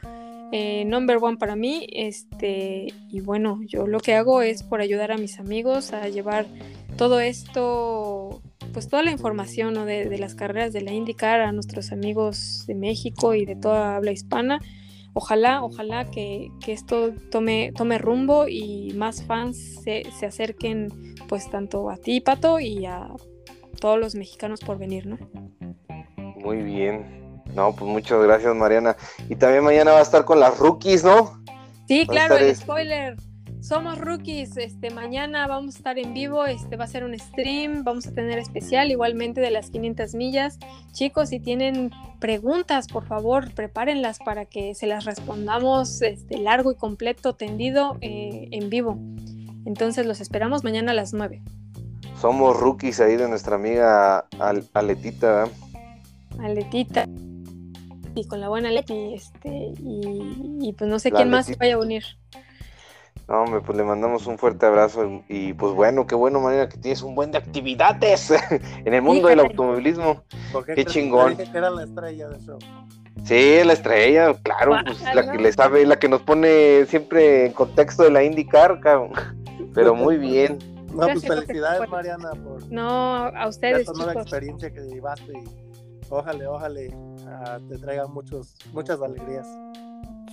Eh, 0.54 0.84
number 0.84 1.16
one 1.18 1.38
para 1.38 1.56
mí, 1.56 1.86
este, 1.92 2.88
y 3.08 3.20
bueno, 3.20 3.60
yo 3.66 3.86
lo 3.86 4.00
que 4.00 4.14
hago 4.14 4.42
es 4.42 4.62
por 4.62 4.82
ayudar 4.82 5.10
a 5.10 5.16
mis 5.16 5.38
amigos 5.38 5.94
a 5.94 6.08
llevar 6.08 6.44
todo 6.98 7.20
esto 7.20 8.42
pues 8.72 8.88
toda 8.88 9.02
la 9.02 9.10
información 9.10 9.74
de, 9.86 10.18
las 10.18 10.34
carreras 10.34 10.72
de 10.72 10.80
la 10.80 10.92
IndyCar 10.92 11.40
a 11.40 11.52
nuestros 11.52 11.92
amigos 11.92 12.64
de 12.66 12.74
México 12.74 13.34
y 13.34 13.44
de 13.44 13.56
toda 13.56 13.96
habla 13.96 14.12
hispana. 14.12 14.60
Ojalá, 15.14 15.62
ojalá 15.62 16.10
que, 16.10 16.50
esto 16.66 17.12
tome, 17.30 17.72
tome 17.76 17.98
rumbo 17.98 18.48
y 18.48 18.92
más 18.94 19.24
fans 19.24 19.82
se, 19.82 20.04
acerquen 20.26 20.88
pues 21.28 21.50
tanto 21.50 21.90
a 21.90 21.96
ti, 21.96 22.20
Pato, 22.20 22.60
y 22.60 22.86
a 22.86 23.08
todos 23.80 23.98
los 23.98 24.14
mexicanos 24.14 24.60
por 24.60 24.78
venir, 24.78 25.06
¿no? 25.06 25.18
Muy 26.36 26.62
bien. 26.62 27.20
No, 27.54 27.74
pues 27.74 27.90
muchas 27.90 28.22
gracias, 28.22 28.54
Mariana. 28.54 28.96
Y 29.28 29.36
también 29.36 29.64
mañana 29.64 29.92
va 29.92 29.98
a 29.98 30.02
estar 30.02 30.24
con 30.24 30.40
las 30.40 30.58
rookies, 30.58 31.04
¿no? 31.04 31.42
Sí, 31.86 32.06
claro, 32.06 32.38
el 32.38 32.56
spoiler 32.56 33.16
somos 33.62 33.98
rookies, 33.98 34.56
este 34.56 34.90
mañana 34.90 35.46
vamos 35.46 35.76
a 35.76 35.78
estar 35.78 35.98
en 35.98 36.12
vivo, 36.12 36.44
este 36.46 36.76
va 36.76 36.84
a 36.84 36.88
ser 36.88 37.04
un 37.04 37.16
stream, 37.16 37.84
vamos 37.84 38.06
a 38.08 38.12
tener 38.12 38.38
especial 38.38 38.90
igualmente 38.90 39.40
de 39.40 39.52
las 39.52 39.70
500 39.70 40.14
millas. 40.14 40.58
Chicos, 40.90 41.28
si 41.28 41.38
tienen 41.38 41.92
preguntas, 42.18 42.88
por 42.88 43.06
favor, 43.06 43.54
prepárenlas 43.54 44.18
para 44.18 44.46
que 44.46 44.74
se 44.74 44.88
las 44.88 45.04
respondamos 45.04 46.02
este 46.02 46.38
largo 46.38 46.72
y 46.72 46.74
completo, 46.74 47.34
tendido 47.34 47.98
eh, 48.00 48.48
en 48.50 48.68
vivo. 48.68 48.98
Entonces 49.64 50.06
los 50.06 50.20
esperamos 50.20 50.64
mañana 50.64 50.90
a 50.90 50.94
las 50.94 51.14
9. 51.14 51.40
Somos 52.20 52.58
rookies 52.58 53.00
ahí 53.00 53.16
de 53.16 53.28
nuestra 53.28 53.54
amiga 53.54 54.26
Aletita. 54.74 55.48
Aletita. 56.40 57.06
Y 58.14 58.26
con 58.26 58.40
la 58.40 58.48
buena 58.48 58.70
Leti, 58.70 59.14
este, 59.14 59.72
y, 59.78 60.74
pues 60.76 60.90
no 60.90 60.98
sé 60.98 61.10
quién 61.10 61.30
más 61.30 61.46
se 61.46 61.56
vaya 61.56 61.76
a 61.76 61.78
unir. 61.78 62.04
No, 63.32 63.44
hombre, 63.44 63.62
pues 63.62 63.78
le 63.78 63.82
mandamos 63.82 64.26
un 64.26 64.36
fuerte 64.36 64.66
abrazo 64.66 65.22
y 65.26 65.54
pues 65.54 65.72
bueno, 65.72 66.06
qué 66.06 66.14
bueno, 66.14 66.38
manera 66.38 66.68
que 66.68 66.76
tienes 66.76 67.00
un 67.00 67.14
buen 67.14 67.30
de 67.30 67.38
actividades 67.38 68.30
en 68.84 68.92
el 68.92 69.00
mundo 69.00 69.28
del 69.28 69.40
automovilismo. 69.40 70.22
Qué 70.66 70.84
chingón. 70.84 71.38
Que 71.38 71.44
era 71.44 71.70
la 71.70 71.84
estrella 71.84 72.28
del 72.28 72.42
show. 72.42 72.58
Sí, 73.24 73.64
la 73.64 73.72
estrella, 73.72 74.34
claro, 74.42 74.76
pues 74.84 75.02
la 75.14 75.32
que 75.32 75.38
le 75.38 75.50
sabe, 75.50 75.86
la 75.86 75.98
que 75.98 76.10
nos 76.10 76.20
pone 76.20 76.84
siempre 76.84 77.46
en 77.46 77.54
contexto 77.54 78.02
de 78.02 78.10
la 78.10 78.22
IndyCar, 78.22 78.80
cabrón. 78.80 79.12
Pero 79.72 79.94
muy 79.94 80.18
bien. 80.18 80.58
No, 80.94 81.06
pues 81.06 81.26
felicidades, 81.26 81.88
Mariana, 81.88 82.32
por 82.32 82.70
no, 82.70 83.28
a 83.28 83.48
ustedes. 83.48 83.88
Esta 83.88 83.94
nueva 83.94 84.20
experiencia 84.20 84.70
que 84.70 84.82
llevaste 84.82 85.32
y 85.32 85.44
ojalá, 86.10 86.50
ojalá 86.50 86.80
ah, 87.28 87.58
te 87.66 87.78
traiga 87.78 88.06
muchos, 88.08 88.54
muchas 88.74 89.00
alegrías. 89.00 89.48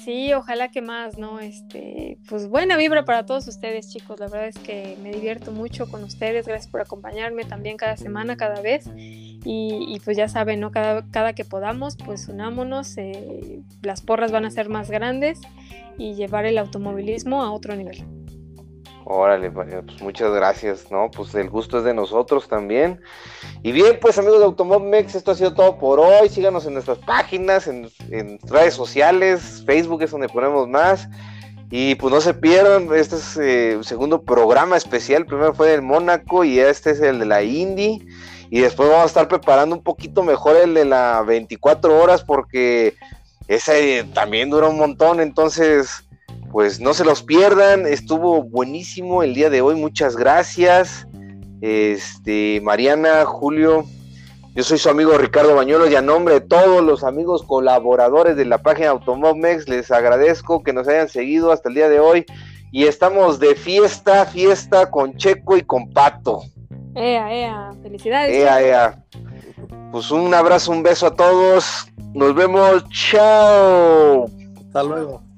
Sí, 0.03 0.33
ojalá 0.33 0.69
que 0.69 0.81
más, 0.81 1.17
¿no? 1.17 1.41
Este, 1.41 2.17
pues 2.29 2.47
buena 2.47 2.77
vibra 2.77 3.03
para 3.03 3.25
todos 3.25 3.47
ustedes, 3.47 3.89
chicos. 3.89 4.19
La 4.19 4.27
verdad 4.27 4.47
es 4.47 4.57
que 4.57 4.97
me 5.03 5.11
divierto 5.11 5.51
mucho 5.51 5.89
con 5.89 6.03
ustedes. 6.03 6.47
Gracias 6.47 6.71
por 6.71 6.79
acompañarme 6.79 7.43
también 7.43 7.75
cada 7.75 7.97
semana, 7.97 8.37
cada 8.37 8.61
vez. 8.61 8.89
Y, 8.95 9.99
pues 10.05 10.15
ya 10.15 10.29
saben, 10.29 10.61
¿no? 10.61 10.71
Cada, 10.71 11.05
cada 11.11 11.33
que 11.33 11.43
podamos, 11.43 11.97
pues 11.97 12.29
unámonos. 12.29 12.97
Eh, 12.97 13.61
las 13.81 14.01
porras 14.01 14.31
van 14.31 14.45
a 14.45 14.51
ser 14.51 14.69
más 14.69 14.89
grandes 14.89 15.41
y 15.97 16.13
llevar 16.13 16.45
el 16.45 16.57
automovilismo 16.57 17.43
a 17.43 17.51
otro 17.51 17.75
nivel. 17.75 18.05
Órale, 19.05 19.49
pues 19.49 19.67
muchas 20.01 20.31
gracias, 20.31 20.91
¿no? 20.91 21.09
Pues 21.09 21.33
el 21.35 21.49
gusto 21.49 21.79
es 21.79 21.83
de 21.83 21.93
nosotros 21.93 22.47
también. 22.47 23.01
Y 23.63 23.71
bien, 23.71 23.97
pues 23.99 24.17
amigos 24.17 24.39
de 24.39 24.45
Automobmex, 24.45 25.15
esto 25.15 25.31
ha 25.31 25.35
sido 25.35 25.53
todo 25.53 25.77
por 25.77 25.99
hoy. 25.99 26.29
Síganos 26.29 26.65
en 26.65 26.73
nuestras 26.73 26.99
páginas, 26.99 27.67
en, 27.67 27.89
redes 28.43 28.73
sociales, 28.73 29.63
Facebook 29.65 30.03
es 30.03 30.11
donde 30.11 30.29
ponemos 30.29 30.67
más. 30.67 31.07
Y 31.71 31.95
pues 31.95 32.13
no 32.13 32.19
se 32.19 32.33
pierdan, 32.33 32.89
este 32.93 33.15
es 33.15 33.37
el 33.37 33.43
eh, 33.43 33.79
segundo 33.83 34.23
programa 34.23 34.75
especial. 34.75 35.25
primero 35.25 35.53
fue 35.53 35.69
del 35.69 35.81
Mónaco 35.81 36.43
y 36.43 36.59
este 36.59 36.91
es 36.91 37.01
el 37.01 37.19
de 37.19 37.25
la 37.25 37.43
Indy. 37.43 38.05
Y 38.49 38.59
después 38.59 38.89
vamos 38.89 39.03
a 39.03 39.07
estar 39.07 39.27
preparando 39.27 39.75
un 39.75 39.83
poquito 39.83 40.23
mejor 40.23 40.55
el 40.55 40.73
de 40.73 40.85
la 40.85 41.21
24 41.21 41.99
horas 41.99 42.23
porque 42.23 42.95
ese 43.47 44.03
también 44.13 44.49
dura 44.49 44.67
un 44.67 44.77
montón. 44.77 45.19
Entonces 45.19 46.03
pues 46.51 46.79
no 46.79 46.93
se 46.93 47.05
los 47.05 47.23
pierdan, 47.23 47.85
estuvo 47.85 48.43
buenísimo 48.43 49.23
el 49.23 49.33
día 49.33 49.49
de 49.49 49.61
hoy, 49.61 49.75
muchas 49.75 50.15
gracias. 50.15 51.07
Este, 51.61 52.61
Mariana, 52.63 53.25
Julio, 53.25 53.85
yo 54.55 54.63
soy 54.63 54.77
su 54.77 54.89
amigo 54.89 55.17
Ricardo 55.17 55.55
Bañuelos 55.55 55.91
y 55.91 55.95
a 55.95 56.01
nombre 56.01 56.35
de 56.35 56.41
todos 56.41 56.83
los 56.83 57.03
amigos 57.03 57.43
colaboradores 57.43 58.35
de 58.35 58.45
la 58.45 58.57
página 58.57 58.89
Automomex 58.89 59.69
les 59.69 59.91
agradezco 59.91 60.63
que 60.63 60.73
nos 60.73 60.87
hayan 60.87 61.07
seguido 61.07 61.51
hasta 61.51 61.69
el 61.69 61.75
día 61.75 61.89
de 61.89 61.99
hoy 61.99 62.25
y 62.71 62.85
estamos 62.85 63.39
de 63.39 63.55
fiesta, 63.55 64.25
fiesta 64.25 64.89
con 64.89 65.15
Checo 65.15 65.57
y 65.57 65.61
con 65.61 65.89
Pato. 65.91 66.41
Ea, 66.95 67.33
ea, 67.33 67.71
felicidades. 67.81 68.35
Ea, 68.35 68.61
ea. 68.61 69.05
Pues 69.91 70.11
un 70.11 70.33
abrazo, 70.33 70.71
un 70.71 70.83
beso 70.83 71.07
a 71.07 71.15
todos. 71.15 71.87
Nos 72.13 72.35
vemos. 72.35 72.83
Chao. 72.89 74.25
Hasta 74.65 74.83
luego. 74.83 75.28